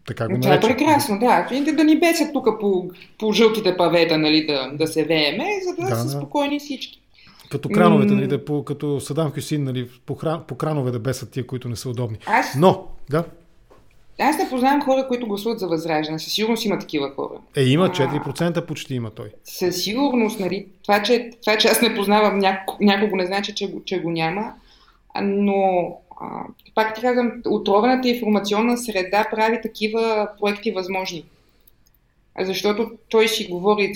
Така 0.08 0.28
го 0.28 0.40
Това 0.42 0.54
е 0.54 0.60
прекрасно, 0.60 1.20
да. 1.20 1.48
Да, 1.66 1.74
да 1.74 1.84
ни 1.84 2.00
бесят 2.00 2.34
тук 2.34 2.48
по, 2.60 2.92
по 3.20 3.32
жълтите 3.34 3.78
павета, 3.78 4.18
нали, 4.18 4.46
да, 4.46 4.72
да 4.78 4.88
се 4.88 5.04
вееме, 5.04 5.46
за 5.68 5.84
да, 5.84 5.90
да 5.90 5.96
са 5.96 6.10
спокойни 6.10 6.60
всички. 6.60 7.03
Като 7.52 7.70
крановете, 7.70 8.14
нали, 8.14 8.28
да, 8.28 8.46
по, 8.46 8.64
като 8.64 9.00
Садам 9.00 9.32
Хюсин, 9.32 9.64
нали, 9.64 9.90
по, 10.06 10.16
хран, 10.16 10.44
по 10.48 10.56
кранове 10.56 10.92
да 10.92 11.00
бесат 11.00 11.32
тия, 11.32 11.48
които 11.48 11.70
не 11.70 11.76
са 11.76 11.90
удобни. 11.90 12.18
Аз... 12.26 12.56
Но, 12.56 12.88
да. 13.10 13.24
Аз 14.20 14.38
не 14.38 14.50
познавам 14.50 14.82
хора, 14.82 15.08
които 15.08 15.28
гласуват 15.28 15.60
за 15.60 15.68
възраждане. 15.68 16.20
Със 16.20 16.34
сигурност 16.34 16.66
има 16.66 16.80
такива 16.80 17.12
хора. 17.16 17.34
Е, 17.56 17.64
има 17.64 17.90
4% 17.90 18.58
а, 18.58 18.66
почти 18.66 18.96
има 18.96 19.10
той. 19.10 19.30
Със 19.44 19.84
сигурност, 19.84 20.40
нали? 20.40 20.68
Това, 20.82 21.04
че, 21.04 21.32
това, 21.42 21.58
че 21.58 21.68
аз 21.68 21.82
не 21.82 21.96
познавам 21.96 22.40
няко, 22.40 22.78
някого, 22.80 23.16
не 23.16 23.26
значи, 23.26 23.56
че, 23.56 23.74
че 23.86 24.02
го 24.02 24.12
няма. 24.12 24.54
Но, 25.22 25.88
а, 26.22 26.44
пак 26.76 26.96
ти 26.96 27.02
казвам, 27.02 27.32
отровената 27.46 28.10
информационна 28.10 28.78
среда 28.78 29.28
прави 29.32 29.60
такива 29.64 30.30
проекти 30.40 30.72
възможни. 30.72 31.26
Защото 32.40 32.92
той 33.10 33.28
си 33.28 33.48
говори, 33.48 33.94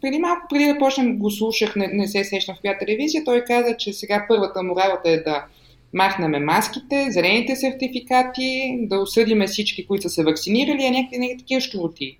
преди 0.00 0.18
малко, 0.18 0.46
преди 0.50 0.64
да 0.64 0.78
почнем 0.78 1.18
го 1.18 1.30
слушах, 1.30 1.76
не, 1.76 1.86
не 1.86 2.08
се 2.08 2.24
сещам 2.24 2.56
в 2.56 2.60
коя 2.60 2.78
телевизия, 2.78 3.24
той 3.24 3.44
каза, 3.44 3.76
че 3.76 3.92
сега 3.92 4.24
първата 4.28 4.62
му 4.62 4.76
работа 4.76 5.10
е 5.10 5.16
да 5.16 5.44
махнем 5.92 6.44
маските, 6.44 7.06
зелените 7.10 7.56
сертификати, 7.56 8.78
да 8.80 9.00
осъдиме 9.00 9.46
всички, 9.46 9.86
които 9.86 10.02
са 10.02 10.10
се 10.10 10.24
вакцинирали, 10.24 10.86
а 10.86 10.90
някакви, 10.90 11.18
някакви 11.18 11.38
такива 11.38 11.60
щуроти. 11.60 12.18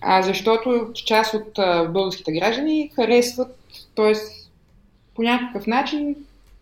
А 0.00 0.22
защото 0.22 0.90
част 0.94 1.34
от 1.34 1.52
българските 1.92 2.32
граждани 2.32 2.90
харесват, 2.94 3.58
т.е. 3.96 4.12
по 5.14 5.22
някакъв 5.22 5.66
начин 5.66 6.16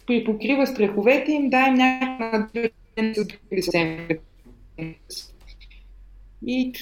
припокрива 0.06 0.66
страховете 0.66 1.32
им, 1.32 1.50
да 1.50 1.66
им 1.66 1.74
някаква 1.74 2.48
и 6.46 6.72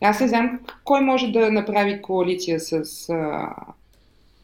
аз 0.00 0.20
не 0.20 0.28
знам 0.28 0.60
кой 0.84 1.00
може 1.00 1.32
да 1.32 1.52
направи 1.52 2.02
коалиция 2.02 2.60
с 2.60 2.72
а, 3.08 3.50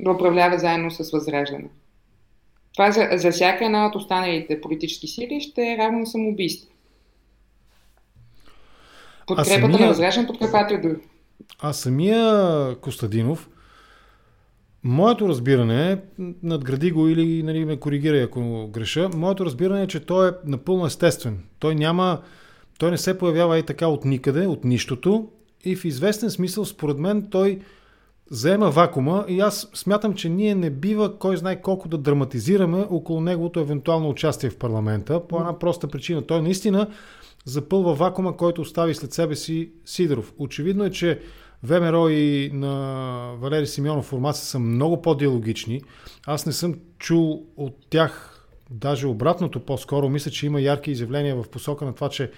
да 0.01 0.11
управлява 0.11 0.59
заедно 0.59 0.91
с 0.91 1.11
Възраждане. 1.11 1.69
Това 2.75 2.93
за, 2.93 3.09
за 3.13 3.31
всяка 3.31 3.65
една 3.65 3.87
от 3.87 3.95
останалите 3.95 4.61
политически 4.61 5.07
сили 5.07 5.41
ще 5.41 5.63
е 5.63 5.77
равно 5.79 6.07
самоубийство. 6.07 6.71
Подкрепата 9.27 9.61
самия... 9.61 9.81
на 9.81 9.87
Възраждане, 9.87 10.27
подкрепата 10.27 10.75
е 10.75 10.79
друг. 10.79 10.97
А 11.61 11.73
самия 11.73 12.77
Костадинов, 12.81 13.49
моето 14.85 15.29
разбиране 15.29 15.93
е, 15.93 15.99
надгради 16.43 16.91
го 16.91 17.09
или 17.09 17.43
нали, 17.43 17.65
ме 17.65 17.77
коригирай 17.77 18.23
ако 18.23 18.69
греша, 18.73 19.09
моето 19.15 19.45
разбиране 19.45 19.83
е, 19.83 19.87
че 19.87 20.01
той 20.01 20.29
е 20.29 20.33
напълно 20.45 20.87
естествен. 20.87 21.39
Той 21.59 21.75
няма, 21.75 22.23
той 22.79 22.91
не 22.91 22.99
се 22.99 23.19
появява 23.19 23.59
и 23.59 23.63
така 23.63 23.87
от 23.87 24.05
никъде, 24.05 24.47
от 24.47 24.65
нищото 24.65 25.29
и 25.65 25.77
в 25.77 25.85
известен 25.85 26.31
смисъл, 26.31 26.65
според 26.65 26.99
мен, 26.99 27.29
той 27.31 27.61
заема 28.31 28.71
вакуума 28.71 29.25
и 29.29 29.41
аз 29.41 29.71
смятам, 29.75 30.15
че 30.15 30.29
ние 30.29 30.55
не 30.55 30.71
бива 30.71 31.19
кой 31.19 31.37
знае 31.37 31.61
колко 31.61 31.89
да 31.89 31.99
драматизираме 31.99 32.87
около 32.91 33.21
неговото 33.21 33.61
евентуално 33.61 34.09
участие 34.09 34.51
в 34.51 34.59
парламента 34.59 35.27
по 35.29 35.39
една 35.39 35.59
проста 35.59 35.89
причина. 35.89 36.27
Той 36.27 36.43
наистина 36.43 36.91
запълва 37.45 37.95
вакуума, 37.95 38.37
който 38.37 38.61
остави 38.61 38.95
след 38.95 39.13
себе 39.13 39.37
си 39.37 39.71
Сидоров. 39.85 40.33
Очевидно 40.39 40.85
е, 40.85 40.91
че 40.91 41.21
ВМРО 41.63 42.09
и 42.09 42.51
на 42.55 43.35
Валери 43.41 43.67
Симеонов 43.67 44.05
формация 44.05 44.45
са 44.45 44.59
много 44.59 45.03
по-диалогични. 45.03 45.83
Аз 46.27 46.47
не 46.47 46.53
съм 46.53 46.75
чул 46.99 47.43
от 47.57 47.77
тях 47.91 48.31
даже 48.71 49.07
обратното 49.07 49.61
по-скоро. 49.61 50.09
Мисля, 50.09 50.31
че 50.31 50.47
има 50.47 50.61
ярки 50.61 50.91
изявления 50.91 51.37
в 51.43 51.49
посока 51.49 51.85
на 51.85 51.95
това, 51.95 52.09
че 52.09 52.31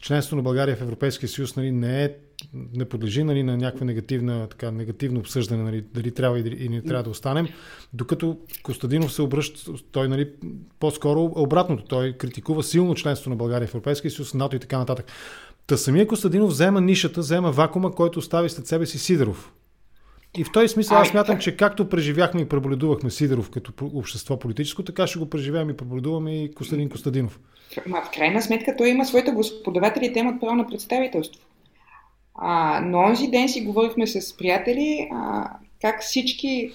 членството 0.00 0.36
на 0.36 0.42
България 0.42 0.76
в 0.76 0.80
Европейския 0.80 1.28
съюз 1.28 1.56
нали, 1.56 1.72
не, 1.72 2.04
е, 2.04 2.14
не 2.74 2.84
подлежи 2.84 3.24
нали, 3.24 3.42
на 3.42 3.56
някаква 3.56 3.86
негативна, 3.86 4.46
така, 4.46 4.70
негативно 4.70 5.20
обсъждане, 5.20 5.62
нали, 5.62 5.84
дали 5.94 6.10
трябва 6.10 6.38
и, 6.38 6.68
не 6.68 6.82
трябва 6.82 7.02
да 7.02 7.10
останем, 7.10 7.48
докато 7.92 8.38
Костадинов 8.62 9.12
се 9.12 9.22
обръща, 9.22 9.72
той 9.92 10.08
нали, 10.08 10.30
по-скоро 10.80 11.32
обратното, 11.36 11.84
той 11.84 12.12
критикува 12.12 12.62
силно 12.62 12.94
членството 12.94 13.30
на 13.30 13.36
България 13.36 13.68
в 13.68 13.74
Европейския 13.74 14.10
съюз, 14.10 14.34
НАТО 14.34 14.56
и 14.56 14.60
така 14.60 14.78
нататък. 14.78 15.06
Та 15.66 15.76
самия 15.76 16.06
Костадинов 16.06 16.50
взема 16.50 16.80
нишата, 16.80 17.20
взема 17.20 17.52
вакуума, 17.52 17.92
който 17.92 18.18
остави 18.18 18.48
след 18.50 18.66
себе 18.66 18.86
си 18.86 18.98
Сидоров. 18.98 19.52
И 20.36 20.44
в 20.44 20.52
този 20.52 20.68
смисъл 20.68 20.98
аз 20.98 21.08
смятам, 21.08 21.38
че 21.38 21.56
както 21.56 21.88
преживяхме 21.88 22.40
и 22.40 22.48
преболедувахме 22.48 23.10
Сидоров 23.10 23.50
като 23.50 23.72
общество 23.94 24.38
политическо, 24.38 24.82
така 24.82 25.06
ще 25.06 25.18
го 25.18 25.30
преживеем 25.30 25.70
и 25.70 25.76
преболедуваме 25.76 26.44
и 26.44 26.54
Костадин 26.54 26.88
Костадинов. 26.88 27.40
Ма, 27.86 28.02
в 28.02 28.10
крайна 28.10 28.42
сметка 28.42 28.76
той 28.76 28.88
има 28.88 29.04
своите 29.04 29.30
господаватели 29.30 30.06
и 30.06 30.12
те 30.12 30.18
имат 30.18 30.40
право 30.40 30.54
на 30.54 30.66
представителство. 30.66 31.42
А, 32.34 32.80
но 32.84 32.98
онзи 32.98 33.28
ден 33.28 33.48
си 33.48 33.60
говорихме 33.60 34.06
с 34.06 34.36
приятели 34.36 35.08
а, 35.12 35.50
как 35.80 36.02
всички, 36.02 36.72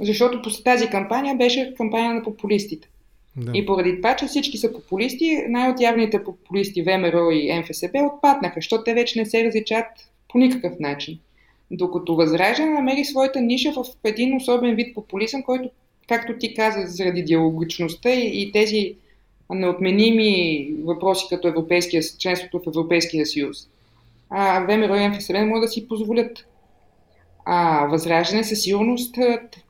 защото 0.00 0.42
по 0.42 0.50
тази 0.64 0.88
кампания 0.88 1.36
беше 1.36 1.74
кампания 1.76 2.14
на 2.14 2.22
популистите. 2.22 2.88
Да. 3.36 3.52
И 3.54 3.66
поради 3.66 3.96
това, 3.96 4.16
че 4.16 4.26
всички 4.26 4.58
са 4.58 4.72
популисти, 4.72 5.44
най-отявните 5.48 6.24
популисти 6.24 6.82
ВМРО 6.82 7.30
и 7.30 7.60
МФСБ 7.60 8.10
отпаднаха, 8.14 8.54
защото 8.56 8.84
те 8.84 8.94
вече 8.94 9.18
не 9.18 9.26
се 9.26 9.44
различат 9.44 9.86
по 10.28 10.38
никакъв 10.38 10.72
начин. 10.80 11.18
Докато 11.70 12.16
Възраждане 12.16 12.72
намери 12.72 13.04
своята 13.04 13.40
ниша 13.40 13.72
в 13.72 13.84
един 14.04 14.36
особен 14.36 14.74
вид 14.74 14.94
популизъм, 14.94 15.42
който, 15.42 15.70
както 16.08 16.38
ти 16.38 16.54
каза, 16.54 16.86
заради 16.86 17.22
диалогичността 17.22 18.10
и, 18.10 18.42
и 18.42 18.52
тези 18.52 18.94
неотменими 19.50 20.70
въпроси 20.84 21.26
като 21.28 21.48
европейския, 21.48 22.02
членството 22.18 22.58
в 22.58 22.66
Европейския 22.66 23.26
съюз. 23.26 23.68
А 24.30 24.60
ВМРО 24.60 24.94
и 24.94 25.08
МФСБ 25.08 25.46
могат 25.46 25.62
да 25.62 25.68
си 25.68 25.88
позволят. 25.88 26.46
А 27.44 27.86
Възраждане 27.86 28.44
със 28.44 28.62
сигурност 28.62 29.14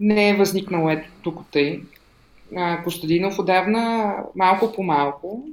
не 0.01 0.29
е 0.29 0.35
възникнало 0.35 0.91
ето 0.91 1.09
тук 1.23 1.41
тъй. 1.53 1.81
А, 2.57 2.83
Костадинов 2.83 3.39
отдавна 3.39 4.15
малко 4.35 4.73
по 4.73 4.83
малко 4.83 5.49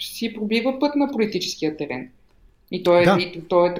си 0.00 0.34
пробива 0.34 0.78
път 0.78 0.96
на 0.96 1.12
политическия 1.12 1.76
терен. 1.76 2.10
И 2.70 2.82
той 2.82 3.02
е, 3.02 3.04
да. 3.04 3.16
и, 3.20 3.40
той 3.48 3.68
е 3.68 3.74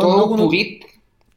той, 0.00 0.10
той 0.10 0.12
е 0.12 0.16
много 0.16 0.34
упорит. 0.34 0.84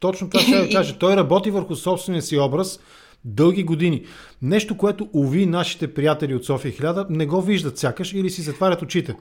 Точно 0.00 0.30
това 0.30 0.42
ще 0.42 0.58
да 0.58 0.68
кажа. 0.72 0.98
Той 0.98 1.16
работи 1.16 1.50
върху 1.50 1.76
собствения 1.76 2.22
си 2.22 2.38
образ 2.38 2.80
дълги 3.24 3.62
години. 3.62 4.02
Нещо, 4.42 4.76
което 4.76 5.08
уви 5.12 5.46
нашите 5.46 5.94
приятели 5.94 6.34
от 6.34 6.44
София 6.44 6.72
1000 6.72 7.06
не 7.10 7.26
го 7.26 7.42
виждат 7.42 7.78
сякаш 7.78 8.12
или 8.12 8.30
си 8.30 8.42
затварят 8.42 8.82
очите. 8.82 9.14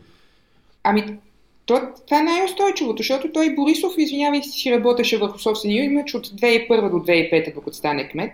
Ами, 0.84 1.18
то, 1.66 1.82
това 2.06 2.20
е 2.20 2.24
най-устойчивото, 2.24 2.98
защото 2.98 3.32
той 3.32 3.56
Борисов, 3.56 3.94
извинявай, 3.98 4.44
си 4.44 4.72
работеше 4.72 5.18
върху 5.18 5.40
собствения 5.40 5.84
имидж 5.84 6.16
от 6.16 6.28
2001 6.28 6.90
до 6.90 6.98
2005, 6.98 7.56
докато 7.56 7.78
стане 7.78 8.10
кмет. 8.10 8.32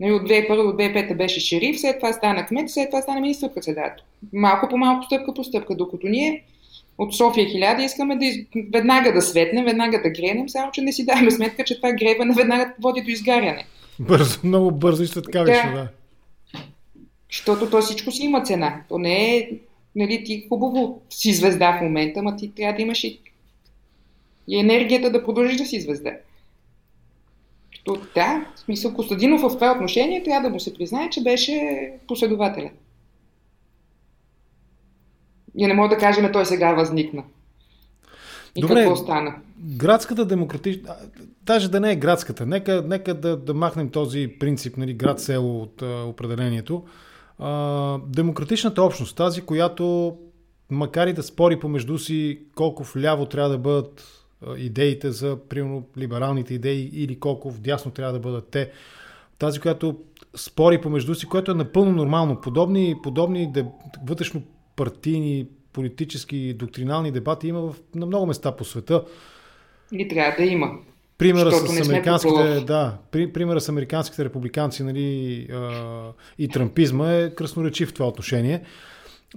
Нали, 0.00 0.12
от 0.12 0.22
2001 0.22 0.48
до 0.56 0.76
2005 0.76 1.16
беше 1.16 1.40
шериф, 1.40 1.80
след 1.80 1.96
това 1.98 2.12
стана 2.12 2.46
кмет, 2.46 2.70
след 2.70 2.90
това 2.90 3.02
стана 3.02 3.20
министър-председател. 3.20 4.04
Малко 4.32 4.68
по 4.68 4.76
малко, 4.76 5.04
стъпка 5.04 5.34
по 5.34 5.44
стъпка, 5.44 5.74
докато 5.74 6.06
ние 6.06 6.44
от 6.98 7.14
София 7.16 7.46
1000 7.46 7.84
искаме 7.84 8.16
да 8.16 8.24
из... 8.24 8.36
веднага 8.72 9.12
да 9.12 9.22
светнем, 9.22 9.64
веднага 9.64 10.02
да 10.02 10.10
гренем, 10.10 10.48
само 10.48 10.72
че 10.72 10.82
не 10.82 10.92
си 10.92 11.06
даваме 11.06 11.30
сметка, 11.30 11.64
че 11.64 11.76
това 11.76 11.92
гребане 11.92 12.34
веднага 12.34 12.74
води 12.82 13.02
до 13.02 13.10
изгаряне. 13.10 13.64
Бързо, 13.98 14.38
много 14.44 14.70
бързо 14.70 15.02
и 15.02 15.06
след 15.06 15.24
да. 15.32 15.44
да. 15.44 15.88
Защото 17.32 17.70
то 17.70 17.80
всичко 17.80 18.10
си 18.10 18.24
има 18.24 18.42
цена. 18.42 18.80
То 18.88 18.98
не 18.98 19.36
е, 19.36 19.50
нали, 19.96 20.24
ти 20.24 20.46
хубаво 20.48 21.02
си 21.10 21.32
звезда 21.32 21.78
в 21.78 21.82
момента, 21.82 22.22
ма 22.22 22.36
ти 22.36 22.54
трябва 22.54 22.76
да 22.76 22.82
имаш 22.82 23.04
и, 23.04 23.20
и 24.48 24.58
енергията 24.58 25.10
да 25.10 25.24
продължиш 25.24 25.56
да 25.56 25.66
си 25.66 25.80
звезда. 25.80 26.12
То, 27.84 27.96
да, 28.14 28.46
в 28.56 28.60
смисъл 28.60 28.94
Костадинов 28.94 29.40
в 29.40 29.48
това 29.48 29.72
отношение 29.72 30.22
трябва 30.22 30.48
да 30.48 30.52
му 30.52 30.60
се 30.60 30.74
признае, 30.74 31.10
че 31.10 31.22
беше 31.22 31.90
последователен. 32.08 32.70
И 35.56 35.66
не 35.66 35.74
мога 35.74 35.88
да 35.88 35.98
кажем, 35.98 36.32
той 36.32 36.46
сега 36.46 36.74
възникна. 36.74 37.22
И 38.56 38.60
Добре, 38.60 38.74
какво 38.74 38.96
стана? 38.96 39.34
Градската 39.76 40.24
демократична, 40.24 40.94
даже 41.42 41.70
да 41.70 41.80
не 41.80 41.92
е 41.92 41.96
градската, 41.96 42.46
нека, 42.46 42.82
нека 42.86 43.14
да, 43.14 43.36
да 43.36 43.54
махнем 43.54 43.88
този 43.88 44.28
принцип, 44.40 44.76
нали, 44.76 44.94
град-село 44.94 45.62
от 45.62 45.82
а, 45.82 46.04
определението. 46.04 46.84
А, 47.38 47.98
демократичната 48.06 48.82
общност, 48.82 49.16
тази, 49.16 49.42
която 49.42 50.16
макар 50.70 51.06
и 51.06 51.12
да 51.12 51.22
спори 51.22 51.60
помежду 51.60 51.98
си 51.98 52.40
колко 52.54 52.84
вляво 52.84 53.26
трябва 53.26 53.50
да 53.50 53.58
бъдат 53.58 54.24
идеите 54.56 55.10
за, 55.10 55.38
примерно, 55.48 55.86
либералните 55.98 56.54
идеи 56.54 56.90
или 56.92 57.20
колко 57.20 57.50
вдясно 57.50 57.90
трябва 57.90 58.12
да 58.12 58.18
бъдат 58.18 58.48
те. 58.48 58.70
Тази, 59.38 59.60
която 59.60 59.96
спори 60.36 60.80
помежду 60.80 61.14
си, 61.14 61.26
което 61.26 61.50
е 61.50 61.54
напълно 61.54 61.92
нормално. 61.92 62.40
Подобни, 62.40 62.96
подобни 63.02 63.52
вътрешно 64.06 64.42
партийни, 64.76 65.46
политически, 65.72 66.54
доктринални 66.54 67.12
дебати 67.12 67.48
има 67.48 67.60
в, 67.60 67.74
на 67.94 68.06
много 68.06 68.26
места 68.26 68.56
по 68.56 68.64
света. 68.64 69.04
И 69.92 70.08
трябва 70.08 70.36
да 70.38 70.44
има. 70.44 70.78
Примера 71.18 71.52
с 71.52 71.88
американските, 71.88 72.60
да, 72.60 72.98
при, 73.10 73.32
примера 73.32 73.60
с 73.60 73.68
американските 73.68 74.24
републиканци 74.24 74.82
нали, 74.82 75.48
а, 75.52 76.12
и 76.38 76.48
трампизма 76.48 77.12
е 77.12 77.30
красноречив 77.30 77.88
в 77.88 77.94
това 77.94 78.08
отношение. 78.08 78.62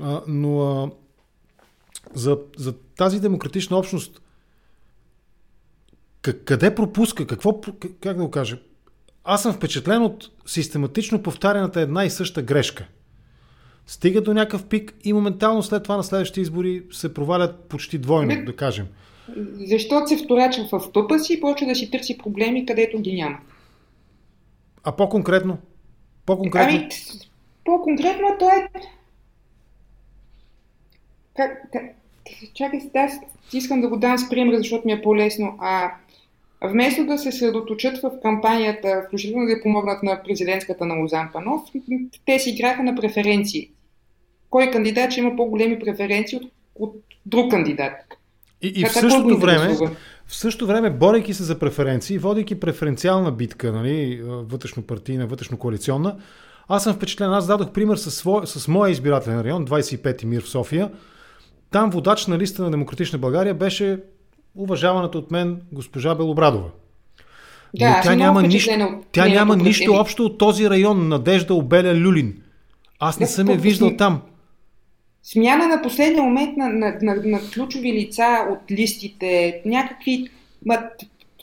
А, 0.01 0.21
но 0.27 0.61
а, 0.61 0.91
за, 2.13 2.37
за 2.57 2.73
тази 2.97 3.19
демократична 3.19 3.77
общност 3.77 4.21
къде 6.21 6.75
пропуска? 6.75 7.27
Какво, 7.27 7.61
как 8.01 8.17
да 8.17 8.23
го 8.23 8.31
кажа? 8.31 8.59
Аз 9.23 9.41
съм 9.41 9.53
впечатлен 9.53 10.01
от 10.01 10.31
систематично 10.45 11.23
повтаряната 11.23 11.81
една 11.81 12.05
и 12.05 12.09
съща 12.09 12.41
грешка. 12.41 12.87
Стига 13.87 14.21
до 14.21 14.33
някакъв 14.33 14.65
пик 14.65 14.93
и 15.03 15.13
моментално 15.13 15.63
след 15.63 15.83
това 15.83 15.97
на 15.97 16.03
следващите 16.03 16.41
избори 16.41 16.83
се 16.91 17.13
провалят 17.13 17.59
почти 17.69 17.97
двойно, 17.97 18.27
Не, 18.27 18.43
да 18.43 18.55
кажем. 18.55 18.87
Защото 19.53 20.07
се 20.07 20.17
вторачва 20.17 20.67
в 20.71 20.91
пъпа 20.91 21.19
си 21.19 21.33
и 21.33 21.41
почва 21.41 21.67
да 21.67 21.75
си 21.75 21.91
търси 21.91 22.17
проблеми, 22.17 22.65
където 22.65 22.99
ги 22.99 23.13
няма. 23.13 23.37
А 24.83 24.91
по-конкретно? 24.91 25.57
По-конкретно? 26.25 26.77
Ами, 26.77 26.89
по-конкретно 27.65 28.27
то 28.39 28.49
е... 28.49 28.67
Как, 31.35 31.71
как... 31.71 31.83
Чакай, 32.53 32.79
аз 32.95 33.11
искам 33.53 33.81
да 33.81 33.87
го 33.87 33.97
дам 33.97 34.17
с 34.17 34.29
пример, 34.29 34.57
защото 34.57 34.87
ми 34.87 34.91
е 34.91 35.01
по-лесно. 35.01 35.57
А, 35.59 35.91
Вместо 36.63 37.05
да 37.05 37.17
се 37.17 37.31
съсредоточат 37.31 38.01
в 38.01 38.11
кампанията, 38.21 39.03
включително 39.07 39.47
да 39.47 39.61
помогнат 39.61 40.03
на 40.03 40.23
президентската 40.23 40.85
на 40.85 40.95
Лозан 40.95 41.29
Панов, 41.33 41.61
те 42.25 42.39
си 42.39 42.49
играха 42.49 42.83
на 42.83 42.95
преференции. 42.95 43.69
Кой 44.49 44.71
кандидат 44.71 45.11
ще 45.11 45.21
има 45.21 45.35
по-големи 45.35 45.79
преференции 45.79 46.37
от, 46.37 46.51
от 46.75 46.95
друг 47.25 47.51
кандидат? 47.51 47.93
И, 48.61 48.67
и 48.67 48.85
в, 48.85 48.91
същото 48.91 49.37
време, 49.37 49.75
в 50.27 50.35
същото 50.35 50.67
време, 50.67 50.89
борейки 50.89 51.33
се 51.33 51.43
за 51.43 51.59
преференции, 51.59 52.17
водейки 52.17 52.59
преференциална 52.59 53.31
битка, 53.31 53.71
нали, 53.71 54.21
вътрешно-партийна, 54.23 55.27
вътрешно-коалиционна, 55.27 56.15
аз 56.67 56.83
съм 56.83 56.93
впечатлен. 56.93 57.33
Аз 57.33 57.47
дадох 57.47 57.71
пример 57.71 57.95
с, 57.95 58.11
свой, 58.11 58.47
с 58.47 58.67
моя 58.67 58.91
избирателен 58.91 59.41
район, 59.41 59.67
25-ти 59.67 60.25
мир 60.25 60.43
в 60.43 60.49
София. 60.49 60.91
Там 61.71 61.89
водач 61.89 62.27
на 62.27 62.37
листа 62.37 62.63
на 62.63 62.71
Демократична 62.71 63.19
България 63.19 63.53
беше 63.53 63.99
уважаваната 64.55 65.17
от 65.17 65.31
мен 65.31 65.61
госпожа 65.71 66.15
Белобрадова. 66.15 66.69
Да, 67.75 67.89
Но 67.89 68.03
тя 68.03 68.15
няма, 68.15 68.43
нищо, 68.43 68.71
тя 69.11 69.27
няма 69.27 69.55
нищо 69.55 69.93
общо 69.93 70.25
от 70.25 70.37
този 70.37 70.69
район, 70.69 71.07
Надежда 71.07 71.53
Обеля 71.53 71.95
Люлин. 71.95 72.41
Аз 72.99 73.19
не 73.19 73.25
да, 73.25 73.31
съм 73.31 73.49
я 73.49 73.57
виждал 73.57 73.97
там. 73.97 74.21
Смяна 75.31 75.67
на 75.67 75.81
последния 75.81 76.23
момент 76.23 76.57
на, 76.57 76.69
на, 76.69 76.97
на, 77.01 77.15
на 77.15 77.39
ключови 77.53 77.93
лица 77.93 78.47
от 78.51 78.71
листите, 78.71 79.61
някакви... 79.65 80.29
Ма, 80.65 80.89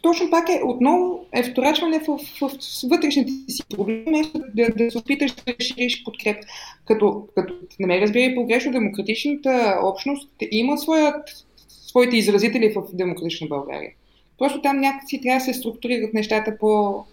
точно 0.02 0.30
пак 0.30 0.48
е 0.48 0.60
отново 0.64 1.26
е 1.32 1.42
вторачване 1.42 1.98
в, 1.98 2.18
в, 2.40 2.48
в 2.48 2.50
вътрешните 2.90 3.32
си 3.48 3.62
проблеми, 3.76 4.22
да, 4.54 4.68
да 4.68 4.90
се 4.90 4.98
опиташ 4.98 5.32
да 5.32 5.54
решиш 5.60 6.04
подкреп. 6.04 6.44
Като, 6.84 7.26
като 7.34 7.54
не 7.80 7.86
ме 7.86 8.00
разбира 8.00 8.34
погрешно, 8.34 8.72
демократичната 8.72 9.78
общност 9.82 10.30
има 10.50 10.78
своят 10.78 11.46
своите 11.68 12.16
изразители 12.16 12.74
в 12.76 12.82
Демократична 12.92 13.46
България. 13.46 13.92
Просто 14.38 14.62
там 14.62 14.80
някакси 14.80 15.20
трябва 15.20 15.38
да 15.38 15.44
се 15.44 15.54
структурират 15.54 16.14
нещата 16.14 16.56
по, 16.58 17.04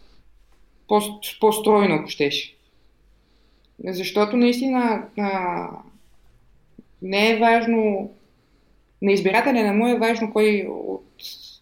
по, 0.88 1.00
по-стройно, 1.42 1.96
ако 1.96 2.10
щеш. 2.10 2.56
Защото 3.86 4.38
наистина 4.38 5.04
а, 5.18 5.68
не 7.02 7.32
е 7.32 7.40
важно, 7.40 8.12
на 9.02 9.12
избирателя 9.12 9.64
не 9.64 9.72
му 9.72 9.88
е 9.88 10.00
важно 10.00 10.34
кой 10.34 10.68
от 10.70 11.06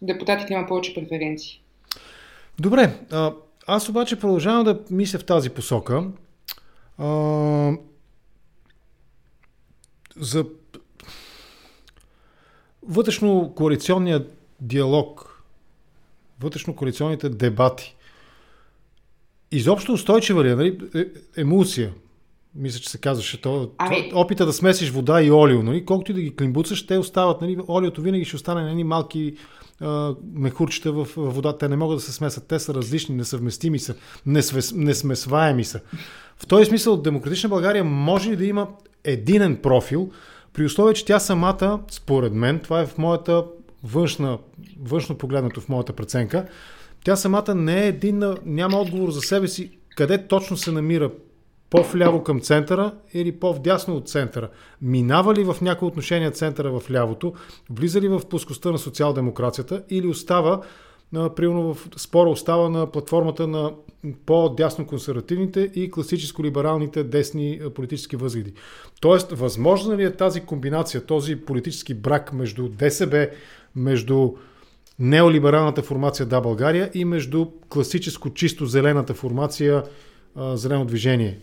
депутатите 0.02 0.52
има 0.52 0.66
повече 0.66 0.94
преференции. 0.94 1.62
Добре, 2.58 2.94
а, 3.10 3.32
аз 3.66 3.88
обаче 3.88 4.20
продължавам 4.20 4.64
да 4.64 4.80
мисля 4.90 5.18
в 5.18 5.24
тази 5.24 5.50
посока. 5.50 6.04
А, 6.98 7.72
за 10.16 10.44
вътрешно-коалиционният 12.90 14.38
диалог, 14.60 15.42
вътрешно-коалиционните 16.40 17.28
дебати, 17.28 17.96
изобщо 19.52 19.92
устойчива 19.92 20.44
ли 20.44 20.50
е, 20.50 20.54
нали? 20.54 20.78
Е, 20.94 21.04
емулсия, 21.40 21.92
мисля, 22.54 22.80
че 22.80 22.90
се 22.90 22.98
казваше 22.98 23.40
то. 23.40 23.70
Ами... 23.78 24.12
Опита 24.14 24.46
да 24.46 24.52
смесиш 24.52 24.90
вода 24.90 25.22
и 25.22 25.32
олио, 25.32 25.62
нали? 25.62 25.84
колкото 25.84 26.10
и 26.10 26.14
да 26.14 26.20
ги 26.20 26.36
климбуцаш, 26.36 26.86
те 26.86 26.98
остават. 26.98 27.40
Нали? 27.40 27.56
Олиото 27.68 28.02
винаги 28.02 28.24
ще 28.24 28.36
остане 28.36 28.62
на 28.62 28.70
едни 28.70 28.84
малки 28.84 29.34
а, 29.80 30.14
мехурчета 30.32 30.92
в, 30.92 31.04
в 31.04 31.16
водата. 31.16 31.58
Те 31.58 31.68
не 31.68 31.76
могат 31.76 31.96
да 31.96 32.02
се 32.02 32.12
смесат. 32.12 32.46
Те 32.46 32.58
са 32.58 32.74
различни, 32.74 33.14
несъвместими 33.14 33.78
са, 33.78 33.94
несвес, 34.26 34.72
несмесваеми 34.72 35.64
са. 35.64 35.80
В 36.36 36.46
този 36.46 36.64
смисъл, 36.64 36.96
Демократична 36.96 37.48
България 37.48 37.84
може 37.84 38.30
ли 38.30 38.36
да 38.36 38.44
има 38.44 38.68
единен 39.04 39.56
профил, 39.56 40.10
при 40.52 40.64
условие, 40.64 40.94
че 40.94 41.04
тя 41.04 41.18
самата, 41.18 41.80
според 41.90 42.34
мен, 42.34 42.58
това 42.58 42.80
е 42.80 42.86
в 42.86 42.98
моята 42.98 43.44
външна, 43.84 44.38
външно 44.82 45.18
погледнато 45.18 45.60
в 45.60 45.68
моята 45.68 45.92
преценка, 45.92 46.46
тя 47.04 47.16
самата 47.16 47.54
не 47.54 47.84
е 47.84 47.88
единна, 47.88 48.36
няма 48.44 48.78
отговор 48.78 49.10
за 49.10 49.20
себе 49.20 49.48
си 49.48 49.70
къде 49.96 50.26
точно 50.26 50.56
се 50.56 50.72
намира 50.72 51.10
по-вляво 51.70 52.22
към 52.22 52.40
центъра 52.40 52.92
или 53.14 53.32
по-вдясно 53.32 53.96
от 53.96 54.08
центъра. 54.08 54.48
Минава 54.82 55.34
ли 55.34 55.44
в 55.44 55.56
някои 55.60 55.88
отношения 55.88 56.30
центъра 56.30 56.80
в 56.80 56.90
лявото, 56.90 57.32
влиза 57.70 58.00
ли 58.00 58.08
в 58.08 58.20
плоскостта 58.30 58.70
на 58.70 58.78
социал-демокрацията 58.78 59.82
или 59.90 60.06
остава 60.06 60.62
примерно 61.36 61.74
в 61.74 61.88
спора 61.96 62.30
остава 62.30 62.68
на 62.68 62.90
платформата 62.90 63.46
на 63.46 63.72
по-дясно 64.26 64.86
консервативните 64.86 65.70
и 65.74 65.90
класическо-либералните 65.90 67.02
десни 67.02 67.60
политически 67.74 68.16
възгледи. 68.16 68.52
Тоест, 69.00 69.32
възможно 69.32 69.96
ли 69.96 70.04
е 70.04 70.16
тази 70.16 70.40
комбинация, 70.40 71.06
този 71.06 71.36
политически 71.36 71.94
брак 71.94 72.32
между 72.32 72.68
ДСБ, 72.68 73.28
между 73.76 74.30
неолибералната 74.98 75.82
формация 75.82 76.26
Да 76.26 76.40
България 76.40 76.90
и 76.94 77.04
между 77.04 77.46
класическо 77.68 78.30
чисто 78.30 78.66
зелената 78.66 79.14
формация 79.14 79.82
Зелено 80.36 80.84
движение? 80.84 81.38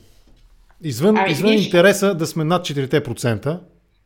Извън, 0.84 1.18
а, 1.18 1.26
извън 1.30 1.54
интереса 1.54 2.16
да 2.16 2.28
сме 2.28 2.44
над 2.44 2.66
4%. 2.66 3.60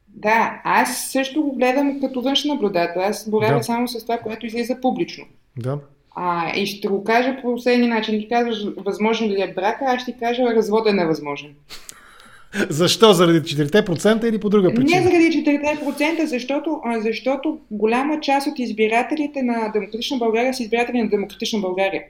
Да, 0.07 0.61
аз 0.63 1.11
също 1.11 1.41
го 1.41 1.55
гледам 1.55 1.99
като 2.01 2.21
външен 2.21 2.51
наблюдател. 2.51 3.01
Аз 3.01 3.29
боравя 3.29 3.57
да. 3.57 3.63
само 3.63 3.87
с 3.87 4.01
това, 4.01 4.17
което 4.17 4.45
излиза 4.45 4.77
публично. 4.81 5.25
Да. 5.57 5.79
А, 6.15 6.55
и 6.55 6.65
ще 6.65 6.87
го 6.87 7.03
кажа 7.03 7.35
по 7.41 7.53
последния 7.53 7.89
начин. 7.89 8.19
Ти 8.19 8.27
казваш, 8.27 8.57
възможен 8.77 9.27
ли 9.27 9.41
е 9.41 9.53
брака, 9.55 9.85
аз 9.87 10.01
ще 10.01 10.17
кажа, 10.17 10.43
развода 10.43 10.89
е 10.89 10.93
невъзможен. 10.93 11.49
Защо? 12.69 13.13
Заради 13.13 13.41
4% 13.41 14.29
или 14.29 14.39
по 14.39 14.49
друга 14.49 14.73
причина? 14.73 15.01
Не 15.01 15.07
заради 15.07 15.45
4%, 15.45 16.23
защото, 16.23 16.81
защото 16.99 17.59
голяма 17.71 18.19
част 18.19 18.47
от 18.47 18.59
избирателите 18.59 19.41
на 19.41 19.71
Демократична 19.73 20.17
България 20.17 20.53
са 20.53 20.63
избиратели 20.63 21.01
на 21.01 21.09
Демократична 21.09 21.59
България. 21.59 22.03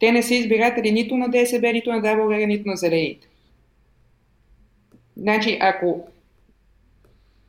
Те 0.00 0.12
не 0.12 0.22
са 0.22 0.34
избиратели 0.34 0.92
нито 0.92 1.16
на 1.16 1.28
ДСБ, 1.28 1.72
нито 1.72 1.92
на 1.92 2.02
Да 2.02 2.16
България, 2.16 2.46
нито 2.46 2.68
на 2.68 2.76
Зелените. 2.76 3.29
Значи, 5.20 5.58
ако 5.60 6.08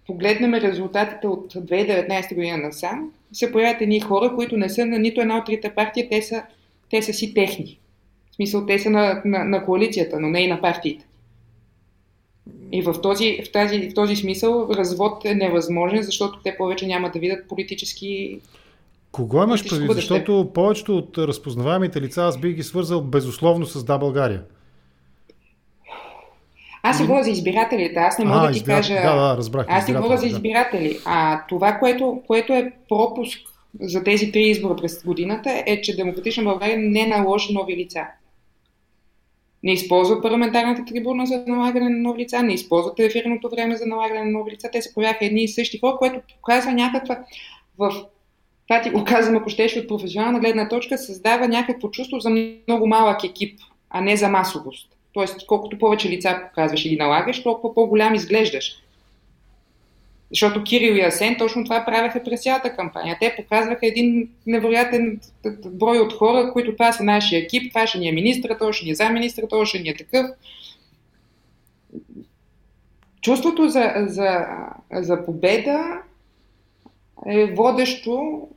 погледнем 0.07 0.53
резултатите 0.53 1.27
от 1.27 1.53
2019 1.53 2.35
година 2.35 2.57
насам, 2.57 3.11
се 3.33 3.51
появят 3.51 3.81
едни 3.81 3.99
хора, 3.99 4.35
които 4.35 4.57
не 4.57 4.69
са 4.69 4.85
на 4.85 4.99
нито 4.99 5.21
една 5.21 5.37
от 5.37 5.45
трите 5.45 5.69
партии, 5.69 6.09
те 6.09 6.21
са, 6.21 6.43
те 6.89 7.01
са 7.01 7.13
си 7.13 7.33
техни. 7.33 7.79
В 8.31 8.35
смисъл, 8.35 8.65
те 8.65 8.79
са 8.79 8.89
на, 8.89 9.21
на, 9.25 9.43
на 9.43 9.65
коалицията, 9.65 10.19
но 10.19 10.29
не 10.29 10.39
и 10.39 10.47
на 10.47 10.61
партиите. 10.61 11.05
И 12.71 12.81
в 12.81 12.95
този, 13.01 13.39
в, 13.45 13.51
тази, 13.51 13.89
в 13.89 13.93
този 13.93 14.15
смисъл 14.15 14.69
развод 14.71 15.25
е 15.25 15.35
невъзможен, 15.35 16.03
защото 16.03 16.39
те 16.43 16.57
повече 16.57 16.87
няма 16.87 17.11
да 17.11 17.19
видят 17.19 17.47
политически. 17.47 18.39
Кого 19.11 19.43
имаш 19.43 19.69
предвид? 19.69 19.91
Защото 19.93 20.51
повечето 20.53 20.97
от 20.97 21.17
разпознаваемите 21.17 22.01
лица 22.01 22.23
аз 22.23 22.39
бих 22.39 22.55
ги 22.55 22.63
свързал 22.63 23.01
безусловно 23.01 23.65
с 23.65 23.83
Да 23.83 23.97
България. 23.97 24.43
Аз 26.83 26.97
се 26.97 27.03
говоря 27.03 27.23
за 27.23 27.29
избирателите, 27.29 27.99
аз 27.99 28.17
не 28.17 28.25
мога 28.25 28.39
а, 28.39 28.41
да 28.41 28.51
ти 28.51 28.57
избира... 28.57 28.75
кажа. 28.75 28.93
Да, 28.93 29.15
да, 29.15 29.37
разбрах. 29.37 29.65
Аз 29.69 29.85
се 29.85 29.93
говоря 29.93 30.17
за 30.17 30.27
избиратели. 30.27 30.99
А 31.05 31.45
това, 31.49 31.73
което, 31.73 32.21
което 32.27 32.53
е 32.53 32.71
пропуск 32.89 33.39
за 33.79 34.03
тези 34.03 34.31
три 34.31 34.41
избора 34.41 34.75
през 34.75 35.03
годината, 35.03 35.63
е, 35.65 35.81
че 35.81 35.95
Демократична 35.95 36.43
България 36.43 36.77
не 36.79 37.07
наложи 37.07 37.53
нови 37.53 37.77
лица. 37.77 38.07
Не 39.63 39.73
използва 39.73 40.21
парламентарната 40.21 40.85
трибуна 40.85 41.25
за 41.25 41.43
налагане 41.47 41.89
на 41.89 41.97
нови 41.97 42.23
лица, 42.23 42.43
не 42.43 42.53
използват 42.53 42.99
ефирното 42.99 43.49
време 43.49 43.75
за 43.75 43.85
налагане 43.85 44.23
на 44.23 44.31
нови 44.31 44.51
лица. 44.51 44.69
Те 44.71 44.81
се 44.81 44.93
появяха 44.93 45.25
едни 45.25 45.43
и 45.43 45.47
същи 45.47 45.79
хора, 45.79 45.95
което 45.99 46.19
показва 46.35 46.71
някаква 46.71 47.19
в 47.77 47.91
това 48.67 48.81
ти 48.81 48.89
го 48.89 49.03
казвам, 49.03 49.35
ако 49.35 49.49
щеше 49.49 49.79
от 49.79 49.87
професионална 49.87 50.39
гледна 50.39 50.69
точка, 50.69 50.97
създава 50.97 51.47
някакво 51.47 51.89
чувство 51.89 52.19
за 52.19 52.29
много 52.67 52.87
малък 52.87 53.23
екип, 53.23 53.59
а 53.89 54.01
не 54.01 54.17
за 54.17 54.29
масовост. 54.29 54.87
Тоест, 55.13 55.45
колкото 55.45 55.77
повече 55.77 56.09
лица 56.09 56.41
показваш 56.47 56.85
и 56.85 56.89
ги 56.89 56.97
налагаш, 56.97 57.43
толкова 57.43 57.73
по-голям 57.73 58.15
изглеждаш. 58.15 58.75
Защото 60.29 60.63
Кирил 60.63 60.93
и 60.93 61.01
Асен 61.01 61.35
точно 61.37 61.63
това 61.63 61.85
правяха 61.85 62.23
през 62.23 62.43
цялата 62.43 62.75
кампания. 62.75 63.17
Те 63.19 63.35
показваха 63.35 63.87
един 63.87 64.29
невероятен 64.47 65.19
брой 65.65 65.99
от 65.99 66.13
хора, 66.13 66.49
които 66.53 66.73
това 66.73 66.91
са 66.91 67.03
нашия 67.03 67.43
екип, 67.43 67.73
това 67.73 67.87
ще 67.87 67.97
ни 67.97 68.09
е 68.09 68.11
министра, 68.11 68.57
това 68.57 68.73
ще 68.73 68.85
ни 68.85 68.91
е 68.91 68.95
замминистра, 68.95 69.47
това 69.47 69.65
ще 69.65 69.79
ни 69.79 69.89
е 69.89 69.97
такъв. 69.97 70.25
Чувството 73.21 73.69
за, 73.69 73.93
за, 73.97 74.45
за 74.93 75.25
победа 75.25 76.01
е 77.25 77.45
водещо 77.45 78.47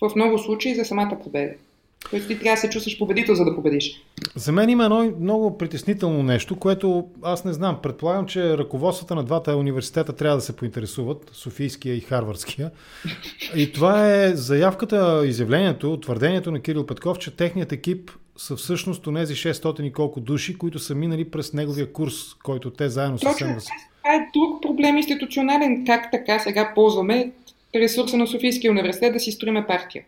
в 0.00 0.10
много 0.16 0.38
случаи 0.38 0.74
за 0.74 0.84
самата 0.84 1.18
победа. 1.24 1.54
Тоест 2.10 2.28
ти 2.28 2.38
трябва 2.38 2.54
да 2.54 2.60
се 2.60 2.70
чувстваш 2.70 2.98
победител, 2.98 3.34
за 3.34 3.44
да 3.44 3.54
победиш. 3.54 4.02
За 4.34 4.52
мен 4.52 4.70
има 4.70 4.84
едно 4.84 5.12
много 5.20 5.58
притеснително 5.58 6.22
нещо, 6.22 6.56
което 6.56 7.08
аз 7.22 7.44
не 7.44 7.52
знам. 7.52 7.78
Предполагам, 7.82 8.26
че 8.26 8.58
ръководствата 8.58 9.14
на 9.14 9.24
двата 9.24 9.56
университета 9.56 10.12
трябва 10.12 10.36
да 10.36 10.42
се 10.42 10.56
поинтересуват, 10.56 11.30
Софийския 11.32 11.94
и 11.94 12.00
Харвардския. 12.00 12.70
И 13.56 13.72
това 13.72 14.14
е 14.14 14.36
заявката, 14.36 15.22
изявлението, 15.26 16.00
твърдението 16.00 16.50
на 16.50 16.60
Кирил 16.60 16.86
Петков, 16.86 17.18
че 17.18 17.36
техният 17.36 17.72
екип 17.72 18.10
са 18.36 18.56
всъщност 18.56 19.06
онези 19.06 19.34
600 19.34 19.82
и 19.82 19.92
колко 19.92 20.20
души, 20.20 20.58
които 20.58 20.78
са 20.78 20.94
минали 20.94 21.30
през 21.30 21.52
неговия 21.52 21.92
курс, 21.92 22.34
който 22.44 22.70
те 22.70 22.88
заедно 22.88 23.18
с 23.18 23.20
Точно, 23.20 23.56
това 24.02 24.14
е 24.14 24.28
друг 24.34 24.62
проблем 24.62 24.96
институционален. 24.96 25.84
Как 25.86 26.10
така 26.10 26.38
сега 26.38 26.72
ползваме 26.74 27.32
ресурса 27.74 28.16
на 28.16 28.26
Софийския 28.26 28.70
университет 28.70 29.12
да 29.12 29.20
си 29.20 29.32
строиме 29.32 29.66
партия? 29.66 30.04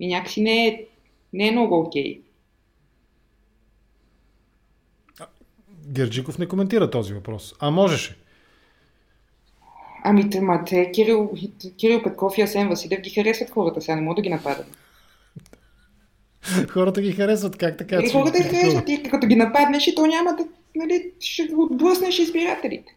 И 0.00 0.08
някакси 0.08 0.42
не 0.42 0.66
е 0.66 0.84
не 1.32 1.48
е 1.48 1.52
много 1.52 1.80
окей. 1.80 2.20
Герджиков 5.88 6.38
не 6.38 6.48
коментира 6.48 6.90
този 6.90 7.14
въпрос. 7.14 7.54
А 7.60 7.70
можеше. 7.70 8.16
Ами, 10.04 10.30
те, 10.30 10.40
ма, 10.40 10.64
те 10.66 10.90
Кирил, 10.90 11.32
Кирил 11.78 12.02
Петков 12.02 12.38
и 12.38 12.42
Асен 12.42 12.68
Василев 12.68 13.00
ги 13.00 13.10
харесват 13.10 13.50
хората, 13.50 13.80
сега 13.80 13.96
не 13.96 14.02
мога 14.02 14.14
да 14.14 14.22
ги 14.22 14.30
нападат. 14.30 14.66
хората 16.70 17.02
ги 17.02 17.12
харесват, 17.12 17.56
как 17.56 17.78
така? 17.78 18.00
И 18.02 18.08
хората 18.08 18.38
ги 18.38 18.48
харесват 18.48 18.88
и 18.88 19.02
като 19.02 19.26
ги 19.26 19.36
нападнеш 19.36 19.86
и 19.86 19.94
то 19.94 20.06
няма 20.06 20.36
да, 20.36 20.44
нали, 20.76 21.10
ще 21.20 21.48
отблъснеш 21.56 22.18
избирателите. 22.18 22.96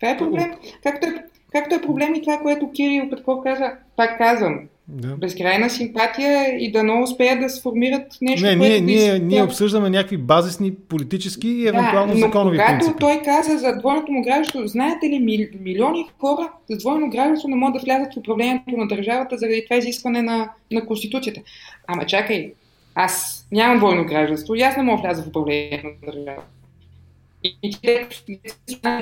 Това 0.00 0.10
е 0.10 0.18
проблем. 0.18 0.54
Както 0.82 1.06
е, 1.06 1.24
както 1.52 1.74
е 1.74 1.82
проблем 1.82 2.14
и 2.14 2.22
това, 2.22 2.38
което 2.38 2.72
Кирил 2.72 3.10
Петков 3.10 3.42
каза, 3.42 3.72
пак 3.96 4.18
казвам, 4.18 4.68
да. 4.88 5.16
Безкрайна 5.16 5.70
симпатия 5.70 6.58
и 6.58 6.72
да 6.72 6.82
не 6.82 7.02
успеят 7.02 7.40
да 7.40 7.48
сформират 7.48 8.18
нещо. 8.20 8.46
Не, 8.46 8.56
ние, 8.56 8.80
ние, 8.80 9.18
ние 9.18 9.42
обсъждаме 9.42 9.90
някакви 9.90 10.16
базисни 10.16 10.74
политически 10.74 11.48
и 11.48 11.68
евентуално 11.68 12.12
да, 12.12 12.18
но 12.18 12.26
законови 12.26 12.58
когато 12.58 12.78
принципи. 12.78 12.98
той 13.00 13.22
каза 13.24 13.58
за 13.58 13.76
двойното 13.78 14.12
му 14.12 14.22
гражданство, 14.22 14.66
знаете 14.66 15.06
ли, 15.06 15.48
милиони 15.60 16.06
хора 16.20 16.52
с 16.70 16.78
двойно 16.78 17.10
гражданство 17.10 17.48
не 17.48 17.56
могат 17.56 17.74
да 17.74 17.84
влязат 17.84 18.14
в 18.14 18.16
управлението 18.16 18.76
на 18.76 18.88
държавата 18.88 19.38
заради 19.38 19.64
това 19.64 19.76
изискване 19.76 20.22
на, 20.22 20.50
на 20.72 20.86
Конституцията. 20.86 21.40
Ама 21.86 22.06
чакай, 22.06 22.52
аз 22.94 23.46
нямам 23.52 23.78
двойно 23.78 24.04
гражданство 24.04 24.54
и 24.54 24.62
аз 24.62 24.76
не 24.76 24.82
мога 24.82 25.02
да 25.02 25.08
вляза 25.08 25.22
в 25.22 25.26
управлението 25.26 25.86
на 25.86 26.12
държавата. 26.12 26.46
И, 27.44 27.56
и 27.62 27.76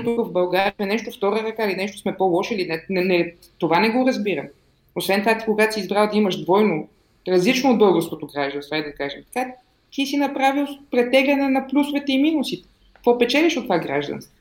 тук 0.05 0.27
в 0.27 0.33
България 0.33 0.87
нещо 0.87 1.11
втора 1.11 1.43
ръка 1.43 1.65
или 1.65 1.77
нещо 1.77 1.99
сме 1.99 2.17
по-лоши 2.17 2.55
или 2.55 2.67
не, 2.67 2.85
не, 2.91 3.05
не, 3.05 3.35
това 3.59 3.81
не 3.81 3.91
го 3.91 4.07
разбирам. 4.07 4.47
Освен 4.95 5.21
това, 5.21 5.39
ти, 5.39 5.45
когато 5.45 5.75
си 5.75 5.81
избрал 5.81 6.09
да 6.09 6.17
имаш 6.17 6.43
двойно, 6.43 6.89
различно 7.29 7.71
от 7.71 7.79
българското 7.79 8.27
гражданство, 8.27 8.77
да 8.77 8.95
кажем 8.95 9.23
така, 9.33 9.53
ти 9.91 10.07
си 10.07 10.17
направил 10.17 10.67
претегляне 10.91 11.49
на 11.49 11.67
плюсовете 11.67 12.13
и 12.13 12.23
минусите. 12.23 12.69
Какво 12.95 13.19
печелиш 13.19 13.57
от 13.57 13.65
това 13.65 13.79
гражданство? 13.79 14.33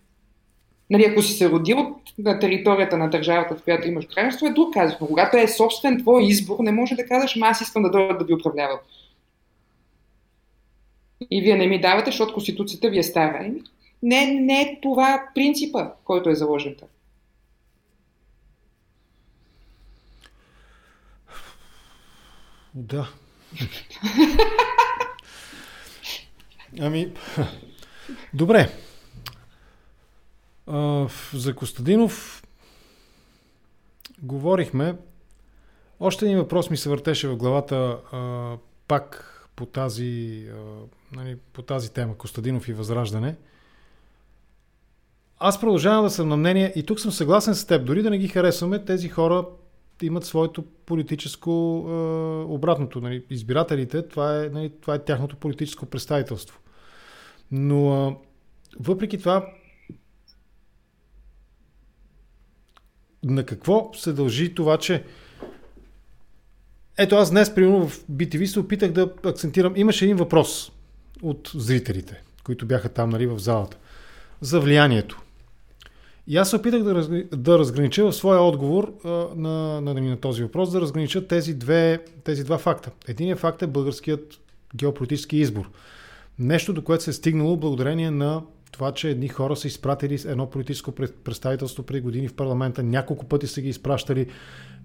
Нали, 0.89 1.05
ако 1.05 1.21
си 1.21 1.33
се 1.33 1.49
родил 1.49 1.95
на 2.17 2.39
територията 2.39 2.97
на 2.97 3.09
държавата, 3.09 3.55
в 3.55 3.63
която 3.63 3.87
имаш 3.87 4.07
гражданство, 4.07 4.45
е 4.45 4.53
друг 4.53 4.73
казус. 4.73 4.97
Но 5.01 5.07
когато 5.07 5.37
е 5.37 5.47
собствен 5.47 5.99
твой 5.99 6.23
избор, 6.23 6.57
не 6.59 6.71
може 6.71 6.95
да 6.95 7.05
казваш, 7.05 7.37
аз 7.41 7.61
искам 7.61 7.83
да 7.83 7.91
дойда 7.91 8.17
да 8.17 8.25
ви 8.25 8.33
управлявам. 8.33 8.79
И 11.31 11.41
вие 11.41 11.55
не 11.55 11.67
ми 11.67 11.81
давате, 11.81 12.11
защото 12.11 12.33
Конституцията 12.33 12.89
ви 12.89 12.99
е 12.99 13.03
стара. 13.03 13.51
Не, 14.03 14.25
не 14.25 14.61
е 14.61 14.79
това 14.81 15.23
принципа, 15.35 15.91
който 16.03 16.29
е 16.29 16.35
заложен 16.35 16.75
там. 16.79 16.87
Да. 22.75 23.09
ами, 26.79 27.13
добре. 28.33 28.71
А, 30.67 31.07
за 31.33 31.55
Костадинов 31.55 32.43
говорихме. 34.21 34.97
Още 35.99 36.25
един 36.25 36.37
въпрос 36.37 36.69
ми 36.69 36.77
се 36.77 36.89
въртеше 36.89 37.27
в 37.27 37.35
главата 37.35 37.99
а, 38.11 38.57
пак 38.87 39.27
по 39.55 39.65
тази, 39.65 40.45
а, 40.51 40.55
нали, 41.11 41.37
по 41.53 41.61
тази 41.61 41.93
тема 41.93 42.17
Костадинов 42.17 42.67
и 42.67 42.73
Възраждане. 42.73 43.35
Аз 45.39 45.59
продължавам 45.59 46.03
да 46.03 46.09
съм 46.09 46.29
на 46.29 46.37
мнение 46.37 46.73
и 46.75 46.83
тук 46.83 46.99
съм 46.99 47.11
съгласен 47.11 47.55
с 47.55 47.65
теб. 47.65 47.85
Дори 47.85 48.03
да 48.03 48.09
не 48.09 48.17
ги 48.17 48.27
харесваме, 48.27 48.85
тези 48.85 49.09
хора 49.09 49.45
имат 50.05 50.25
своето 50.25 50.63
политическо 50.85 51.51
е, 51.87 51.91
обратното. 52.53 53.01
Нали, 53.01 53.25
избирателите, 53.29 54.07
това 54.07 54.43
е, 54.43 54.49
нали, 54.49 54.71
това 54.81 54.95
е 54.95 55.03
тяхното 55.03 55.35
политическо 55.35 55.85
представителство. 55.85 56.59
Но 57.51 58.07
е, 58.07 58.15
въпреки 58.79 59.17
това, 59.17 59.47
на 63.23 63.45
какво 63.45 63.91
се 63.93 64.13
дължи 64.13 64.55
това, 64.55 64.77
че 64.77 65.03
ето 66.97 67.15
аз 67.15 67.31
днес, 67.31 67.55
примерно 67.55 67.87
в 67.87 68.05
BTV 68.11 68.45
се 68.45 68.59
опитах 68.59 68.91
да 68.91 69.13
акцентирам. 69.25 69.73
Имаше 69.75 70.05
един 70.05 70.17
въпрос 70.17 70.71
от 71.21 71.51
зрителите, 71.55 72.23
които 72.43 72.65
бяха 72.65 72.89
там 72.89 73.09
нали, 73.09 73.27
в 73.27 73.39
залата, 73.39 73.77
за 74.41 74.59
влиянието. 74.59 75.21
И 76.27 76.37
аз 76.37 76.49
се 76.49 76.55
опитах 76.55 76.83
да, 76.83 76.95
разгр... 76.95 77.23
да 77.35 77.59
разгранича 77.59 78.05
в 78.05 78.13
своя 78.13 78.41
отговор 78.41 78.93
а, 79.03 79.09
на, 79.35 79.81
на, 79.81 79.93
на 79.93 80.17
този 80.17 80.43
въпрос, 80.43 80.71
да 80.71 80.81
разгранича 80.81 81.27
тези, 81.27 81.53
две, 81.53 82.03
тези 82.23 82.43
два 82.43 82.57
факта. 82.57 82.91
Единият 83.07 83.39
факт 83.39 83.61
е 83.61 83.67
българският 83.67 84.39
геополитически 84.75 85.37
избор. 85.37 85.69
Нещо, 86.39 86.73
до 86.73 86.83
което 86.83 87.03
се 87.03 87.09
е 87.09 87.13
стигнало 87.13 87.57
благодарение 87.57 88.11
на 88.11 88.41
това, 88.71 88.91
че 88.91 89.09
едни 89.09 89.27
хора 89.27 89.55
са 89.55 89.67
изпратили 89.67 90.19
едно 90.25 90.49
политическо 90.49 90.91
представителство 90.91 91.83
преди 91.83 92.01
години 92.01 92.27
в 92.27 92.33
парламента, 92.33 92.83
няколко 92.83 93.25
пъти 93.25 93.47
са 93.47 93.61
ги 93.61 93.69
изпращали, 93.69 94.27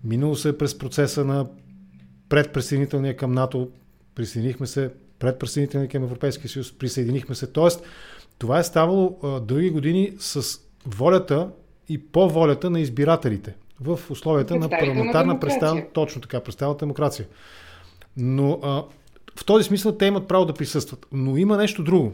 минало 0.05 0.37
се 0.37 0.49
е 0.49 0.59
през 0.59 0.79
процеса 0.79 1.25
на 1.25 1.47
предприсъединителния 2.29 3.17
към 3.17 3.33
НАТО, 3.33 3.69
присъединихме 4.15 4.67
се, 4.67 4.91
предприсъединителния 5.19 5.89
към 5.89 6.03
Европейския 6.03 6.51
съюз, 6.51 6.73
присъединихме 6.79 7.35
се. 7.35 7.47
Тоест, 7.47 7.83
това 8.39 8.59
е 8.59 8.65
ставало 8.65 9.19
а, 9.23 9.41
дълги 9.41 9.71
години 9.71 10.13
с 10.19 10.61
волята 10.87 11.51
и 11.89 12.07
по 12.07 12.29
волята 12.29 12.71
на 12.71 12.81
избирателите 12.81 13.55
в 13.81 14.01
условията 14.11 14.57
на 14.57 14.69
парламентарна 14.69 15.41
представа, 15.41 15.83
точно 15.93 16.23
така, 16.23 16.41
представена 16.41 16.77
демокрация. 16.77 17.27
Но 18.17 18.61
а, 18.63 18.85
в 19.37 19.45
този 19.45 19.65
смисъл 19.65 19.93
те 19.93 20.07
имат 20.07 20.29
право 20.29 20.45
да 20.45 20.55
присъстват. 20.55 21.07
Но 21.13 21.37
има 21.37 21.57
нещо 21.57 21.85
друго. 21.85 22.13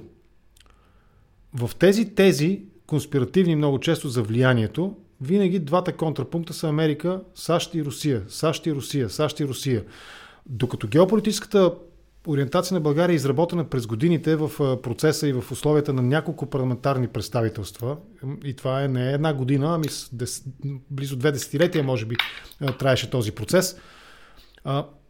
В 1.54 1.70
тези 1.78 2.14
тези, 2.14 2.62
конспиративни 2.86 3.56
много 3.56 3.78
често 3.78 4.08
за 4.08 4.22
влиянието, 4.22 4.96
винаги 5.20 5.58
двата 5.58 5.96
контрапункта 5.96 6.52
са 6.52 6.68
Америка, 6.68 7.20
САЩ 7.34 7.74
и 7.74 7.84
Русия. 7.84 8.22
САЩ 8.28 8.66
и 8.66 8.72
Русия, 8.72 9.10
САЩ 9.10 9.40
и 9.40 9.44
Русия. 9.44 9.84
Докато 10.46 10.88
геополитическата 10.88 11.74
ориентация 12.26 12.74
на 12.74 12.80
България 12.80 13.12
е 13.12 13.16
изработена 13.16 13.64
през 13.64 13.86
годините 13.86 14.36
в 14.36 14.78
процеса 14.82 15.28
и 15.28 15.32
в 15.32 15.52
условията 15.52 15.92
на 15.92 16.02
няколко 16.02 16.46
парламентарни 16.46 17.08
представителства. 17.08 17.96
И 18.44 18.54
това 18.54 18.82
е 18.82 18.88
не 18.88 19.12
една 19.12 19.34
година, 19.34 19.74
ами 19.74 19.86
близо 20.90 21.16
две 21.16 21.32
десетилетия, 21.32 21.84
може 21.84 22.06
би, 22.06 22.16
траеше 22.78 23.10
този 23.10 23.32
процес. 23.32 23.76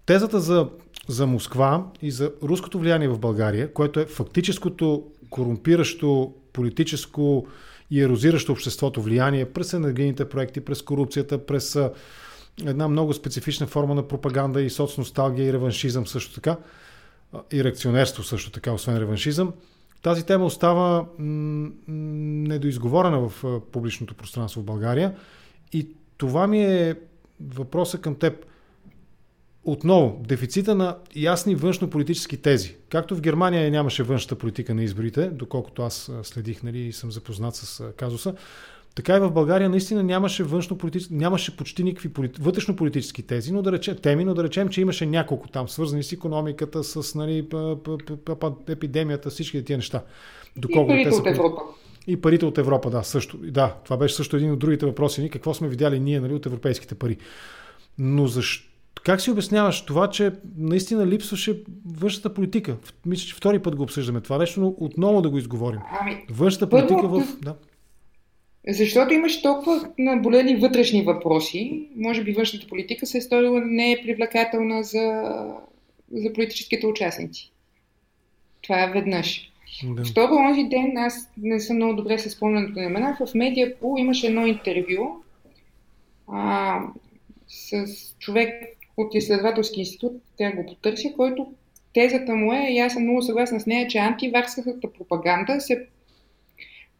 Тезата 0.06 0.40
за, 0.40 0.68
за 1.08 1.26
Москва 1.26 1.86
и 2.02 2.10
за 2.10 2.32
руското 2.42 2.78
влияние 2.78 3.08
в 3.08 3.18
България, 3.18 3.72
което 3.72 4.00
е 4.00 4.06
фактическото 4.06 5.04
корумпиращо 5.30 6.34
политическо 6.52 7.46
и 7.90 8.02
ерозиращо 8.02 8.52
обществото 8.52 9.02
влияние 9.02 9.44
през 9.44 9.72
енергийните 9.72 10.28
проекти, 10.28 10.60
през 10.60 10.82
корупцията, 10.82 11.46
през 11.46 11.78
една 12.66 12.88
много 12.88 13.12
специфична 13.12 13.66
форма 13.66 13.94
на 13.94 14.08
пропаганда 14.08 14.62
и 14.62 14.70
соцносталгия 14.70 15.46
и 15.46 15.52
реваншизъм 15.52 16.06
също 16.06 16.34
така 16.34 16.56
и 17.52 17.64
реакционерство 17.64 18.22
също 18.22 18.50
така, 18.50 18.72
освен 18.72 18.98
реваншизъм. 18.98 19.52
Тази 20.02 20.26
тема 20.26 20.44
остава 20.44 21.06
недоизговорена 21.18 23.28
в 23.28 23.60
публичното 23.72 24.14
пространство 24.14 24.60
в 24.60 24.64
България 24.64 25.14
и 25.72 25.88
това 26.16 26.46
ми 26.46 26.64
е 26.64 26.96
въпроса 27.40 27.98
към 27.98 28.14
теб. 28.14 28.46
Отново, 29.64 30.22
дефицита 30.28 30.74
на 30.74 30.96
ясни 31.16 31.54
външно-политически 31.54 32.36
тези. 32.36 32.76
Както 32.88 33.16
в 33.16 33.20
Германия 33.20 33.70
нямаше 33.70 34.02
външната 34.02 34.38
политика 34.38 34.74
на 34.74 34.82
изборите, 34.82 35.28
доколкото 35.28 35.82
аз 35.82 36.10
следих 36.22 36.62
нали, 36.62 36.78
и 36.78 36.92
съм 36.92 37.12
запознат 37.12 37.54
с 37.54 37.92
казуса, 37.96 38.34
така 38.94 39.16
и 39.16 39.20
в 39.20 39.30
България 39.30 39.68
наистина 39.68 40.02
нямаше 40.02 40.44
външно 40.44 40.78
политически, 40.78 41.14
нямаше 41.14 41.56
почти 41.56 41.84
никакви 41.84 42.08
полит... 42.08 42.38
вътрешно-политически 42.38 43.22
тези, 43.22 43.52
но 43.52 43.62
да 43.62 43.72
речем, 43.72 43.96
теми, 44.02 44.24
но 44.24 44.34
да 44.34 44.44
речем, 44.44 44.68
че 44.68 44.80
имаше 44.80 45.06
няколко 45.06 45.48
там, 45.48 45.68
свързани 45.68 46.02
с 46.02 46.12
економиката, 46.12 46.84
с 46.84 47.14
нали, 47.14 47.48
епидемията, 48.68 49.30
всички 49.30 49.64
тези 49.64 49.76
неща. 49.76 50.02
Доколко 50.56 50.92
и 50.92 51.04
парите 51.04 51.16
от 51.16 51.26
Европа. 51.26 51.60
И 52.06 52.20
парите 52.20 52.46
от 52.46 52.58
Европа, 52.58 52.90
да, 52.90 53.02
също. 53.02 53.36
Да, 53.36 53.76
това 53.84 53.96
беше 53.96 54.14
също 54.14 54.36
един 54.36 54.52
от 54.52 54.58
другите 54.58 54.86
въпроси. 54.86 55.30
Какво 55.32 55.54
сме 55.54 55.68
видяли 55.68 56.00
ние 56.00 56.20
нали, 56.20 56.34
от 56.34 56.46
европейските 56.46 56.94
пари. 56.94 57.16
Но 57.98 58.26
защо? 58.26 58.68
Как 59.04 59.20
си 59.20 59.30
обясняваш 59.30 59.84
това, 59.84 60.10
че 60.10 60.32
наистина 60.56 61.06
липсваше 61.06 61.62
външната 61.86 62.34
политика? 62.34 62.76
Мисля, 63.06 63.26
че 63.26 63.34
втори 63.34 63.58
път 63.58 63.76
го 63.76 63.82
обсъждаме 63.82 64.20
това 64.20 64.38
нещо, 64.38 64.60
но 64.60 64.74
отново 64.78 65.22
да 65.22 65.30
го 65.30 65.38
изговорим. 65.38 65.80
Ами, 66.00 66.24
външната 66.30 66.68
политика 66.68 67.08
в... 67.08 67.22
Да. 67.42 67.54
Защото 68.68 69.14
имаш 69.14 69.42
толкова 69.42 69.88
наболели 69.98 70.56
вътрешни 70.56 71.02
въпроси. 71.02 71.88
Може 71.96 72.24
би 72.24 72.32
външната 72.32 72.66
политика 72.66 73.06
се 73.06 73.18
е 73.18 73.20
сторила 73.20 73.60
не 73.64 73.92
е 73.92 74.02
привлекателна 74.02 74.82
за, 74.82 75.22
за 76.12 76.32
политическите 76.32 76.86
участници. 76.86 77.52
Това 78.62 78.84
е 78.84 78.90
веднъж. 78.90 79.52
Да. 79.84 80.04
Второ, 80.04 80.34
онзи 80.34 80.64
ден, 80.64 80.96
аз 80.96 81.30
не 81.36 81.60
съм 81.60 81.76
много 81.76 81.94
добре 81.94 82.18
се 82.18 82.30
спомням 82.30 82.72
на 82.76 82.84
имена, 82.84 83.16
в 83.20 83.34
Медиапул 83.34 83.96
имаше 83.98 84.26
едно 84.26 84.46
интервю 84.46 85.22
а, 86.28 86.80
с 87.48 87.86
човек 88.18 88.64
от 88.96 89.14
изследователски 89.14 89.80
институт, 89.80 90.12
тя 90.38 90.52
го 90.52 90.66
потърся, 90.66 91.08
който 91.16 91.52
тезата 91.94 92.34
му 92.34 92.52
е, 92.52 92.68
и 92.70 92.78
аз 92.78 92.92
съм 92.92 93.02
много 93.02 93.22
съгласна 93.22 93.60
с 93.60 93.66
нея, 93.66 93.88
че 93.88 93.98
антиваксовата 93.98 94.92
пропаганда 94.92 95.60
се 95.60 95.86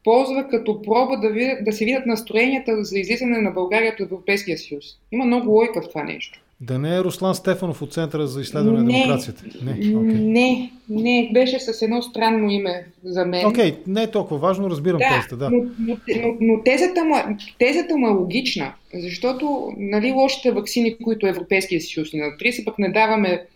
ползва 0.04 0.48
като 0.48 0.82
проба 0.82 1.16
да, 1.16 1.30
видят, 1.30 1.64
да 1.64 1.72
се 1.72 1.84
видят 1.84 2.06
настроенията 2.06 2.84
за 2.84 2.98
излизане 2.98 3.40
на 3.40 3.50
България 3.50 3.92
от 3.92 4.00
Европейския 4.00 4.58
съюз. 4.58 4.84
Има 5.12 5.24
много 5.24 5.50
лойка 5.50 5.82
в 5.82 5.88
това 5.88 6.04
нещо. 6.04 6.40
Да 6.60 6.78
не 6.78 6.96
е 6.96 7.00
Руслан 7.00 7.34
Стефанов 7.34 7.82
от 7.82 7.92
Центъра 7.92 8.26
за 8.26 8.40
изследване 8.40 8.78
на 8.78 8.84
демокрацията? 8.84 9.44
Не, 9.62 9.72
okay. 9.72 10.20
не, 10.20 10.70
не, 10.88 11.30
беше 11.32 11.60
с 11.60 11.82
едно 11.82 12.02
странно 12.02 12.50
име 12.50 12.86
за 13.04 13.24
мен. 13.24 13.46
Окей, 13.46 13.72
okay, 13.72 13.76
не 13.86 14.02
е 14.02 14.10
толкова 14.10 14.40
важно, 14.40 14.70
разбирам 14.70 14.98
да, 14.98 15.08
тезата, 15.08 15.36
да. 15.36 15.50
Но, 15.50 15.62
но, 15.78 15.96
но, 16.22 16.36
но 16.40 16.62
тезата, 16.62 17.04
му, 17.04 17.14
тезата 17.58 17.96
му 17.96 18.06
е 18.06 18.10
логична, 18.10 18.72
защото 18.94 19.72
нали, 19.76 20.12
лошите 20.12 20.50
вакцини, 20.50 20.96
които 20.98 21.26
Европейския 21.26 21.80
съюз 21.80 22.12
ни 22.12 22.20
натри, 22.20 22.52
се 22.52 22.64
пък 22.64 22.78
не 22.78 22.88
даваме 22.88 23.46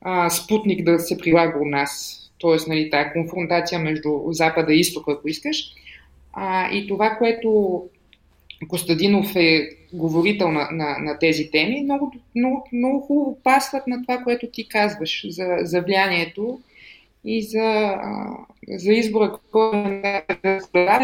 а, 0.00 0.30
спутник 0.30 0.84
да 0.84 0.98
се 0.98 1.18
прилага 1.18 1.58
у 1.58 1.64
нас. 1.64 2.16
Тоест, 2.38 2.68
нали, 2.68 2.90
тая 2.90 3.12
конфронтация 3.12 3.78
между 3.78 4.10
Запада 4.30 4.74
и 4.74 4.80
Изтока, 4.80 5.12
ако 5.12 5.28
искаш. 5.28 5.64
А, 6.32 6.70
и 6.72 6.86
това, 6.86 7.10
което 7.10 7.82
Костадинов 8.68 9.36
е 9.36 9.68
говорител 9.92 10.52
на, 10.52 10.68
на, 10.72 10.98
на 10.98 11.18
тези 11.18 11.50
теми, 11.50 11.82
много, 11.82 12.12
много, 12.36 12.68
много 12.72 13.00
хубаво 13.00 13.38
пасват 13.44 13.86
на 13.86 14.02
това, 14.02 14.18
което 14.18 14.46
ти 14.46 14.68
казваш 14.68 15.26
за, 15.28 15.56
за 15.60 15.80
влиянието 15.80 16.60
и 17.24 17.42
за, 17.42 17.96
за 18.68 18.92
избора, 18.92 19.38
който 19.52 19.76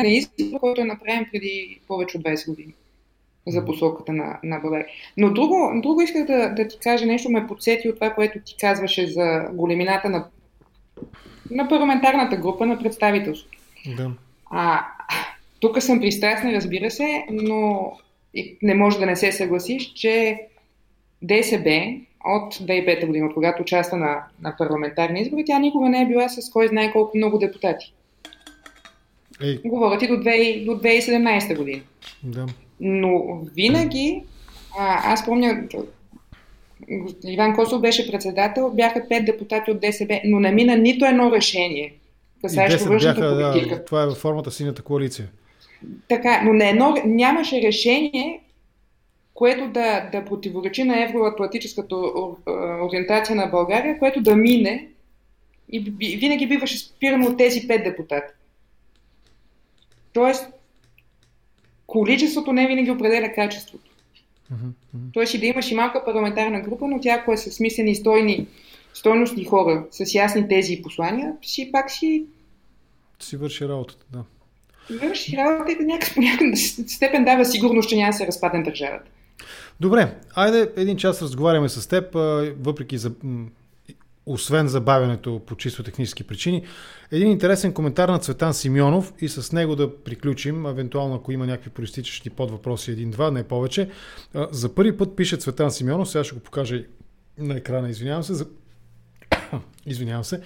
е, 0.05 0.07
избор, 0.07 0.61
който 0.61 0.81
е 0.81 0.85
направен 0.85 1.27
преди 1.33 1.81
повече 1.89 2.19
от 2.19 2.25
20 2.25 2.49
години 2.49 2.75
за 3.47 3.65
посоката 3.65 4.13
на, 4.13 4.39
на 4.43 4.59
България. 4.59 4.87
Но 5.17 5.33
друго, 5.33 5.81
друго 5.83 6.01
исках 6.01 6.27
да, 6.27 6.49
да 6.49 6.69
ти 6.69 6.79
кажа 6.79 7.07
нещо, 7.07 7.31
ме 7.31 7.47
подсети 7.47 7.89
от 7.89 7.95
това, 7.95 8.11
което 8.11 8.39
ти 8.45 8.57
казваше 8.61 9.07
за 9.07 9.49
големината 9.53 10.11
на, 10.11 10.27
на 11.51 11.69
парламентарната 11.69 12.37
група 12.37 12.67
на 12.67 12.79
представителството. 12.79 13.59
Да. 13.97 14.11
А, 14.51 14.87
тук 15.67 15.83
съм 15.83 16.01
пристрастна, 16.01 16.53
разбира 16.53 16.91
се, 16.91 17.25
но 17.31 17.93
не 18.63 18.75
може 18.75 18.99
да 18.99 19.07
не 19.07 19.17
се 19.17 19.33
съгласиш, 19.33 19.93
че 19.93 20.41
ДСБ 21.23 21.71
от 22.25 22.55
2005 22.55 23.07
година, 23.07 23.27
от 23.27 23.35
когато 23.35 23.63
участва 23.63 23.97
на, 23.97 24.25
на 24.43 24.57
парламентарни 24.59 25.21
избори, 25.21 25.45
тя 25.47 25.59
никога 25.59 25.89
не 25.89 26.03
е 26.03 26.07
била 26.07 26.29
с 26.29 26.51
кой 26.51 26.69
знае 26.69 26.93
колко 26.93 27.17
много 27.17 27.39
депутати. 27.39 27.95
Ей. 29.43 29.61
Говорят 29.65 30.03
и 30.03 30.07
до, 30.07 30.15
2, 30.15 30.65
до 30.65 30.73
2017 30.73 31.57
година. 31.57 31.83
Да. 32.23 32.47
Но 32.81 33.41
винаги, 33.55 34.23
а, 34.79 35.13
аз 35.13 35.25
помня, 35.25 35.63
Иван 37.25 37.55
Косов 37.55 37.81
беше 37.81 38.11
председател, 38.11 38.71
бяха 38.75 39.09
пет 39.09 39.25
депутати 39.25 39.71
от 39.71 39.81
ДСБ, 39.81 40.21
но 40.25 40.41
не 40.41 40.53
мина 40.53 40.77
нито 40.77 41.05
едно 41.05 41.33
решение, 41.33 41.95
касаещо 42.43 42.89
външната 42.89 43.53
политика. 43.53 43.77
Да, 43.77 43.85
това 43.85 44.03
е 44.03 44.07
във 44.07 44.17
формата 44.17 44.51
синята 44.51 44.83
коалиция. 44.83 45.29
Така, 46.09 46.43
но 46.45 46.53
на 46.53 46.69
едно, 46.69 46.95
нямаше 47.05 47.63
решение, 47.63 48.41
което 49.35 49.69
да, 49.69 50.09
да 50.13 50.25
противоречи 50.25 50.85
на 50.85 51.05
евроатлантическата 51.05 51.97
ориентация 52.83 53.37
на 53.37 53.47
България, 53.47 53.99
което 53.99 54.21
да 54.21 54.37
мине 54.37 54.89
и 55.73 55.81
винаги 56.19 56.47
биваше 56.47 56.79
спирано 56.79 57.27
от 57.27 57.39
тези 57.39 57.69
пет 57.69 57.85
депутати. 57.85 58.33
Тоест, 60.13 60.47
количеството 61.87 62.53
не 62.53 62.67
винаги 62.67 62.91
определя 62.91 63.33
качеството. 63.35 63.91
Тоест 65.13 65.35
и 65.35 65.39
да 65.39 65.47
имаш 65.47 65.71
и 65.71 65.75
малка 65.75 66.05
парламентарна 66.05 66.61
група, 66.61 66.89
но 66.89 67.01
тя, 67.01 67.15
ако 67.15 67.33
е 67.33 67.37
с 67.37 67.51
смислени 67.51 67.95
стойни, 67.95 68.47
стойностни 68.95 69.45
хора, 69.45 69.87
с 69.91 70.15
ясни 70.15 70.49
тези 70.49 70.73
и 70.73 70.83
послания, 70.83 71.33
си 71.43 71.73
пак 71.73 71.91
си... 71.91 72.27
Си 73.21 73.37
върши 73.37 73.69
работата, 73.69 74.07
да 74.13 74.25
върши 74.91 75.37
работа 75.37 75.73
и 75.73 75.77
до 75.77 75.83
някакъв 75.87 76.59
степен 76.87 77.25
дава 77.25 77.45
сигурност, 77.45 77.89
че 77.89 77.97
няма 77.97 78.11
да 78.11 78.17
се 78.17 78.27
разпадне 78.27 78.63
държавата. 78.63 79.11
Добре, 79.81 80.15
айде 80.35 80.71
един 80.77 80.97
час 80.97 81.23
разговаряме 81.23 81.69
с 81.69 81.89
теб, 81.89 82.15
въпреки 82.61 82.99
за 82.99 83.13
освен 84.27 84.69
забавянето 84.69 85.41
по 85.47 85.57
чисто 85.57 85.83
технически 85.83 86.25
причини. 86.25 86.63
Един 87.13 87.31
интересен 87.31 87.73
коментар 87.73 88.09
на 88.09 88.19
Цветан 88.19 88.55
Симеонов 88.55 89.13
и 89.21 89.29
с 89.29 89.53
него 89.53 89.77
да 89.77 89.97
приключим, 89.97 90.67
евентуално 90.67 91.15
ако 91.15 91.33
има 91.33 91.47
някакви 91.47 91.71
проистичащи 91.71 92.31
под 92.31 92.51
въпроси 92.51 92.91
един-два, 92.91 93.31
не 93.31 93.43
повече. 93.43 93.91
За 94.51 94.75
първи 94.75 94.97
път 94.97 95.17
пише 95.17 95.37
Цветан 95.37 95.71
Симеонов, 95.71 96.11
сега 96.11 96.25
ще 96.25 96.35
го 96.35 96.41
покажа 96.41 96.83
на 97.39 97.57
екрана, 97.57 97.89
извинявам 97.89 98.23
се. 98.23 98.35
За... 98.35 98.47
извинявам 99.87 100.25
се. 100.25 100.41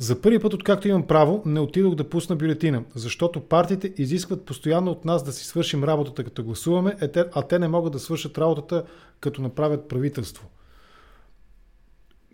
За 0.00 0.20
първи 0.20 0.38
път, 0.38 0.54
откакто 0.54 0.88
имам 0.88 1.06
право, 1.06 1.42
не 1.46 1.60
отидох 1.60 1.94
да 1.94 2.08
пусна 2.08 2.36
бюлетина, 2.36 2.82
защото 2.94 3.40
партиите 3.40 3.94
изискват 3.98 4.44
постоянно 4.44 4.90
от 4.90 5.04
нас 5.04 5.24
да 5.24 5.32
си 5.32 5.44
свършим 5.44 5.84
работата 5.84 6.24
като 6.24 6.44
гласуваме, 6.44 6.96
а 7.34 7.42
те 7.42 7.58
не 7.58 7.68
могат 7.68 7.92
да 7.92 7.98
свършат 7.98 8.38
работата 8.38 8.84
като 9.20 9.42
направят 9.42 9.88
правителство. 9.88 10.48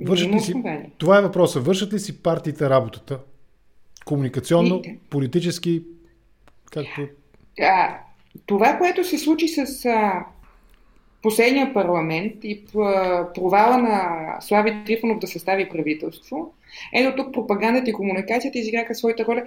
Вършат 0.01 0.33
ли 0.33 0.41
си... 0.41 0.55
Това 0.99 1.19
е 1.19 1.23
въпросът. 1.23 1.65
Вършат 1.65 1.93
ли 1.93 1.99
си 1.99 2.23
партиите 2.23 2.71
работата? 2.71 3.19
Комуникационно, 4.05 4.83
политически, 5.11 5.85
както... 6.71 7.01
А, 7.61 7.99
това, 8.47 8.79
което 8.79 9.05
се 9.05 9.19
случи 9.19 9.49
с 9.49 9.85
а, 9.85 10.27
последния 11.27 11.75
парламент 11.75 12.35
и 12.43 12.61
провала 13.35 13.79
на 13.79 14.37
Слави 14.41 14.85
Трифонов 14.87 15.19
да 15.19 15.27
състави 15.27 15.69
правителство, 15.69 16.55
ето 16.95 17.17
тук 17.17 17.35
пропагандата 17.35 17.91
и 17.91 17.93
комуникацията 17.93 18.59
изиграха 18.59 18.95
своята 18.95 19.25
роля. 19.25 19.43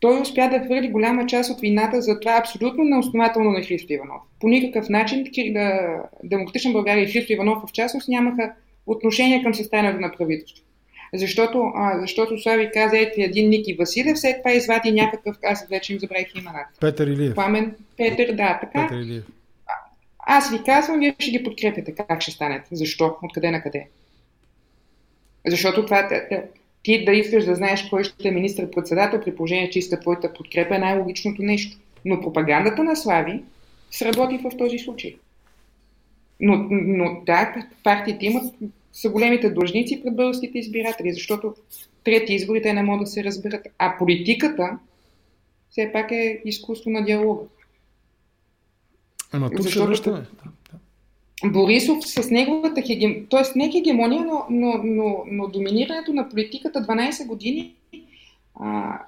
Той 0.00 0.20
успя 0.20 0.48
да 0.50 0.64
хвърли 0.64 0.88
голяма 0.88 1.26
част 1.26 1.50
от 1.50 1.60
вината 1.60 2.02
за 2.02 2.20
това 2.20 2.36
абсолютно 2.38 2.84
неоснователно 2.84 3.50
на 3.50 3.62
Христо 3.62 3.92
Иванов. 3.92 4.22
По 4.40 4.48
никакъв 4.48 4.88
начин 4.88 5.24
да, 5.52 5.96
Демократична 6.24 6.72
България 6.72 7.04
и 7.04 7.12
Христо 7.12 7.32
Иванов 7.32 7.58
в 7.68 7.72
частност 7.72 8.08
нямаха 8.08 8.52
отношение 8.86 9.42
към 9.42 9.54
състоянието 9.54 10.00
на 10.00 10.12
правителство. 10.18 10.64
Защото, 11.14 11.72
а, 11.74 12.00
защото 12.00 12.38
Слави 12.38 12.70
каза, 12.74 12.98
ето 12.98 13.14
един 13.16 13.48
Ники 13.48 13.74
Василев, 13.74 14.18
след 14.18 14.36
това 14.38 14.52
извади 14.52 14.92
някакъв, 14.92 15.36
аз 15.44 15.66
вече 15.68 15.92
им 15.92 15.98
забравих 15.98 16.34
имената. 16.34 16.68
Петър 16.80 17.06
Илиев. 17.06 17.34
Пламен 17.34 17.74
Петър, 17.96 18.32
да, 18.32 18.58
така. 18.60 18.88
Петър 18.88 19.00
Илиев. 19.00 19.24
Аз 20.26 20.50
ви 20.50 20.62
казвам, 20.64 20.98
вие 20.98 21.16
ще 21.18 21.30
ги 21.30 21.42
подкрепяте. 21.42 21.94
Как 21.94 22.22
ще 22.22 22.30
станете? 22.30 22.68
Защо? 22.72 23.16
Откъде 23.22 23.50
на 23.50 23.62
къде? 23.62 23.86
Защото 25.46 25.84
това, 25.84 26.08
ти 26.82 27.04
да 27.04 27.12
искаш 27.12 27.44
да 27.44 27.54
знаеш 27.54 27.88
кой 27.90 28.04
ще 28.04 28.28
е 28.28 28.30
министър-председател, 28.30 29.20
при 29.20 29.36
положение, 29.36 29.70
че 29.70 29.78
иска 29.78 30.00
твоята 30.00 30.32
подкрепа, 30.32 30.76
е 30.76 30.78
най-логичното 30.78 31.42
нещо. 31.42 31.78
Но 32.04 32.20
пропагандата 32.20 32.84
на 32.84 32.96
Слави 32.96 33.42
сработи 33.90 34.38
в 34.38 34.56
този 34.58 34.78
случай. 34.78 35.16
Но, 36.40 36.66
но 36.70 37.22
да, 37.26 37.54
партиите 37.84 38.26
имат, 38.26 38.54
са 38.92 39.10
големите 39.10 39.50
длъжници 39.50 40.02
пред 40.02 40.16
българските 40.16 40.58
избиратели, 40.58 41.12
защото 41.12 41.54
трети 42.04 42.34
избори 42.34 42.62
те 42.62 42.72
не 42.72 42.82
могат 42.82 43.04
да 43.04 43.10
се 43.10 43.24
разберат. 43.24 43.66
А 43.78 43.98
политиката 43.98 44.78
все 45.70 45.90
пак 45.92 46.10
е 46.10 46.40
изкуство 46.44 46.90
на 46.90 47.04
диалога. 47.04 47.44
Ама 49.36 49.50
тук 49.50 49.60
защото... 49.60 49.94
ще 49.94 50.10
връщаме. 50.10 50.26
Борисов 51.44 52.06
с 52.06 52.30
неговата 52.30 52.82
хегемония, 52.82 53.26
т.е. 53.30 53.58
не 53.58 53.70
хегемония, 53.72 54.24
но, 54.24 54.46
но, 54.50 54.80
но, 54.84 55.24
но 55.30 55.48
доминирането 55.48 56.12
на 56.12 56.28
политиката 56.28 56.78
12 56.78 57.26
години 57.26 57.74
а, 58.54 58.98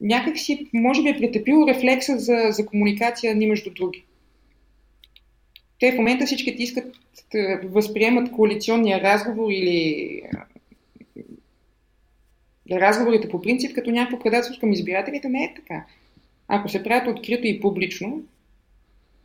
някак 0.00 0.38
си, 0.38 0.66
може 0.72 1.02
би 1.02 1.08
е 1.08 1.18
претепило 1.18 1.68
рефлекса 1.68 2.18
за, 2.18 2.36
за 2.50 2.66
комуникация 2.66 3.34
ни 3.34 3.46
между 3.46 3.70
други. 3.70 4.04
Те 5.80 5.92
в 5.92 5.96
момента 5.96 6.26
всички 6.26 6.56
ти 6.56 6.62
искат 6.62 6.96
да 7.32 7.60
възприемат 7.64 8.32
коалиционния 8.32 9.00
разговор 9.00 9.50
или 9.50 10.22
разговорите 12.70 13.28
по 13.28 13.42
принцип 13.42 13.74
като 13.74 13.90
някакво 13.90 14.18
предателство 14.18 14.60
към 14.60 14.72
избирателите. 14.72 15.28
Не 15.28 15.44
е 15.44 15.54
така. 15.56 15.84
Ако 16.48 16.68
се 16.68 16.82
правят 16.82 17.16
открито 17.16 17.46
и 17.46 17.60
публично, 17.60 18.22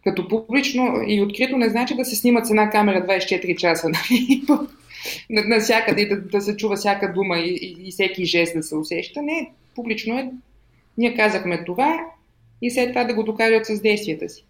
като 0.04 0.28
публично 0.28 0.94
и 1.08 1.22
открито 1.22 1.58
не 1.58 1.70
значи 1.70 1.96
да 1.96 2.06
се 2.06 2.16
снимат 2.16 2.48
с 2.48 2.50
една 2.50 2.70
камера 2.70 3.06
24 3.08 3.56
часа, 3.56 3.90
нали? 4.10 4.44
Насякъде 5.30 6.02
и 6.02 6.10
да, 6.10 6.22
да 6.22 6.42
се 6.42 6.58
чува 6.58 6.76
всяка 6.76 7.14
дума 7.14 7.38
и, 7.38 7.50
и, 7.50 7.88
и 7.88 7.92
всеки 7.92 8.26
жест 8.26 8.54
да 8.56 8.64
се 8.64 8.76
усеща. 8.76 9.22
Не, 9.22 9.52
публично 9.76 10.18
е. 10.20 10.32
Ние 10.98 11.16
казахме 11.16 11.66
това 11.66 12.00
и 12.62 12.72
след 12.72 12.90
това 12.90 13.04
да 13.04 13.14
го 13.14 13.24
докажат 13.24 13.66
с 13.66 13.82
действията 13.82 14.30
си. 14.30 14.46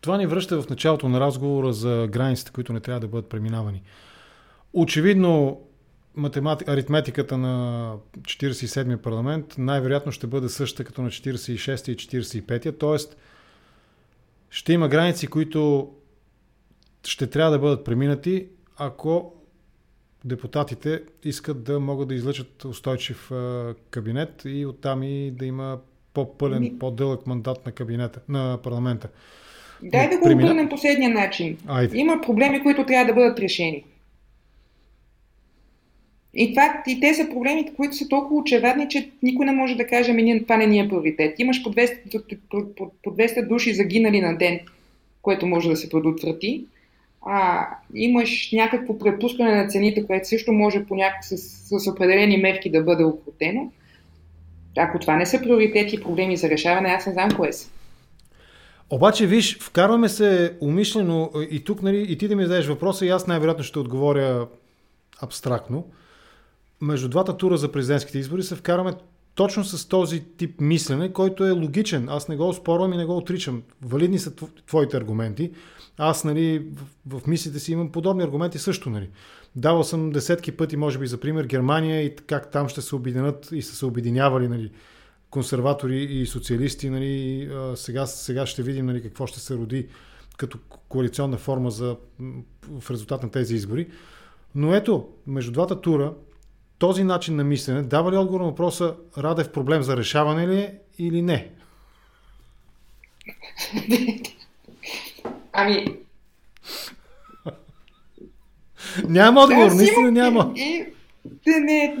Това 0.00 0.18
ни 0.18 0.26
връща 0.26 0.62
в 0.62 0.68
началото 0.68 1.08
на 1.08 1.20
разговора 1.20 1.72
за 1.72 2.08
границите, 2.10 2.50
които 2.52 2.72
не 2.72 2.80
трябва 2.80 3.00
да 3.00 3.08
бъдат 3.08 3.28
преминавани. 3.28 3.82
Очевидно, 4.72 5.60
математи... 6.16 6.64
аритметиката 6.68 7.38
на 7.38 7.94
47-я 8.20 9.02
парламент 9.02 9.54
най-вероятно 9.58 10.12
ще 10.12 10.26
бъде 10.26 10.48
същата 10.48 10.84
като 10.84 11.02
на 11.02 11.10
46-я 11.10 11.92
и 11.92 11.96
45-я, 11.96 12.78
т.е. 12.78 12.96
ще 14.50 14.72
има 14.72 14.88
граници, 14.88 15.26
които 15.26 15.92
ще 17.04 17.26
трябва 17.26 17.50
да 17.50 17.58
бъдат 17.58 17.84
преминати, 17.84 18.46
ако 18.76 19.32
депутатите 20.24 21.02
искат 21.24 21.64
да 21.64 21.80
могат 21.80 22.08
да 22.08 22.14
излъчат 22.14 22.64
устойчив 22.64 23.30
кабинет 23.90 24.42
и 24.44 24.66
оттам 24.66 25.02
и 25.02 25.30
да 25.30 25.46
има 25.46 25.78
по-пълен, 26.14 26.76
по-дълъг 26.80 27.26
мандат 27.26 27.66
на 27.66 27.72
кабинета, 27.72 28.20
на 28.28 28.58
парламента. 28.62 29.08
Дай 29.82 30.10
да 30.10 30.18
го 30.18 30.32
обърнем 30.32 30.68
последния 30.68 31.10
начин. 31.10 31.58
Айде. 31.66 31.98
Има 31.98 32.20
проблеми, 32.20 32.62
които 32.62 32.86
трябва 32.86 33.06
да 33.06 33.14
бъдат 33.14 33.38
решени. 33.38 33.84
И, 36.38 36.50
това, 36.50 36.82
и 36.86 37.00
те 37.00 37.14
са 37.14 37.28
проблеми, 37.30 37.74
които 37.76 37.96
са 37.96 38.08
толкова 38.08 38.40
очевадни, 38.40 38.88
че 38.88 39.10
никой 39.22 39.46
не 39.46 39.52
може 39.52 39.74
да 39.74 39.86
каже, 39.86 40.10
ами 40.10 40.42
това 40.42 40.56
не 40.56 40.66
ни 40.66 40.80
е 40.80 40.88
приоритет. 40.88 41.38
Имаш 41.38 41.62
по 41.62 41.72
200, 41.72 42.38
по, 42.50 42.90
по 43.02 43.10
200 43.10 43.48
души 43.48 43.74
загинали 43.74 44.20
на 44.20 44.38
ден, 44.38 44.60
което 45.22 45.46
може 45.46 45.68
да 45.68 45.76
се 45.76 45.88
предотврати. 45.88 46.64
А, 47.22 47.66
имаш 47.94 48.52
някакво 48.52 48.98
препускане 48.98 49.54
на 49.54 49.68
цените, 49.68 50.06
което 50.06 50.28
също 50.28 50.52
може 50.52 50.84
по 50.84 50.94
някак, 50.94 51.24
с, 51.24 51.36
с 51.80 51.90
определени 51.90 52.36
мерки 52.36 52.70
да 52.70 52.82
бъде 52.82 53.04
окрутено. 53.04 53.72
Ако 54.78 54.98
това 54.98 55.16
не 55.16 55.26
са 55.26 55.42
приоритети 55.42 55.96
и 55.96 56.02
проблеми 56.02 56.36
за 56.36 56.50
решаване, 56.50 56.88
аз 56.88 57.06
не 57.06 57.12
знам 57.12 57.28
кое 57.36 57.52
са. 57.52 57.70
Обаче, 58.90 59.26
виж, 59.26 59.58
вкарваме 59.58 60.08
се 60.08 60.52
умишлено 60.60 61.30
и 61.50 61.64
тук, 61.64 61.82
нали, 61.82 62.06
и 62.08 62.18
ти 62.18 62.28
да 62.28 62.36
ми 62.36 62.42
зададеш 62.42 62.66
въпроса 62.66 63.06
и 63.06 63.08
аз 63.08 63.26
най-вероятно 63.26 63.64
ще 63.64 63.78
отговоря 63.78 64.46
абстрактно 65.22 65.84
между 66.80 67.08
двата 67.08 67.36
тура 67.36 67.56
за 67.56 67.72
президентските 67.72 68.18
избори 68.18 68.42
се 68.42 68.56
вкараме 68.56 68.94
точно 69.34 69.64
с 69.64 69.88
този 69.88 70.24
тип 70.24 70.60
мислене, 70.60 71.12
който 71.12 71.44
е 71.44 71.50
логичен. 71.50 72.08
Аз 72.08 72.28
не 72.28 72.36
го 72.36 72.52
спорвам 72.52 72.92
и 72.92 72.96
не 72.96 73.04
го 73.04 73.16
отричам. 73.16 73.62
Валидни 73.82 74.18
са 74.18 74.32
твоите 74.66 74.96
аргументи. 74.96 75.52
Аз 75.98 76.24
нали, 76.24 76.66
в, 77.06 77.20
в 77.20 77.26
мислите 77.26 77.58
си 77.58 77.72
имам 77.72 77.92
подобни 77.92 78.22
аргументи 78.22 78.58
също. 78.58 78.90
Нали. 78.90 79.10
Давал 79.56 79.84
съм 79.84 80.10
десетки 80.10 80.52
пъти, 80.52 80.76
може 80.76 80.98
би, 80.98 81.06
за 81.06 81.20
пример 81.20 81.44
Германия 81.44 82.02
и 82.02 82.16
как 82.16 82.50
там 82.50 82.68
ще 82.68 82.82
се 82.82 82.96
обединят 82.96 83.48
и 83.52 83.62
са 83.62 83.76
се 83.76 83.86
обединявали 83.86 84.48
нали, 84.48 84.70
консерватори 85.30 86.02
и 86.02 86.26
социалисти. 86.26 86.90
Нали, 86.90 87.48
сега, 87.74 88.06
сега 88.06 88.46
ще 88.46 88.62
видим 88.62 88.86
нали, 88.86 89.02
какво 89.02 89.26
ще 89.26 89.40
се 89.40 89.54
роди 89.54 89.88
като 90.36 90.58
коалиционна 90.88 91.36
форма 91.36 91.70
за, 91.70 91.96
в 92.80 92.90
резултат 92.90 93.22
на 93.22 93.30
тези 93.30 93.54
избори. 93.54 93.88
Но 94.54 94.74
ето, 94.74 95.08
между 95.26 95.52
двата 95.52 95.80
тура 95.80 96.14
този 96.78 97.04
начин 97.04 97.36
на 97.36 97.44
мислене 97.44 97.82
дава 97.82 98.12
ли 98.12 98.16
отговор 98.16 98.40
на 98.40 98.46
въпроса 98.46 98.94
Радев 99.18 99.52
проблем 99.52 99.82
за 99.82 99.96
решаване 99.96 100.48
ли 100.48 100.60
е 100.60 100.74
или 100.98 101.22
не? 101.22 101.48
Ами... 105.52 105.86
няма 109.08 109.40
отговор, 109.40 109.68
да, 109.68 109.74
наистина 109.74 110.12
няма. 110.12 110.52
И, 110.56 110.86
не, 111.46 111.60
не, 111.60 111.96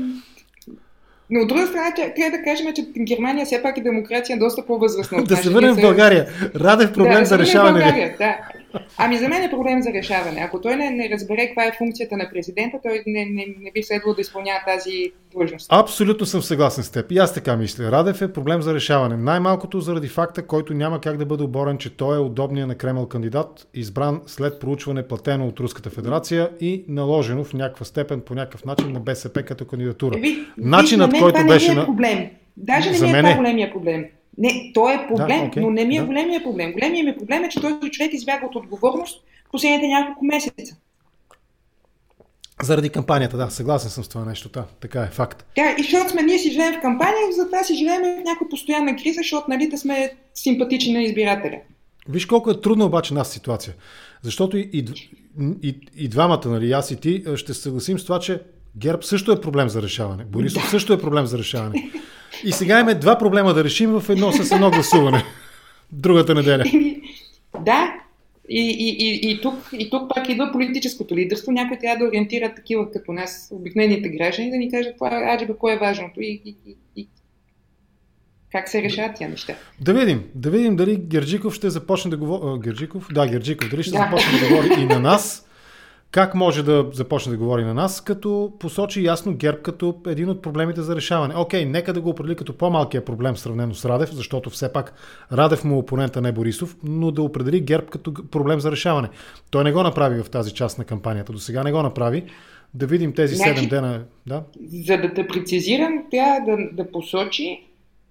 но 1.30 1.40
от 1.40 1.48
друга 1.48 1.66
страна, 1.66 1.94
трябва 1.94 2.38
да 2.38 2.44
кажем, 2.44 2.74
че 2.74 2.86
Германия 3.04 3.46
все 3.46 3.62
пак 3.62 3.78
е 3.78 3.80
демокрация 3.80 4.38
доста 4.38 4.66
по-възрастна. 4.66 5.24
да 5.24 5.36
се 5.36 5.50
върнем 5.50 5.74
в 5.74 5.80
България. 5.80 6.26
Радев 6.56 6.92
проблем 6.92 7.18
да, 7.18 7.24
за 7.24 7.38
решаване. 7.38 8.14
Да. 8.18 8.36
Ами 8.98 9.18
за 9.18 9.28
мен 9.28 9.42
е 9.42 9.50
проблем 9.50 9.82
за 9.82 9.92
решаване. 9.92 10.40
Ако 10.40 10.60
той 10.60 10.76
не, 10.76 10.90
не 10.90 11.10
разбере 11.12 11.46
каква 11.46 11.64
е 11.64 11.72
функцията 11.78 12.16
на 12.16 12.30
президента, 12.32 12.78
той 12.82 13.02
не, 13.06 13.24
не, 13.24 13.46
не 13.60 13.70
би 13.74 13.82
следвало 13.82 14.14
да 14.14 14.20
изпълнява 14.20 14.60
тази 14.66 15.12
длъжност. 15.32 15.66
Абсолютно 15.72 16.26
съм 16.26 16.42
съгласен 16.42 16.84
с 16.84 16.90
теб. 16.90 17.12
И 17.12 17.18
аз 17.18 17.34
така 17.34 17.56
мисля. 17.56 17.92
Радев 17.92 18.22
е 18.22 18.32
проблем 18.32 18.62
за 18.62 18.74
решаване. 18.74 19.16
Най-малкото 19.16 19.80
заради 19.80 20.08
факта, 20.08 20.46
който 20.46 20.74
няма 20.74 21.00
как 21.00 21.16
да 21.16 21.26
бъде 21.26 21.44
оборен, 21.44 21.78
че 21.78 21.96
той 21.96 22.16
е 22.16 22.20
удобният 22.20 22.68
на 22.68 22.74
Кремъл 22.74 23.06
кандидат, 23.06 23.68
избран 23.74 24.20
след 24.26 24.60
проучване 24.60 25.08
платено 25.08 25.46
от 25.46 25.60
Руската 25.60 25.90
федерация 25.90 26.50
и 26.60 26.84
наложено 26.88 27.44
в 27.44 27.54
някаква 27.54 27.84
степен, 27.84 28.20
по 28.20 28.34
някакъв 28.34 28.64
начин 28.64 28.92
на 28.92 29.00
БСП 29.00 29.42
като 29.42 29.64
кандидатура. 29.64 30.18
Ви, 30.18 30.38
Начинът, 30.58 31.12
ви, 31.12 31.20
който 31.20 31.46
беше 31.46 31.72
е 31.72 31.74
на... 31.74 31.84
проблем. 31.84 32.30
Даже 32.56 32.90
не 32.90 33.12
ми 33.12 33.18
е 33.18 33.22
това 33.22 33.34
големия 33.34 33.72
проблем. 33.72 34.04
Не, 34.38 34.70
той 34.74 34.94
е 34.94 35.06
проблем, 35.08 35.50
да, 35.50 35.50
okay, 35.50 35.60
но 35.60 35.70
не 35.70 35.84
ми 35.84 35.96
е 35.96 36.00
да. 36.00 36.06
големия 36.06 36.42
проблем. 36.42 36.72
Големия 36.72 37.04
ми 37.04 37.16
проблем 37.18 37.44
е, 37.44 37.48
че 37.48 37.60
този 37.60 37.90
човек 37.90 38.14
избяга 38.14 38.46
от 38.46 38.56
отговорност 38.56 39.22
последните 39.52 39.86
няколко 39.86 40.24
месеца. 40.24 40.76
Заради 42.62 42.90
кампанията, 42.90 43.36
да, 43.36 43.50
съгласен 43.50 43.90
съм 43.90 44.04
с 44.04 44.08
това 44.08 44.24
нещо, 44.24 44.48
да, 44.48 44.64
така 44.80 45.02
е, 45.02 45.06
факт. 45.06 45.46
Да, 45.56 45.74
и 45.78 45.82
защото 45.82 46.10
сме, 46.10 46.22
ние 46.22 46.38
си 46.38 46.52
живеем 46.52 46.74
в 46.74 46.80
кампания, 46.80 47.32
затова 47.36 47.64
си 47.64 47.74
живеем 47.74 48.02
в 48.02 48.24
някаква 48.24 48.48
постоянна 48.50 48.96
криза, 48.96 49.16
защото 49.16 49.46
нали 49.48 49.68
да 49.68 49.78
сме 49.78 50.10
симпатични 50.34 50.92
на 50.92 51.02
избирателя. 51.02 51.60
Виж 52.08 52.26
колко 52.26 52.50
е 52.50 52.60
трудна 52.60 52.84
обаче 52.84 53.14
нас 53.14 53.30
ситуация. 53.30 53.74
Защото 54.22 54.56
и, 54.56 54.70
и, 54.72 54.84
и, 55.62 55.80
и 55.96 56.08
двамата, 56.08 56.42
нали, 56.46 56.72
аз 56.72 56.90
и 56.90 56.96
ти, 56.96 57.24
ще 57.36 57.54
се 57.54 57.60
съгласим 57.60 57.98
с 57.98 58.04
това, 58.04 58.18
че 58.18 58.42
ГЕРБ 58.76 59.02
също 59.02 59.32
е 59.32 59.40
проблем 59.40 59.68
за 59.68 59.82
решаване. 59.82 60.24
Борисов 60.24 60.62
да. 60.62 60.68
също 60.68 60.92
е 60.92 61.00
проблем 61.00 61.26
за 61.26 61.38
решаване. 61.38 61.90
И 62.44 62.52
сега 62.52 62.80
имаме 62.80 62.94
два 62.94 63.18
проблема 63.18 63.54
да 63.54 63.64
решим 63.64 63.90
в 63.90 64.10
едно 64.10 64.32
с 64.32 64.52
едно 64.52 64.70
гласуване. 64.70 65.24
Другата 65.92 66.34
неделя. 66.34 66.64
Да, 67.60 67.94
и, 68.48 68.60
и, 68.60 68.88
и, 68.88 69.30
и, 69.30 69.40
тук, 69.40 69.54
и 69.72 69.90
тук 69.90 70.14
пак 70.14 70.28
идва 70.28 70.52
политическото 70.52 71.16
лидерство. 71.16 71.52
Някой 71.52 71.78
трябва 71.78 71.98
да 72.04 72.08
ориентира 72.08 72.54
такива 72.54 72.90
като 72.90 73.12
нас, 73.12 73.48
обикновените 73.52 74.08
граждани, 74.08 74.50
да 74.50 74.56
ни 74.56 74.70
кажат 74.70 74.94
това, 74.94 75.34
аджиба, 75.34 75.56
кое 75.56 75.74
е 75.74 75.78
важното 75.78 76.20
и, 76.20 76.42
и, 76.44 76.56
и, 76.66 76.76
и 76.96 77.08
как 78.52 78.68
се 78.68 78.82
решават 78.82 79.16
тия 79.16 79.28
неща. 79.28 79.54
Да 79.80 79.94
видим, 79.94 80.24
да 80.34 80.50
видим 80.50 80.76
дали 80.76 80.96
Герджиков 80.96 81.54
ще 81.54 81.70
започне 81.70 82.10
да 82.10 82.16
говори. 82.16 82.60
Герджиков? 82.60 83.08
Да, 83.12 83.26
Герджиков. 83.26 83.70
Дали 83.70 83.82
ще 83.82 83.92
да. 83.92 83.98
започне 83.98 84.40
да 84.40 84.48
говори 84.48 84.82
и 84.82 84.86
на 84.86 85.00
нас 85.00 85.45
как 86.10 86.34
може 86.34 86.62
да 86.62 86.86
започне 86.92 87.32
да 87.32 87.38
говори 87.38 87.64
на 87.64 87.74
нас, 87.74 88.00
като 88.00 88.52
посочи 88.60 89.04
ясно 89.04 89.34
ГЕРБ 89.34 89.58
като 89.58 90.00
един 90.06 90.28
от 90.28 90.42
проблемите 90.42 90.82
за 90.82 90.96
решаване. 90.96 91.34
Окей, 91.36 91.64
нека 91.64 91.92
да 91.92 92.00
го 92.00 92.10
определи 92.10 92.36
като 92.36 92.52
по-малкия 92.56 93.04
проблем 93.04 93.36
сравнено 93.36 93.74
с 93.74 93.84
Радев, 93.84 94.12
защото 94.12 94.50
все 94.50 94.72
пак 94.72 94.94
Радев 95.32 95.64
му 95.64 95.74
е 95.74 95.78
опонента 95.78 96.20
не 96.20 96.32
Борисов, 96.32 96.76
но 96.84 97.10
да 97.10 97.22
определи 97.22 97.60
ГЕРБ 97.60 97.86
като 97.86 98.14
проблем 98.30 98.60
за 98.60 98.72
решаване. 98.72 99.08
Той 99.50 99.64
не 99.64 99.72
го 99.72 99.82
направи 99.82 100.22
в 100.22 100.30
тази 100.30 100.54
част 100.54 100.78
на 100.78 100.84
кампанията. 100.84 101.32
До 101.32 101.38
сега 101.38 101.62
не 101.62 101.72
го 101.72 101.82
направи. 101.82 102.24
Да 102.74 102.86
видим 102.86 103.12
тези 103.12 103.36
Някакви- 103.36 103.66
7 103.66 103.70
дена. 103.70 104.04
Да? 104.26 104.42
За 104.86 104.96
да 104.96 105.14
те 105.14 105.26
прецизирам, 105.26 106.04
трябва 106.10 106.40
да, 106.46 106.82
да 106.82 106.90
посочи, 106.92 107.65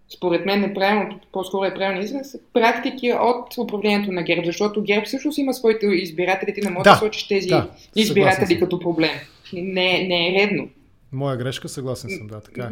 според 0.10 0.46
мен 0.46 0.62
неправилното, 0.62 1.20
по-скоро 1.32 1.66
е 1.66 1.74
правилен 1.74 2.04
израз, 2.04 2.38
практики 2.54 3.14
от 3.14 3.58
управлението 3.58 4.12
на 4.12 4.24
ГЕРБ, 4.24 4.46
защото 4.46 4.84
ГЕРБ 4.84 5.06
всъщност 5.06 5.38
има 5.38 5.54
своите 5.54 5.86
избиратели, 5.86 6.54
ти 6.54 6.62
не 6.62 6.70
можеш 6.70 6.84
да, 6.84 6.92
Да, 6.92 6.98
сочиш 6.98 7.28
тези 7.28 7.48
да, 7.48 7.70
избиратели 7.96 8.60
като 8.60 8.80
проблем. 8.80 9.16
Не, 9.54 10.08
не 10.08 10.30
е 10.30 10.34
редно. 10.34 10.70
Моя 11.12 11.38
грешка, 11.38 11.70
съгласен 11.70 12.10
съм, 12.10 12.28
да, 12.28 12.42
така 12.42 12.64
е. 12.64 12.70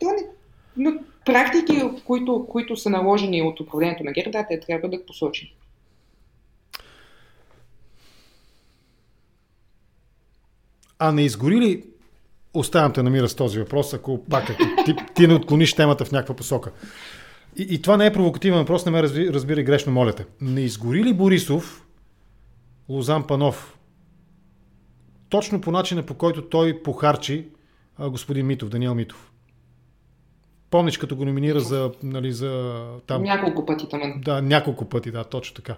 То 0.00 0.06
не, 0.06 0.22
но 0.76 0.92
практики, 1.24 1.82
които, 2.04 2.46
които 2.48 2.76
са 2.76 2.90
наложени 2.90 3.42
от 3.42 3.60
управлението 3.60 4.04
на 4.04 4.12
ГЕРБ, 4.12 4.30
да, 4.30 4.46
те 4.48 4.60
трябва 4.60 4.88
да 4.88 5.06
посочени. 5.06 5.54
А 10.98 11.12
не 11.12 11.22
изгори 11.22 11.56
ли, 11.56 11.84
оставям 12.54 12.92
те 12.92 13.02
намира 13.02 13.28
с 13.28 13.34
този 13.34 13.58
въпрос, 13.58 13.94
ако 13.94 14.24
пак 14.24 14.50
ако 14.50 14.62
ти, 14.84 14.96
ти 15.14 15.26
не 15.26 15.34
отклониш 15.34 15.74
темата 15.74 16.04
в 16.04 16.12
някаква 16.12 16.36
посока. 16.36 16.72
И, 17.56 17.66
и 17.70 17.82
това 17.82 17.96
не 17.96 18.06
е 18.06 18.12
провокативен 18.12 18.58
въпрос, 18.58 18.86
не 18.86 18.92
ме 18.92 19.02
разби, 19.02 19.32
разбирай 19.32 19.64
грешно, 19.64 19.92
моля 19.92 20.12
те. 20.12 20.24
Не 20.40 20.60
изгори 20.60 21.04
ли 21.04 21.14
Борисов 21.14 21.86
Лозан 22.88 23.26
Панов 23.26 23.78
точно 25.28 25.60
по 25.60 25.70
начина 25.70 26.02
по 26.02 26.14
който 26.14 26.48
той 26.48 26.82
похарчи 26.82 27.48
а, 27.98 28.10
господин 28.10 28.46
Митов, 28.46 28.68
Даниел 28.68 28.94
Митов? 28.94 29.32
Помниш 30.70 30.98
като 30.98 31.16
го 31.16 31.24
номинира 31.24 31.60
за, 31.60 31.92
нали, 32.02 32.32
за 32.32 32.82
там, 33.06 33.22
Няколко 33.22 33.66
пъти 33.66 33.88
там. 33.88 34.20
да, 34.24 34.42
няколко 34.42 34.84
пъти, 34.84 35.10
да, 35.10 35.24
точно 35.24 35.54
така. 35.54 35.76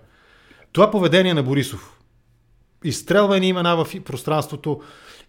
Това 0.73 0.91
поведение 0.91 1.35
на 1.35 1.43
Борисов, 1.43 2.01
изстрелване 2.85 3.47
имена 3.47 3.85
в 3.85 4.05
пространството, 4.05 4.81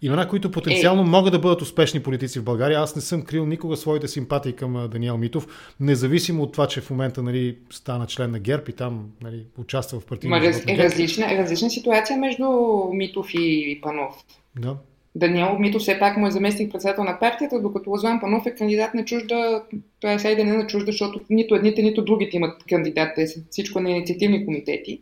имена, 0.02 0.28
които 0.28 0.52
потенциално 0.52 1.04
могат 1.04 1.32
да 1.32 1.40
бъдат 1.40 1.62
успешни 1.62 2.04
политици 2.04 2.40
в 2.40 2.44
България. 2.44 2.80
Аз 2.80 2.96
не 2.96 3.02
съм 3.02 3.22
крил 3.22 3.46
никога 3.46 3.78
своите 3.78 4.08
симпатии 4.08 4.54
към 4.54 4.90
Даниел 4.92 5.18
Митов, 5.18 5.48
независимо 5.80 6.44
от 6.44 6.52
това, 6.52 6.68
че 6.68 6.82
в 6.82 6.90
момента 6.90 7.24
нали, 7.24 7.58
стана 7.70 8.08
член 8.08 8.32
на 8.32 8.40
ГЕРБ 8.40 8.64
и 8.70 8.74
там 8.74 9.06
нали, 9.22 9.46
участва 9.58 10.00
в 10.00 10.06
партийния 10.06 10.42
раз, 10.42 10.64
е 10.68 10.78
различна, 10.78 11.26
различна 11.38 11.70
ситуация 11.70 12.18
между 12.18 12.48
Митов 12.94 13.28
и 13.34 13.80
Панов. 13.82 14.24
Да. 14.60 14.76
Даниел 15.16 15.60
Митов 15.60 15.82
все 15.82 16.00
пак 16.00 16.18
му 16.18 16.28
е 16.28 16.32
заместник 16.32 16.72
председател 16.72 17.04
на 17.04 17.20
партията, 17.20 17.62
докато 17.62 17.90
Лазан 17.90 18.20
Панов 18.20 18.46
е 18.46 18.56
кандидат 18.56 18.94
на 18.94 19.06
чужда, 19.06 19.64
той 20.00 20.12
е 20.12 20.36
да 20.36 20.46
не 20.46 20.58
на 20.58 20.68
чужда, 20.68 20.92
защото 20.92 21.20
нито 21.30 21.56
едните, 21.56 21.82
нито 21.82 22.06
другите 22.06 22.38
имат 22.38 22.64
кандидат, 22.70 23.10
те 23.16 23.28
са 23.28 23.40
всичко 23.50 23.80
на 23.80 23.90
инициативни 23.90 24.46
комитети. 24.46 25.02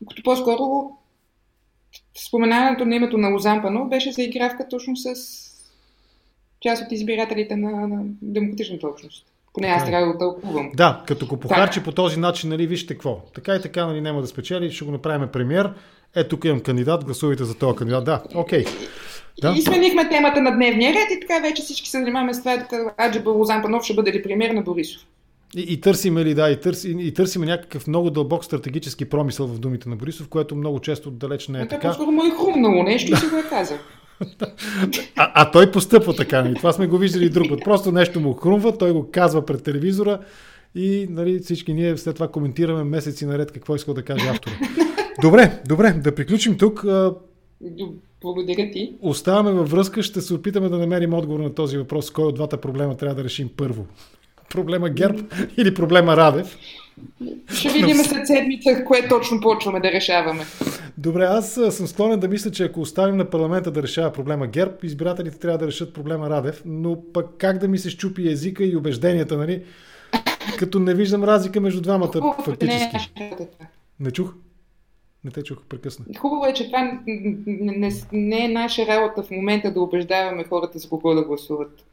Докато 0.00 0.22
по-скоро 0.22 0.90
споменаването 2.28 2.84
на 2.84 2.96
името 2.96 3.18
на 3.18 3.28
Лозан 3.28 3.62
Панов 3.62 3.88
беше 3.88 4.12
заигравка 4.12 4.68
точно 4.68 4.96
с 4.96 5.14
част 6.60 6.82
от 6.82 6.92
избирателите 6.92 7.56
на, 7.56 7.88
на 7.88 8.02
демократичната 8.22 8.88
общност. 8.88 9.26
Поне 9.54 9.68
аз 9.68 9.82
е. 9.82 9.86
трябва 9.86 10.06
да 10.06 10.12
го 10.12 10.18
тълкувам. 10.18 10.70
Да, 10.74 11.04
като 11.06 11.26
го 11.26 11.36
похарчи 11.36 11.82
по 11.82 11.92
този 11.92 12.18
начин, 12.18 12.50
нали, 12.50 12.66
вижте 12.66 12.94
какво. 12.94 13.20
Така 13.34 13.54
и 13.54 13.62
така, 13.62 13.86
нали, 13.86 14.00
няма 14.00 14.20
да 14.20 14.26
спечели, 14.26 14.72
ще 14.72 14.84
го 14.84 14.90
направим 14.90 15.28
премьер. 15.32 15.72
Е, 16.16 16.28
тук 16.28 16.44
имам 16.44 16.60
кандидат, 16.60 17.04
гласувайте 17.04 17.44
за 17.44 17.58
този 17.58 17.76
кандидат. 17.76 18.04
Да, 18.04 18.22
окей. 18.34 18.64
Да. 19.40 19.54
И 19.56 19.62
сменихме 19.62 20.08
темата 20.08 20.42
на 20.42 20.50
дневния 20.50 20.94
ред 20.94 21.10
и 21.10 21.20
така 21.20 21.40
вече 21.40 21.62
всички 21.62 21.90
се 21.90 21.98
занимаваме 21.98 22.34
с 22.34 22.38
това, 22.38 22.66
Аджеба 23.00 23.30
Лозан 23.30 23.62
Панов 23.62 23.84
ще 23.84 23.94
бъде 23.94 24.12
ли 24.12 24.22
премьер 24.22 24.50
на 24.50 24.62
Борисов. 24.62 25.06
И, 25.56 25.72
и 25.72 25.80
търсиме 25.80 26.24
ли, 26.24 26.34
да, 26.34 26.50
и, 26.50 26.60
търси, 26.60 26.96
и 26.98 27.14
търсиме 27.14 27.46
някакъв 27.46 27.86
много 27.86 28.10
дълбок 28.10 28.44
стратегически 28.44 29.04
промисъл 29.04 29.46
в 29.46 29.58
думите 29.58 29.88
на 29.88 29.96
Борисов, 29.96 30.28
което 30.28 30.56
много 30.56 30.80
често 30.80 31.10
далеч 31.10 31.48
не 31.48 31.60
е 31.60 31.68
така. 31.68 31.88
по-скоро 31.88 32.10
му 32.10 32.24
е 32.24 32.30
хрумнало 32.30 32.82
нещо 32.82 33.12
и 33.12 33.16
си 33.16 33.26
го 33.26 33.36
е 33.36 33.42
казал. 33.50 33.78
А, 35.16 35.32
а 35.34 35.50
той 35.50 35.70
постъпва 35.70 36.16
така. 36.16 36.42
Нали? 36.42 36.54
Това 36.54 36.72
сме 36.72 36.86
го 36.86 36.98
виждали 36.98 37.24
и 37.24 37.28
друг 37.28 37.48
път. 37.48 37.60
Просто 37.64 37.92
нещо 37.92 38.20
му 38.20 38.34
хрумва, 38.34 38.78
той 38.78 38.92
го 38.92 39.10
казва 39.10 39.46
пред 39.46 39.62
телевизора 39.62 40.18
и 40.74 41.06
нали, 41.10 41.38
всички 41.38 41.74
ние 41.74 41.96
след 41.96 42.14
това 42.14 42.28
коментираме 42.28 42.84
месеци 42.84 43.26
наред 43.26 43.52
какво 43.52 43.76
иска 43.76 43.94
да 43.94 44.02
каже 44.02 44.28
автора. 44.28 44.54
Добре, 45.22 45.62
добре, 45.68 45.92
да 45.92 46.14
приключим 46.14 46.58
тук. 46.58 46.84
Благодаря 48.22 48.70
ти. 48.72 48.94
Оставаме 49.00 49.52
във 49.52 49.70
връзка, 49.70 50.02
ще 50.02 50.20
се 50.20 50.34
опитаме 50.34 50.68
да 50.68 50.78
намерим 50.78 51.14
отговор 51.14 51.40
на 51.40 51.54
този 51.54 51.78
въпрос. 51.78 52.10
Кой 52.10 52.24
от 52.24 52.34
двата 52.34 52.56
проблема 52.56 52.96
трябва 52.96 53.14
да 53.14 53.24
решим 53.24 53.50
първо? 53.56 53.86
Проблема 54.56 54.90
ГЕРБ 54.90 55.18
или 55.56 55.74
проблема 55.74 56.16
Радев? 56.16 56.56
Ще 57.54 57.68
видим 57.68 57.96
след 57.96 58.26
седмица, 58.26 58.84
кое 58.84 59.08
точно 59.08 59.40
почваме 59.40 59.80
да 59.80 59.92
решаваме. 59.92 60.44
Добре, 60.98 61.24
аз 61.24 61.52
съм 61.70 61.86
склонен 61.86 62.20
да 62.20 62.28
мисля, 62.28 62.50
че 62.50 62.64
ако 62.64 62.80
оставим 62.80 63.16
на 63.16 63.30
парламента 63.30 63.70
да 63.70 63.82
решава 63.82 64.12
проблема 64.12 64.46
ГЕРБ, 64.46 64.72
избирателите 64.82 65.38
трябва 65.38 65.58
да 65.58 65.66
решат 65.66 65.94
проблема 65.94 66.30
Радев, 66.30 66.62
но 66.64 67.02
пък 67.12 67.26
как 67.38 67.58
да 67.58 67.68
ми 67.68 67.78
се 67.78 67.90
щупи 67.90 68.28
езика 68.28 68.64
и 68.64 68.76
убежденията, 68.76 69.36
нали? 69.36 69.62
Като 70.58 70.78
не 70.78 70.94
виждам 70.94 71.24
разлика 71.24 71.60
между 71.60 71.80
двамата 71.80 72.08
Хубаво, 72.12 72.56
че 72.60 72.66
не 72.66 72.78
фактически. 72.78 73.30
това. 73.36 73.46
Не 74.00 74.10
чух? 74.10 74.34
Не 75.24 75.30
те 75.30 75.42
чух, 75.42 75.58
прекъсна. 75.68 76.04
Хубаво 76.18 76.46
е, 76.46 76.54
че 76.54 76.66
това 76.66 76.78
н- 76.82 77.00
н- 77.06 77.72
не, 77.76 77.92
не 78.12 78.44
е 78.44 78.48
наша 78.48 78.86
работа 78.86 79.22
в 79.22 79.30
момента 79.30 79.72
да 79.72 79.80
убеждаваме 79.80 80.44
хората 80.44 80.78
за 80.78 80.88
кого 80.88 81.14
да 81.14 81.24
гласуват. 81.24 81.84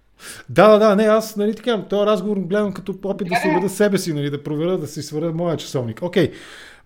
Да, 0.50 0.68
да, 0.68 0.78
да, 0.80 0.96
не, 0.96 1.04
аз, 1.04 1.36
нали 1.36 1.56
така, 1.56 1.86
този 1.90 2.06
разговор 2.06 2.38
гледам 2.38 2.74
като 2.74 2.96
опит 3.04 3.28
да 3.28 3.36
Да, 3.36 3.42
се 3.42 3.48
да. 3.48 3.54
убеда 3.54 3.70
себе 3.70 3.98
си, 3.98 4.14
нали, 4.14 4.30
да 4.30 4.44
проверя, 4.44 4.78
да 4.78 4.88
си 4.88 5.02
сваря 5.04 5.32
моя 5.32 5.58
часовник. 5.58 6.02
Окей, 6.02 6.32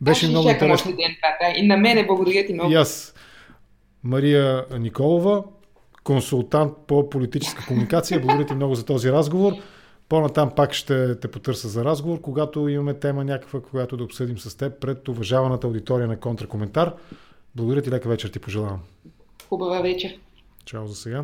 беше 0.01 0.25
аз 0.25 0.29
много 0.31 0.49
интересно. 0.49 0.91
ден. 0.91 1.15
Да. 1.41 1.59
И 1.59 1.67
на 1.67 1.77
мене 1.77 2.05
благодаря 2.07 2.45
ти 2.45 2.53
много. 2.53 2.71
И 2.71 2.75
аз. 2.75 3.13
Мария 4.03 4.65
Николова, 4.79 5.43
консултант 6.03 6.73
по 6.87 7.09
политическа 7.09 7.65
комуникация. 7.65 8.19
Благодаря 8.19 8.45
ти 8.47 8.53
много 8.53 8.75
за 8.75 8.85
този 8.85 9.11
разговор. 9.11 9.53
По-натам 10.09 10.51
пак 10.55 10.73
ще 10.73 11.19
те 11.19 11.27
потърся 11.27 11.67
за 11.67 11.85
разговор, 11.85 12.21
когато 12.21 12.67
имаме 12.67 12.93
тема 12.93 13.23
някаква, 13.23 13.61
която 13.61 13.97
да 13.97 14.03
обсъдим 14.03 14.37
с 14.37 14.57
теб 14.57 14.79
пред 14.81 15.07
уважаваната 15.07 15.67
аудитория 15.67 16.07
на 16.07 16.19
контракоментар. 16.19 16.93
Благодаря 17.55 17.81
ти, 17.81 17.91
лека 17.91 18.09
вечер 18.09 18.29
ти 18.29 18.39
пожелавам. 18.39 18.79
Хубава 19.49 19.81
вечер. 19.81 20.11
Чао 20.65 20.87
за 20.87 20.95
сега. 20.95 21.23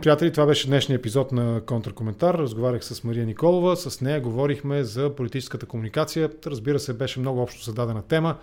Приятели, 0.00 0.32
това 0.32 0.46
беше 0.46 0.66
днешния 0.66 0.96
епизод 0.96 1.32
на 1.32 1.60
Контракоментар. 1.66 2.34
Разговарях 2.34 2.84
с 2.84 3.04
Мария 3.04 3.26
Николова. 3.26 3.76
С 3.76 4.00
нея 4.00 4.20
говорихме 4.20 4.84
за 4.84 5.14
политическата 5.16 5.66
комуникация. 5.66 6.30
Разбира 6.46 6.78
се, 6.78 6.92
беше 6.92 7.20
много 7.20 7.42
общо 7.42 7.64
зададена 7.64 8.02
тема. 8.02 8.36